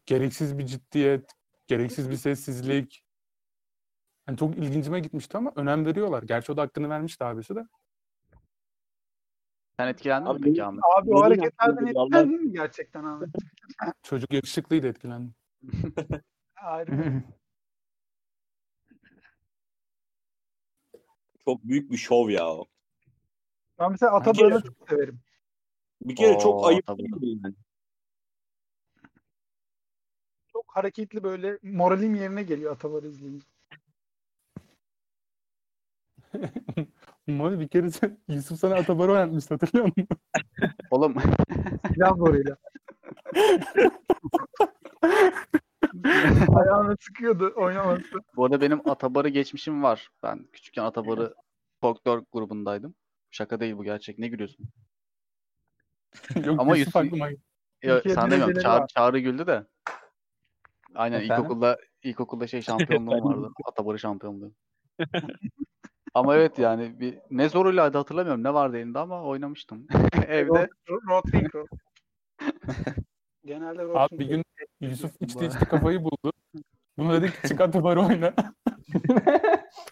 [0.06, 1.32] Gereksiz bir ciddiyet,
[1.68, 3.04] gereksiz bir sessizlik.
[4.28, 6.24] Yani çok ilgincime gitmişti ama önem veriyorlar.
[6.24, 7.68] Gerçi o da hakkını vermişti abisi de.
[9.80, 10.82] Sen etkilendin mi Abi peki Ahmet?
[10.98, 13.26] Abi o hareketlerden etkilendin mi gerçekten abi?
[14.04, 15.34] Çocuk yakışıklıydı etkilendim.
[16.56, 17.24] Harika.
[21.46, 22.66] Çok büyük bir şov ya o.
[23.80, 25.20] Ben mesela Atabar'ı çok severim.
[26.02, 26.98] Bir kere Oo, çok ayıp tabii.
[27.00, 27.56] değil mi yani?
[30.48, 33.46] Çok hareketli böyle moralim yerine geliyor Atabar'ı izleyince.
[37.28, 40.08] Umarım bir kere sen- Yusuf sana Atabar'ı oynatmıştı hatırlıyor musun?
[40.92, 41.16] Oğlum
[41.94, 42.58] Silah zoruyla.
[46.56, 48.04] Ayağını sıkıyordu oynaması.
[48.36, 50.10] bu arada benim Atabar'ı geçmişim var.
[50.24, 51.34] Ben küçükken Atabar'ı
[51.82, 52.96] folklor grubundaydım.
[53.32, 54.20] Şaka değil bu gerçek.
[54.20, 54.66] Ne gülüyorsun?
[56.46, 57.36] Yok Ama Yusuf aklıma Ya,
[57.96, 58.62] Türkiye sen demiyorum.
[58.62, 58.88] Çağrı.
[58.88, 59.66] Çağrı güldü de.
[60.96, 61.44] Aynen Efendim?
[61.44, 62.62] ilkokulda ilkokulda şey
[63.02, 63.50] şampiyonluğum vardı.
[63.66, 64.54] Atabarı şampiyonluğu.
[66.14, 69.88] ama evet yani bir ne zoruyla hadi hatırlamıyorum ne vardı elinde ama oynamıştım.
[70.28, 71.52] Evde Rotring
[73.46, 74.44] Genelde Abi Rotring bir gün.
[74.82, 76.34] Yusuf içti içti kafayı buldu.
[76.98, 78.34] Bunu dedik çık Atabar'ı oyna.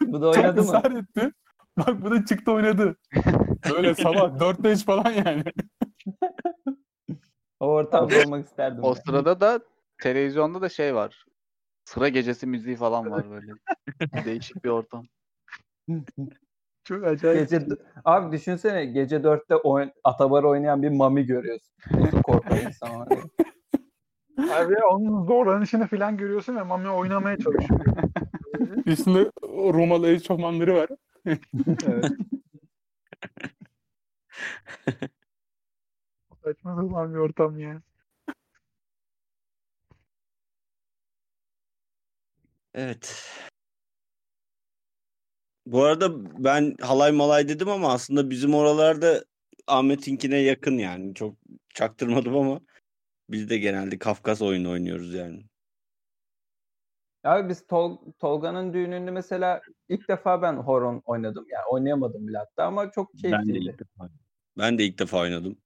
[0.02, 0.68] Bu da Çok oynadı mı?
[0.68, 1.32] ısrar etti.
[1.78, 2.96] Bak bu da çıktı oynadı.
[3.72, 5.44] Böyle sabah 4'te 3 falan yani.
[7.60, 8.84] O ortamda olmak isterdim.
[8.84, 9.02] o ben.
[9.02, 9.60] sırada da
[10.02, 11.26] televizyonda da şey var.
[11.86, 13.52] Sıra gecesi müziği falan var böyle.
[14.26, 15.06] Değişik bir ortam.
[16.88, 17.50] Çok acayip.
[17.50, 17.66] Gece,
[18.06, 21.74] abi düşünsene gece 4'te oyun, Atabar oynayan bir Mami görüyorsun.
[22.24, 23.08] Korkuyor insan ona.
[24.54, 27.80] Abi onun zorlanışını falan görüyorsun ve Mami oynamaya çalışıyor.
[28.86, 30.90] Üstünde Romalı eşofmanları var.
[31.26, 32.06] evet.
[36.44, 37.82] Saçma sapan bir ortam ya.
[42.74, 43.32] Evet.
[45.72, 46.12] Bu arada
[46.44, 49.26] ben halay malay dedim ama aslında bizim oralarda
[49.68, 51.14] Ahmet'inkine yakın yani.
[51.16, 51.36] Çok
[51.74, 52.60] çaktırmadım ama
[53.30, 55.46] biz de genelde Kafkas oyunu oynuyoruz yani.
[57.24, 61.46] Abi biz Tol- Tolga'nın düğününde mesela ilk defa ben horon oynadım.
[61.52, 63.70] Yani oynayamadım bile hatta ama çok Ben de keyifliydi.
[63.70, 64.10] ilk defa.
[64.58, 65.58] Ben de ilk defa oynadım.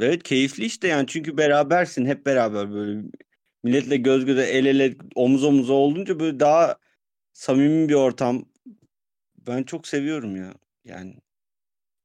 [0.00, 3.02] Evet keyifli işte yani çünkü berabersin hep beraber böyle
[3.62, 6.76] milletle göz göze el ele omuz omuza olunca böyle daha
[7.34, 8.44] samimi bir ortam.
[9.46, 10.54] Ben çok seviyorum ya
[10.84, 11.16] yani.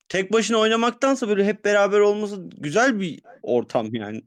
[0.09, 4.21] Tek başına oynamaktansa böyle hep beraber olması güzel bir ortam yani.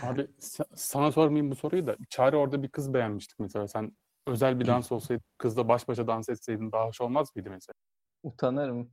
[0.00, 1.96] Abi sa- sana sormayayım bu soruyu da.
[2.10, 3.68] Çağrı orada bir kız beğenmiştik mesela.
[3.68, 3.96] Sen
[4.26, 7.74] özel bir dans olsaydı kızla baş başa dans etseydin daha hoş olmaz mıydı mesela?
[8.22, 8.90] Utanırım.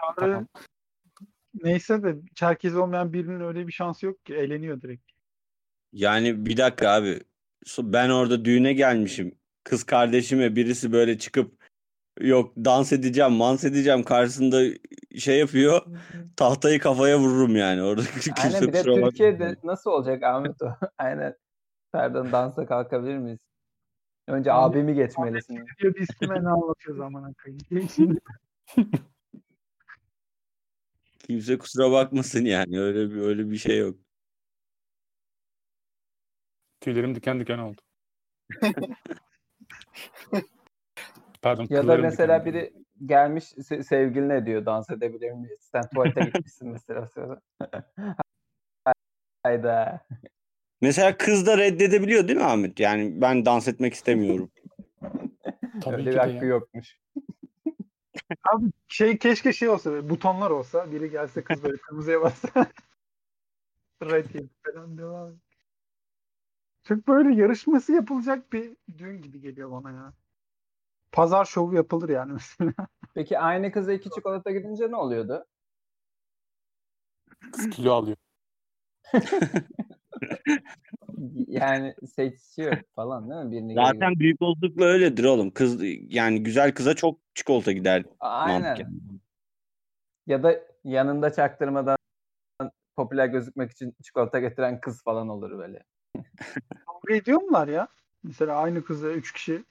[0.00, 0.48] Çağrı Tamam.
[1.54, 4.34] neyse de Çerkez olmayan birinin öyle bir şansı yok ki.
[4.34, 5.12] Eğleniyor direkt.
[5.92, 7.20] Yani bir dakika abi.
[7.78, 9.38] Ben orada düğüne gelmişim.
[9.64, 11.64] Kız kardeşime birisi böyle çıkıp
[12.20, 14.62] yok dans edeceğim, mans edeceğim karşısında
[15.18, 15.82] şey yapıyor.
[16.36, 17.82] Tahtayı kafaya vururum yani.
[17.82, 18.02] Orada
[18.44, 18.82] Aynen bir de.
[18.82, 20.66] Türkiye'de nasıl olacak Ahmet o?
[20.98, 21.34] Aynen.
[21.92, 23.40] Pardon dansa kalkabilir miyiz?
[24.28, 25.66] Önce Ahmet- abimi geçmelisin.
[25.78, 28.18] Diyor bir üstüme ne anlatıyor zaman koyayım.
[31.18, 32.80] Kimse kusura bakmasın yani.
[32.80, 33.96] Öyle bir öyle bir şey yok.
[36.80, 37.80] Tüylerim diken diken oldu.
[41.42, 41.66] Pardon.
[41.70, 42.72] Ya da mesela biri
[43.06, 45.60] gelmiş se- sevgiline diyor dans edebilir miyiz?
[45.72, 47.10] Sen tuvalete gitmişsin mesela.
[49.42, 50.06] Hayda.
[50.80, 52.80] Mesela kız da reddedebiliyor değil mi Ahmet?
[52.80, 54.50] Yani ben dans etmek istemiyorum.
[55.82, 56.50] Tabii Öyle ki bir de hakkı ya.
[56.50, 56.98] yokmuş.
[58.52, 62.66] Abi şey keşke şey olsa böyle butonlar olsa biri gelse kız böyle kırmızıya bassa.
[64.02, 65.43] Red yedi falan devam.
[66.84, 70.12] Çok böyle yarışması yapılacak bir düğün gibi geliyor bana ya.
[71.12, 72.72] Pazar şovu yapılır yani mesela.
[73.14, 75.46] Peki aynı kıza iki çikolata gidince ne oluyordu?
[77.52, 78.16] Kız kilo alıyor.
[81.46, 83.50] Yani seçiyor falan değil mi?
[83.50, 85.50] Birini Zaten büyük oldukla öyledir oğlum.
[85.50, 85.78] Kız
[86.08, 88.04] yani güzel kıza çok çikolata gider.
[88.20, 88.62] Aynen.
[88.62, 88.92] mantıken.
[90.26, 91.96] Ya da yanında çaktırmadan
[92.96, 95.84] popüler gözükmek için çikolata getiren kız falan olur böyle.
[96.86, 97.88] Kavga ediyor mular ya?
[98.22, 99.64] Mesela aynı kızı üç kişi.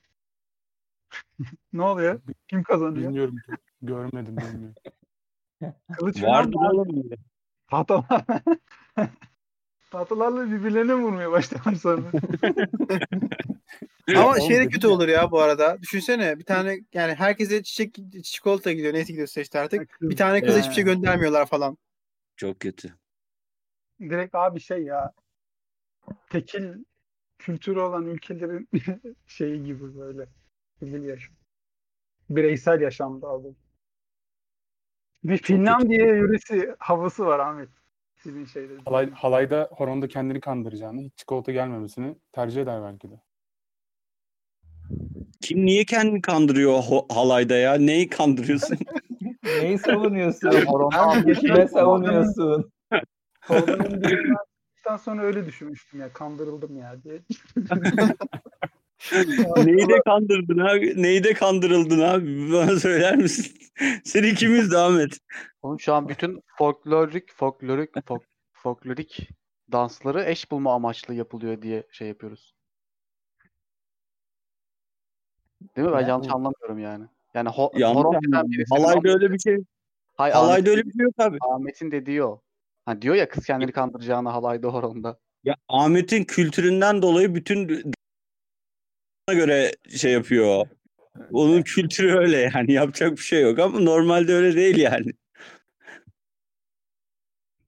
[1.74, 2.22] ne oluyor?
[2.48, 3.08] Kim kazanıyor?
[3.10, 3.36] Bilmiyorum.
[3.82, 4.76] Görmedim bilmiyorum.
[5.94, 6.70] Kılıç Vardır mı?
[6.70, 7.16] oğlum öyle.
[7.68, 8.26] Tahtalar.
[9.92, 12.12] Tahtalarla birbirlerine vurmaya başlar sonra.
[14.16, 15.82] Ama Oğlum şey de kötü olur ya bu arada.
[15.82, 18.94] Düşünsene bir tane yani herkese çiçek çikolata gidiyor.
[18.94, 19.98] Neyse gidiyorsa işte artık.
[20.02, 20.96] Bir tane kıza hiçbir şey Evet.
[20.96, 21.78] göndermiyorlar falan.
[22.36, 22.94] Çok kötü.
[24.00, 25.14] Direkt abi şey ya.
[26.30, 26.84] Tekil
[27.38, 28.70] kültürü olan ülkelerin
[29.28, 30.28] şeyi gibi böyle.
[30.80, 31.36] Sivil yaşam.
[32.30, 33.64] Bireysel yaşam daha doğrusu.
[35.24, 37.70] Bir Finlandiya yöresi havası var Ahmet.
[38.16, 38.74] Sizin şeyde.
[38.86, 43.16] Halay, halayda horonda kendini kandıracağını, hiç çikolata gelmemesini tercih eder belki de.
[45.42, 47.74] Kim niye kendini kandırıyor ho- halayda ya?
[47.74, 48.78] Neyi kandırıyorsun?
[49.44, 50.66] Neyi savunuyorsun?
[50.66, 52.72] Horonda ne savunuyorsun?
[53.50, 54.02] Oradan
[54.86, 57.22] bir sonra öyle düşünmüştüm ya kandırıldım ya diye.
[59.66, 61.02] Neyi de kandırdın abi?
[61.02, 62.54] Neyi de kandırıldın abi?
[62.54, 63.58] Bana söyler misin?
[64.04, 65.18] Sen ikimiz de Ahmet.
[65.62, 68.24] Oğlum şu an bütün folklorik, folklorik, folk,
[68.54, 69.30] folklorik
[69.72, 72.56] dansları eş bulma amaçlı yapılıyor diye şey yapıyoruz.
[75.76, 75.94] Değil mi?
[75.94, 77.06] Ben yanlış anlamıyorum yani.
[77.34, 79.58] Yani ho- horon bilen birisinin Halayda öyle bir şey.
[80.18, 81.38] Hayır, Halayda öyle bir şey yok abi.
[81.42, 82.42] Ahmet'in dediği o.
[82.86, 85.20] Ha diyor ya kız kendini kandıracağını halayda horonda.
[85.44, 87.84] Ya Ahmet'in kültüründen dolayı bütün
[89.32, 90.68] göre şey yapıyor.
[91.32, 95.12] Onun kültürü öyle yani yapacak bir şey yok ama normalde öyle değil yani.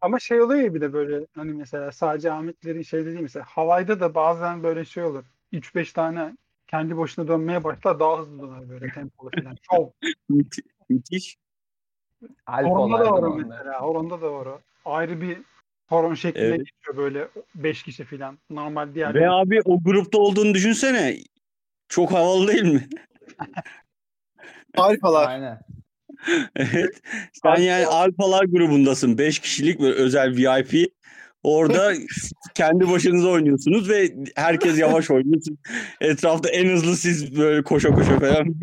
[0.01, 3.99] Ama şey oluyor ya bir de böyle hani mesela sadece Ahmetlerin şey değil mesela Havay'da
[3.99, 5.23] da bazen böyle şey olur.
[5.53, 6.37] 3-5 tane
[6.67, 9.55] kendi başına dönmeye başlar daha hızlı döner böyle tempolu falan.
[9.71, 9.89] Şov.
[10.29, 11.37] Müthi- Müthiş.
[12.47, 13.81] Alp Horonda da var o mesela.
[13.81, 14.59] Horonda da var o.
[14.85, 15.37] Ayrı bir
[15.87, 16.59] horon şeklinde Evet.
[16.59, 18.37] geçiyor böyle 5 kişi falan.
[18.49, 21.17] Normal diğer Ve abi o grupta olduğunu düşünsene.
[21.89, 22.87] Çok havalı değil mi?
[24.77, 25.29] Alfalar.
[25.29, 25.59] Aynen.
[26.55, 27.01] Evet.
[27.43, 29.17] Sen yani Alfalar grubundasın.
[29.17, 30.93] 5 kişilik böyle özel VIP.
[31.45, 31.93] Orada
[32.55, 35.41] kendi başınıza oynuyorsunuz ve herkes yavaş oynuyor.
[36.01, 38.55] Etrafta en hızlı siz böyle koşa koşa falan.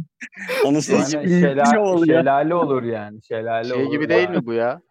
[0.67, 2.21] Anasını müthiş şelale, havalı ya.
[2.21, 3.23] şelale olur yani.
[3.23, 3.93] Şelale Şey olur.
[3.93, 4.83] gibi değil mi bu ya?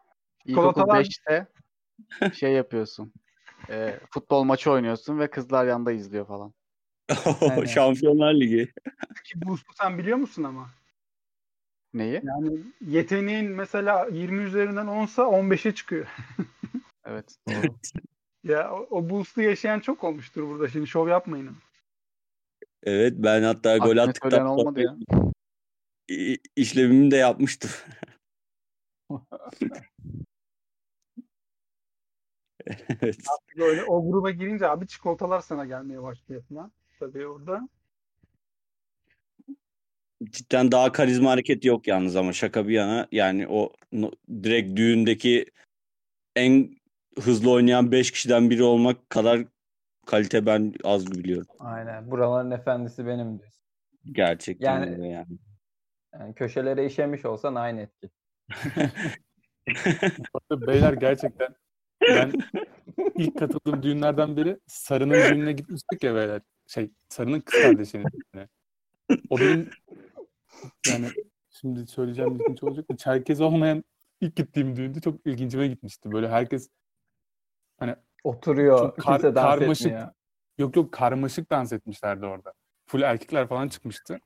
[0.46, 1.48] İlkokul Çikolatalar- 5'te
[2.34, 3.14] şey yapıyorsun.
[3.70, 6.54] E, futbol maçı oynuyorsun ve kızlar yanda izliyor falan.
[7.68, 8.72] Şampiyonlar Ligi.
[9.24, 10.70] Ki Boost'u sen biliyor musun ama?
[11.94, 12.22] Neyi?
[12.24, 12.58] Yani
[12.88, 16.06] yeteneğin mesela 20 üzerinden 10'sa 15'e çıkıyor.
[17.06, 17.38] Evet.
[18.44, 20.68] Ya o, o boost'u yaşayan çok olmuştur burada.
[20.68, 21.58] Şimdi şov yapmayın.
[22.84, 24.98] Evet ben hatta gol Aklına attıktan olmadı ya.
[26.12, 27.72] i- işlemimi de yapmıştım.
[33.02, 33.18] evet.
[33.58, 36.72] Böyle o gruba girince abi çikolatalar sana gelmeye başlıyor falan.
[37.00, 37.70] Tabii orada.
[40.24, 43.08] Cidden daha karizma hareket yok yalnız ama şaka bir yana.
[43.12, 44.12] Yani o no-
[44.44, 45.46] direkt düğündeki
[46.36, 46.81] en
[47.20, 49.46] hızlı oynayan 5 kişiden biri olmak kadar
[50.06, 51.48] kalite ben az biliyorum.
[51.60, 52.12] Aynen.
[52.12, 53.62] Buraların efendisi benim diyorsun.
[54.12, 55.38] Gerçekten Yani- öyle yani.
[56.14, 58.10] Yani köşelere işemiş olsan aynı etki.
[60.52, 61.56] Beyler gerçekten
[62.02, 62.32] ben
[63.16, 66.42] ilk katıldığım düğünlerden biri Sarı'nın düğününe gitmiştik ya beyler.
[66.68, 68.48] Şey Sarı'nın kız kardeşinin düğününe.
[69.30, 69.70] O benim
[70.90, 71.08] yani
[71.50, 73.84] şimdi söyleyeceğim ilginç olacak da Çerkez olmayan
[74.22, 76.12] ilk gittiğim düğünde çok ilgincime gitmişti.
[76.12, 76.70] Böyle herkes
[78.24, 78.80] Oturuyor.
[78.80, 79.88] Çok kar- dans karmaşık.
[79.88, 80.10] etmiyor.
[80.58, 82.54] yok yok karmaşık dans etmişlerdi orada.
[82.86, 84.20] Full erkekler falan çıkmıştı.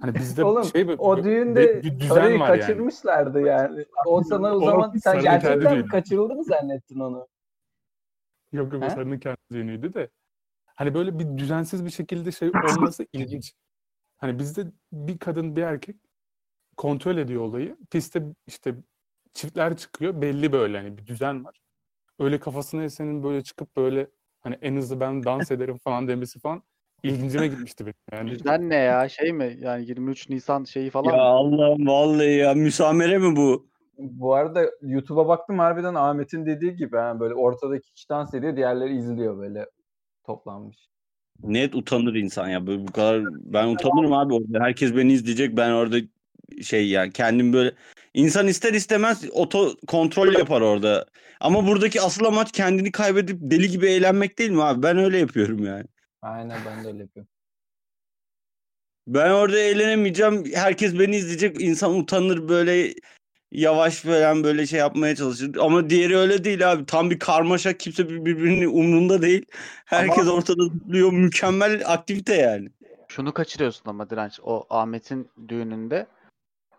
[0.00, 2.60] Hani bizde Oğlum şey böyle o düğünde bir düzen var yani.
[2.60, 3.84] kaçırmışlardı yani.
[4.06, 5.88] O sana o O zaman sen gerçekten mi düğünü.
[5.88, 7.28] kaçırıldı mı zannettin onu?
[8.52, 10.10] Yok yok o sarının kendi düğünüydü de.
[10.66, 13.54] Hani böyle bir düzensiz bir şekilde şey olması ilginç.
[14.18, 15.96] Hani bizde bir kadın bir erkek
[16.76, 17.76] kontrol ediyor olayı.
[17.90, 18.74] Piste işte
[19.34, 20.20] çiftler çıkıyor.
[20.22, 21.60] Belli böyle hani bir düzen var.
[22.18, 24.06] Öyle kafasına esenin böyle çıkıp böyle
[24.40, 26.62] hani en hızlı ben dans ederim falan demesi falan
[27.02, 27.94] ilgincime gitmişti benim.
[28.12, 29.08] Yani Düzen ne ya?
[29.08, 29.56] Şey mi?
[29.60, 31.22] Yani 23 Nisan şeyi falan Ya mı?
[31.22, 33.66] Allah'ım vallahi ya müsamere mi bu?
[33.98, 38.96] Bu arada YouTube'a baktım harbiden Ahmet'in dediği gibi ha, böyle ortadaki kişi dans ediyor diğerleri
[38.96, 39.66] izliyor böyle
[40.24, 40.76] toplanmış.
[41.42, 42.66] Net utanır insan ya.
[42.66, 44.60] Böyle bu kadar ben utanırım abi orada.
[44.60, 45.56] Herkes beni izleyecek.
[45.56, 45.96] Ben orada
[46.62, 47.72] şey yani kendim böyle
[48.16, 51.06] insan ister istemez oto kontrol yapar orada.
[51.40, 54.82] Ama buradaki asıl amaç kendini kaybedip deli gibi eğlenmek değil mi abi?
[54.82, 55.84] Ben öyle yapıyorum yani.
[56.22, 57.28] Aynen ben de öyle yapıyorum.
[59.06, 60.44] Ben orada eğlenemeyeceğim.
[60.54, 61.60] Herkes beni izleyecek.
[61.60, 62.94] İnsan utanır böyle
[63.52, 65.56] yavaş falan böyle şey yapmaya çalışır.
[65.60, 66.86] Ama diğeri öyle değil abi.
[66.86, 67.72] Tam bir karmaşa.
[67.72, 69.44] Kimse bir- birbirinin umrunda değil.
[69.84, 71.12] Herkes ortada zıplıyor.
[71.12, 72.68] Mükemmel aktivite yani.
[73.08, 74.40] Şunu kaçırıyorsun ama Direnç.
[74.42, 76.06] O Ahmet'in düğününde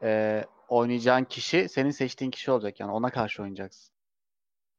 [0.04, 2.80] e, oynayacağın kişi senin seçtiğin kişi olacak.
[2.80, 3.94] Yani ona karşı oynayacaksın.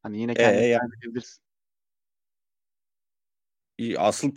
[0.02, 1.42] Hani yine kendini Ee, yani- kaybedebilirsin.
[3.98, 4.32] Asıl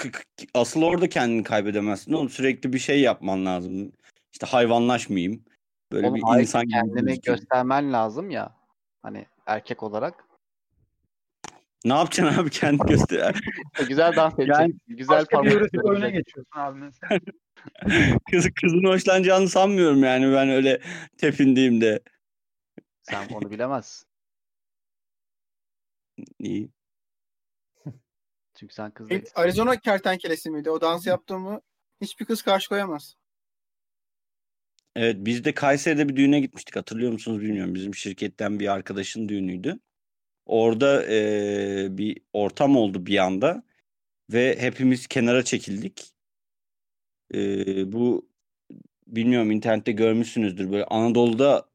[0.53, 2.13] asıl orada kendini kaybedemezsin.
[2.13, 3.91] Oğlum sürekli bir şey yapman lazım.
[4.33, 5.45] İşte hayvanlaşmayayım.
[5.91, 8.55] Böyle Oğlum bir insan gibi kendini göstermen lazım ya.
[9.01, 10.30] Hani erkek olarak.
[11.85, 13.35] Ne yapacaksın abi kendi göster.
[13.87, 14.81] Güzel dans edeceksin.
[14.87, 16.13] Güzel Başka bir parmak öne yapacaksın.
[16.13, 17.19] geçiyorsun abi mesela.
[18.31, 20.81] Kız, kızın hoşlanacağını sanmıyorum yani ben öyle
[21.17, 21.99] tepindiğimde.
[23.01, 24.07] Sen onu bilemezsin.
[26.39, 26.69] İyi.
[28.59, 29.31] Çünkü sen kız değilsin.
[29.35, 30.69] Arizona kertenkelesi miydi?
[30.69, 31.61] O dansı yaptığımı
[32.01, 33.15] hiçbir kız karşı koyamaz.
[34.95, 37.75] Evet biz de Kayseri'de bir düğüne gitmiştik hatırlıyor musunuz bilmiyorum.
[37.75, 39.79] Bizim şirketten bir arkadaşın düğünüydü.
[40.45, 43.63] Orada eee, bir ortam oldu bir anda
[44.33, 46.13] ve hepimiz kenara çekildik.
[47.33, 48.29] Eee, bu
[49.07, 51.65] bilmiyorum internette görmüşsünüzdür böyle Anadolu'da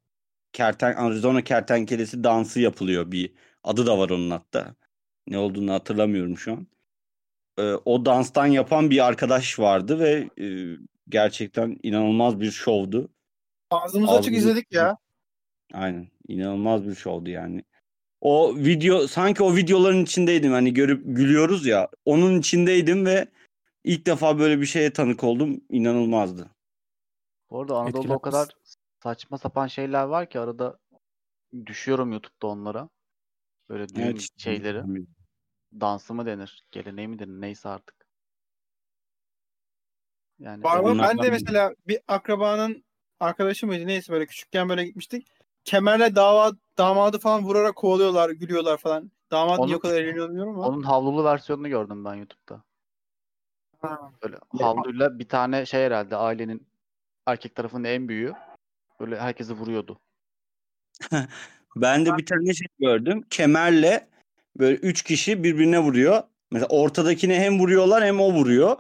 [0.53, 3.33] kerten Arizona kertenkelesi dansı yapılıyor bir
[3.65, 4.77] adı da var onun hatta.
[5.29, 6.67] Ne olduğunu hatırlamıyorum şu an.
[7.59, 10.79] Eee, o danstan yapan bir arkadaş vardı ve eee,
[11.09, 13.11] gerçekten inanılmaz bir şovdu.
[13.71, 14.97] Ağzımızı açık izledik ya.
[15.75, 16.09] Aynen.
[16.29, 17.63] İnanılmaz bir şovdu yani.
[18.29, 21.89] O video sanki o videoların içindeydim hani görüp gülüyoruz ya.
[22.05, 23.29] Onun içindeydim ve
[23.85, 25.61] ilk defa böyle bir şeye tanık oldum.
[25.71, 26.51] İnanılmazdı.
[27.51, 28.49] Bu arada Anadolu'da o kadar
[29.03, 30.79] saçma sapan şeyler var ki arada
[31.67, 32.89] düşüyorum YouTube'da onlara.
[33.69, 34.39] Böyle düğün Evet işte.
[34.39, 34.83] şeyleri.
[35.81, 36.65] Dansı mı denir?
[36.71, 37.41] Geleneği mi denir?
[37.41, 38.07] Neyse artık.
[40.39, 40.99] Yani Var var.
[40.99, 42.85] Ben de mesela bir akrabanın
[43.21, 45.29] arkadaşı mıydı neyse böyle küçükken böyle gitmiştik.
[45.65, 49.11] Kemerle dava, damadı falan vurarak kovalıyorlar, gülüyorlar falan.
[49.31, 50.69] Damat niye o kadar eğleniyor bilmiyorum ama.
[50.69, 52.63] onun havlulu versiyonunu gördüm ben YouTube'da.
[53.81, 54.13] Ha.
[54.23, 56.67] Böyle havluyla bir tane şey herhalde ailenin
[57.27, 58.33] erkek tarafının en büyüğü.
[59.01, 60.01] Böyle herkesi vuruyordu.
[61.77, 63.25] Ben de bir tane şey gördüm.
[63.31, 64.09] Kemerle
[64.59, 66.23] böyle üç kişi birbirine vuruyor.
[66.51, 68.77] Mesela ortadakine hem vuruyorlar hem o vuruyor.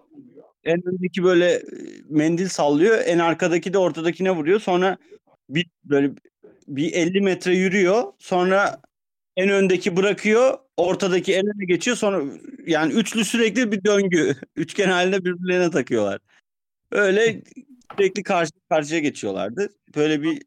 [0.65, 1.63] En öndeki böyle e,
[2.09, 2.99] mendil sallıyor.
[3.05, 4.61] En arkadaki de ortadakine vuruyor.
[4.61, 4.99] Sonra
[5.49, 6.13] bir böyle
[6.69, 8.13] bir 50 metre yürüyor.
[8.19, 8.81] Sonra
[9.37, 10.59] en öndeki bırakıyor.
[10.77, 11.97] Ortadaki en öne geçiyor.
[11.97, 12.23] Sonra
[12.67, 14.37] yani üçlü sürekli bir döngü.
[14.57, 16.21] Üçgen halinde birbirlerine takıyorlar.
[16.91, 17.43] Öyle
[17.93, 19.69] sürekli karşı karşıya geçiyorlardı.
[19.97, 20.43] Böyle bir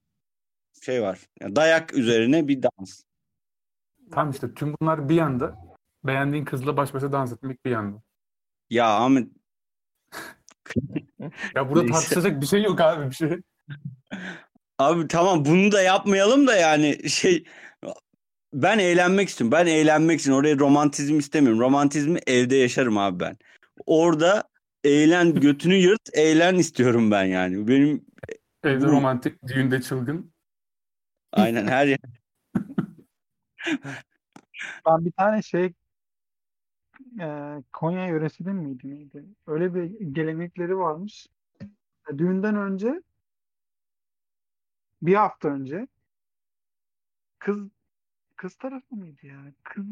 [0.82, 1.20] şey var.
[1.41, 3.04] Yani dayak üzerine bir dans.
[4.12, 5.58] Tam işte tüm bunlar bir yanda.
[6.04, 8.02] Beğendiğin kızla baş başa dans etmek bir yanda.
[8.70, 9.28] Ya Ahmet
[11.56, 13.30] Ya burada tartışacak bir şey yok abi bir şey.
[14.80, 17.43] abi tamam bunu da yapmayalım da yani şey
[18.53, 19.51] ben eğlenmek istiyorum.
[19.51, 21.60] Ben eğlenmek için oraya romantizm istemiyorum.
[21.60, 23.38] Romantizmi evde yaşarım abi ben.
[23.85, 24.43] Orada
[24.84, 27.68] eğlen götünü yırt eğlen istiyorum ben yani.
[27.68, 28.06] Benim
[28.64, 30.34] Evde Bu- romantik, düğünde çılgın.
[31.31, 31.99] aynen her yer.
[34.85, 35.73] Ben bir tane şey
[37.22, 37.27] e,
[37.73, 39.26] Konya yöresinde miydi neydi?
[39.47, 39.84] Öyle bir
[40.14, 41.27] gelenekleri varmış.
[42.18, 43.01] Düğünden önce
[45.01, 45.88] bir hafta önce
[47.39, 47.69] kız
[48.35, 49.38] kız tarafı mıydı ya?
[49.63, 49.85] Kız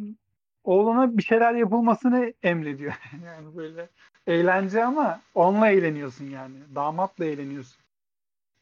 [0.64, 2.94] oğluna bir şeyler yapılmasını emrediyor.
[3.26, 3.90] yani böyle
[4.28, 6.58] eğlence ama onunla eğleniyorsun yani.
[6.76, 7.78] Damatla eğleniyorsun.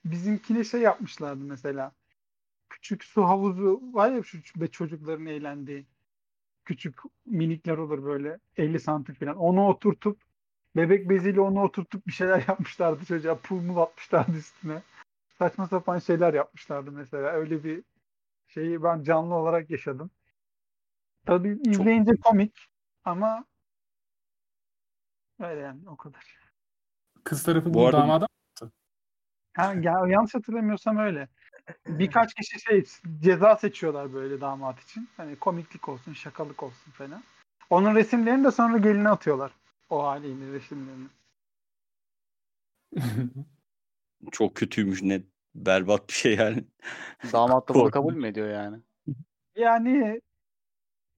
[0.05, 1.91] Bizimkine şey yapmışlardı mesela.
[2.69, 5.87] Küçük su havuzu var ya şu- çocukların eğlendiği
[6.65, 6.95] küçük
[7.25, 9.37] minikler olur böyle 50 santim falan.
[9.37, 10.21] Onu oturtup
[10.75, 13.35] bebek beziyle onu oturtup bir şeyler yapmışlardı çocuğa.
[13.39, 14.83] Pul mu atmışlardı üstüne.
[15.39, 17.29] Saçma sapan şeyler yapmışlardı mesela.
[17.31, 17.83] Öyle bir
[18.47, 20.11] şeyi ben canlı olarak yaşadım.
[21.25, 22.67] Tabii izleyince komik
[23.03, 23.45] ama
[25.39, 26.37] öyle yani o kadar.
[27.23, 28.27] Kız tarafı Bu arada- damada
[29.53, 31.29] Ha, ya, yanlış hatırlamıyorsam öyle.
[31.87, 32.83] Birkaç kişi şey
[33.21, 35.09] ceza seçiyorlar böyle damat için.
[35.17, 37.23] Hani komiklik olsun, şakalık olsun falan.
[37.69, 39.51] Onun resimlerini de sonra geline atıyorlar.
[39.89, 41.07] O haliyle resimlerini.
[44.31, 45.21] Çok kötüymüş ne
[45.55, 46.63] berbat bir şey yani.
[47.33, 48.77] Damat da bunu kabul mü ediyor yani?
[49.55, 50.21] Yani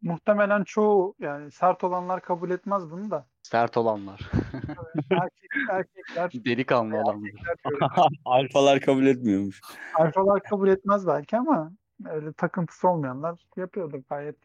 [0.01, 3.27] muhtemelen çoğu yani sert olanlar kabul etmez bunu da.
[3.43, 4.21] Sert olanlar.
[5.11, 7.29] Erkek, erkekler, Delikanlı olanlar.
[7.29, 7.85] erkekler böyle
[8.25, 9.61] Alfalar kabul etmiyormuş.
[9.95, 11.71] alfalar kabul etmez belki ama
[12.05, 14.35] öyle takıntısı olmayanlar yapıyordur gayet.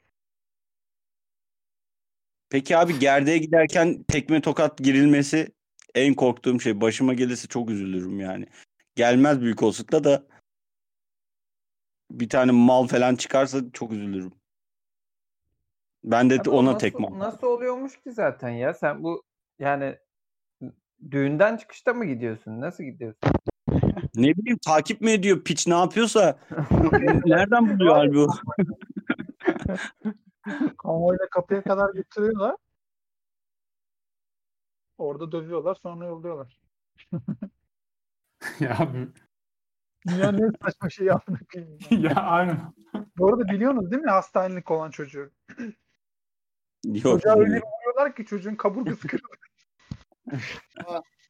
[2.50, 5.52] Peki abi gerdeğe giderken tekme tokat girilmesi
[5.94, 6.80] en korktuğum şey.
[6.80, 8.46] Başıma gelirse çok üzülürüm yani.
[8.96, 10.22] Gelmez büyük olasılıkla da
[12.10, 14.32] bir tane mal falan çıkarsa çok üzülürüm.
[16.04, 17.18] Ben de Abi ona nasıl, tekme.
[17.18, 18.74] Nasıl oluyormuş ki zaten ya?
[18.74, 19.22] Sen bu
[19.58, 19.98] yani
[21.10, 22.60] düğünden çıkışta mı gidiyorsun?
[22.60, 23.20] Nasıl gidiyorsun?
[24.14, 26.38] Ne bileyim takip mi ediyor piç ne yapıyorsa.
[27.26, 28.28] Nereden buluyor halbuki o?
[30.78, 32.56] Konvoyla kapıya kadar götürüyorlar.
[35.02, 36.60] Orada dövüyorlar sonra yolluyorlar.
[38.60, 39.08] ya abi.
[40.08, 42.14] Dünyanın en saçma şeyi yaptığını koyayım ya.
[42.14, 42.72] aynen.
[43.18, 45.30] Bu arada biliyorsunuz değil mi hastanelik olan çocuğu?
[46.84, 47.02] Yok.
[47.02, 49.38] Çocuğa öyle vuruyorlar ki çocuğun kaburgası kırılıyor.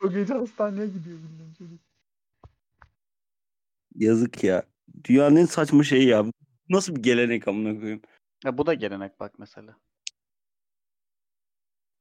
[0.04, 1.80] o gece hastaneye gidiyor bildiğin çocuk.
[3.94, 4.62] Yazık ya.
[5.04, 6.24] Dünyanın en saçma şeyi ya.
[6.68, 8.02] Nasıl bir gelenek amına koyayım.
[8.44, 9.76] Ya bu da gelenek bak mesela.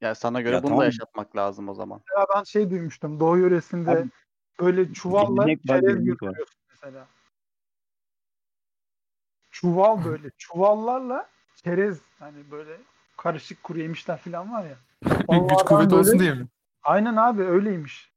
[0.01, 0.81] Ya sana göre Ya bunu tamam.
[0.81, 2.01] da yaşatmak lazım o zaman.
[2.17, 3.19] Ya ben şey duymuştum.
[3.19, 4.09] Doğu yöresinde Abi,
[4.59, 6.27] böyle çuvalla gelenek var, çerez gelenek var.
[6.27, 7.07] götürüyorsun mesela.
[9.51, 10.29] Çuval böyle.
[10.37, 12.77] Çuvallarla çerez hani böyle
[13.17, 14.75] karışık kuru yemişler falan var ya.
[15.01, 16.47] Güç Onlardan kuvvet olsun diye mi?
[16.83, 18.11] Aynen abi öyleymiş.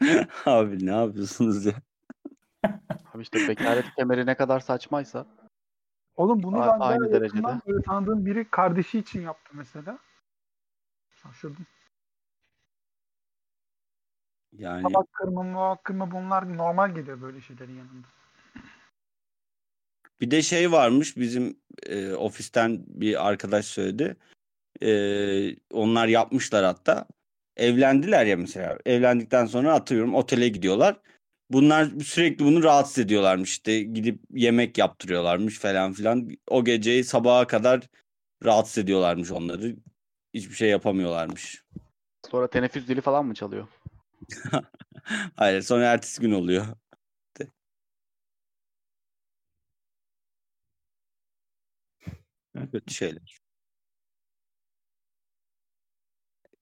[0.46, 1.74] Abi ne yapıyorsunuz ya?
[3.14, 5.26] Abi işte bekaret kemeri ne kadar saçmaysa.
[6.16, 7.60] Oğlum bunu A- ben aynı bayağı derecede.
[7.66, 9.98] böyle tanıdığım biri kardeşi için yaptı mesela.
[11.22, 11.66] Şaşırdım.
[14.52, 18.06] Yani Tabak kırma, muhak kırma bunlar normal geliyor böyle şeylerin yanında.
[20.20, 24.16] bir de şey varmış bizim e, ofisten bir arkadaş söyledi.
[24.82, 24.90] E,
[25.72, 27.06] onlar yapmışlar hatta.
[27.56, 28.78] Evlendiler ya mesela.
[28.86, 31.00] Evlendikten sonra atıyorum otele gidiyorlar.
[31.50, 36.30] Bunlar sürekli bunu rahatsız ediyorlarmış işte gidip yemek yaptırıyorlarmış falan filan.
[36.48, 37.88] O geceyi sabaha kadar
[38.44, 39.76] rahatsız ediyorlarmış onları.
[40.34, 41.64] Hiçbir şey yapamıyorlarmış.
[42.30, 43.68] Sonra teneffüs dili falan mı çalıyor?
[45.36, 46.66] Hayır sonra ertesi gün oluyor.
[52.72, 53.40] Kötü şeyler.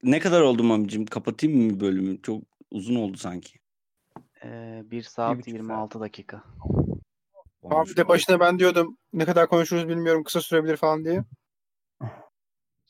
[0.03, 1.05] Ne kadar oldu mamicim?
[1.05, 2.21] Kapatayım mı bölümü?
[2.21, 3.59] Çok uzun oldu sanki.
[4.43, 6.43] Ee, 1 saat buçuk 26 dakika.
[7.63, 11.23] Abi de başına ben diyordum ne kadar konuşuruz bilmiyorum kısa sürebilir falan diye.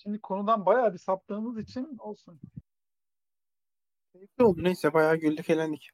[0.03, 2.39] Şimdi konudan bayağı bir saptığımız için olsun.
[4.13, 5.89] Keyifli oldu neyse bayağı güldük eğlendik.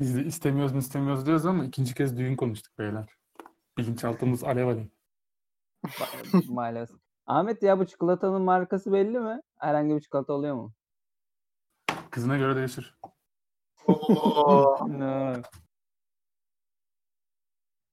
[0.00, 3.08] Biz de istemiyoruz mu istemiyoruz diyoruz ama ikinci kez düğün konuştuk beyler.
[3.78, 4.86] Bilinçaltımız alev alev.
[6.48, 7.00] Maalesef.
[7.26, 9.40] Ahmet ya bu çikolatanın markası belli mi?
[9.56, 10.72] Herhangi bir çikolata oluyor mu?
[12.10, 12.98] Kızına göre değişir.
[13.86, 14.88] Oo.
[14.88, 15.42] No.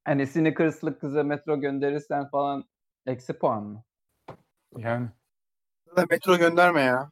[0.03, 2.63] Hani Snickers'lık kıza metro gönderirsen falan
[3.05, 3.83] eksi puan mı?
[4.77, 5.07] Yani
[6.09, 7.09] Metro gönderme ya.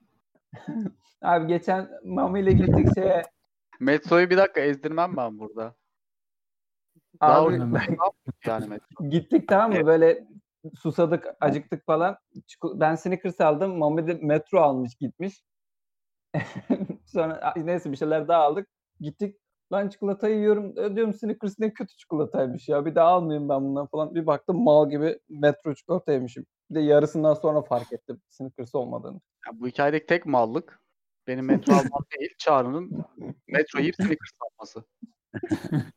[1.22, 3.24] Abi geçen Mami ile gittik şeye.
[3.80, 5.76] Metroyu bir dakika ezdirmem ben burada.
[7.20, 7.74] Abi ucuz
[8.46, 9.10] yani metro.
[9.10, 9.86] gittik tamam mı?
[9.86, 10.28] Böyle
[10.76, 12.18] susadık, acıktık falan.
[12.64, 13.78] Ben Snickers aldım.
[13.78, 15.44] Mami de metro almış gitmiş.
[17.06, 18.68] Sonra neyse bir şeyler daha aldık.
[19.00, 19.38] Gittik.
[19.74, 20.80] Lan çikolatayı yiyorum.
[20.80, 22.86] E, diyorum Snickers ne kötü çikolataymış ya.
[22.86, 24.16] Bir daha almayayım ben bundan falan.
[24.16, 26.46] Bir baktım mal gibi metro çikolata yemişim.
[26.70, 29.22] Bir de yarısından sonra fark ettim Snickers olmadığını.
[29.48, 30.80] Ya bu hikayedeki tek mallık
[31.28, 33.06] benim metro almam değil, Çağrı'nın
[33.48, 34.84] metro yiyip Snickers alması.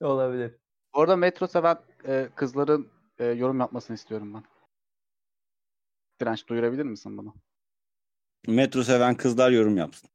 [0.00, 0.56] Olabilir.
[0.94, 2.88] Bu arada metro seven e, kızların
[3.18, 4.42] e, yorum yapmasını istiyorum ben.
[6.20, 7.34] Direnç duyurabilir misin bunu?
[8.48, 10.10] Metro seven kızlar yorum yapsın.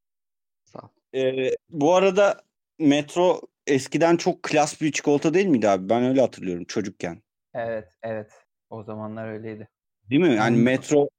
[1.15, 2.41] Ee, bu arada
[2.79, 5.89] Metro eskiden çok klas bir çikolata değil miydi abi?
[5.89, 7.21] Ben öyle hatırlıyorum çocukken.
[7.53, 8.31] Evet, evet.
[8.69, 9.69] O zamanlar öyleydi.
[10.09, 10.35] Değil mi?
[10.35, 10.63] Yani Hmm.
[10.63, 11.09] Metro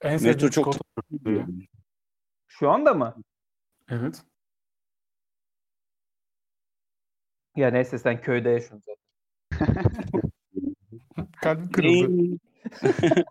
[0.00, 1.46] en Metro çok çikolata.
[2.48, 3.22] Şu anda mı?
[3.90, 4.22] Evet.
[7.56, 9.06] Ya neyse sen köyde yaşıyorsun zaten.
[11.42, 12.38] Kalbim kırıldı.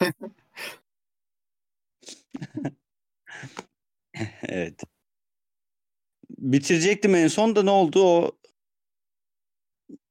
[4.48, 4.82] evet.
[6.38, 8.38] Bitirecektim en son da ne oldu o?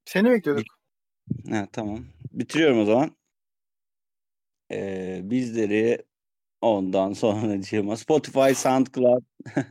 [0.06, 0.65] Seni bekliyorduk.
[1.49, 2.06] Ha, tamam.
[2.32, 3.15] Bitiriyorum o zaman.
[4.72, 6.06] Ee, bizleri
[6.61, 9.23] ondan sonra Spotify, SoundCloud,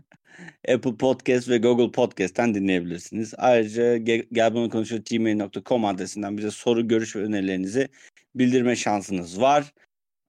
[0.75, 3.35] Apple Podcast ve Google Podcast'ten dinleyebilirsiniz.
[3.39, 7.89] Ayrıca Ge- Gel Bunu Konuşuyor gmail.com adresinden bize soru, görüş ve önerilerinizi
[8.35, 9.73] bildirme şansınız var.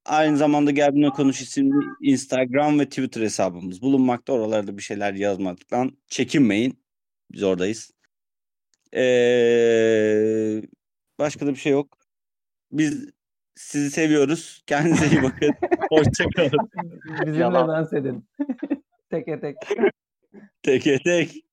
[0.06, 4.34] Aynı zamanda Gel Bunu Konuş isimli Instagram ve Twitter hesabımız bulunmakta.
[4.34, 6.80] Oralarda bir şeyler yazmaktan çekinmeyin.
[7.32, 7.92] Biz oradayız.
[8.96, 10.62] Ee,
[11.20, 11.98] başka da bir şey yok.
[12.72, 13.10] Biz
[13.56, 14.64] sizi seviyoruz.
[14.68, 15.54] Kendinize iyi bakın.
[15.90, 16.70] Hoşçakalın.
[17.26, 17.68] Bizimle Yalan.
[17.68, 18.30] dans edin.
[19.10, 19.56] Teke tek.
[20.64, 21.46] Tek tek.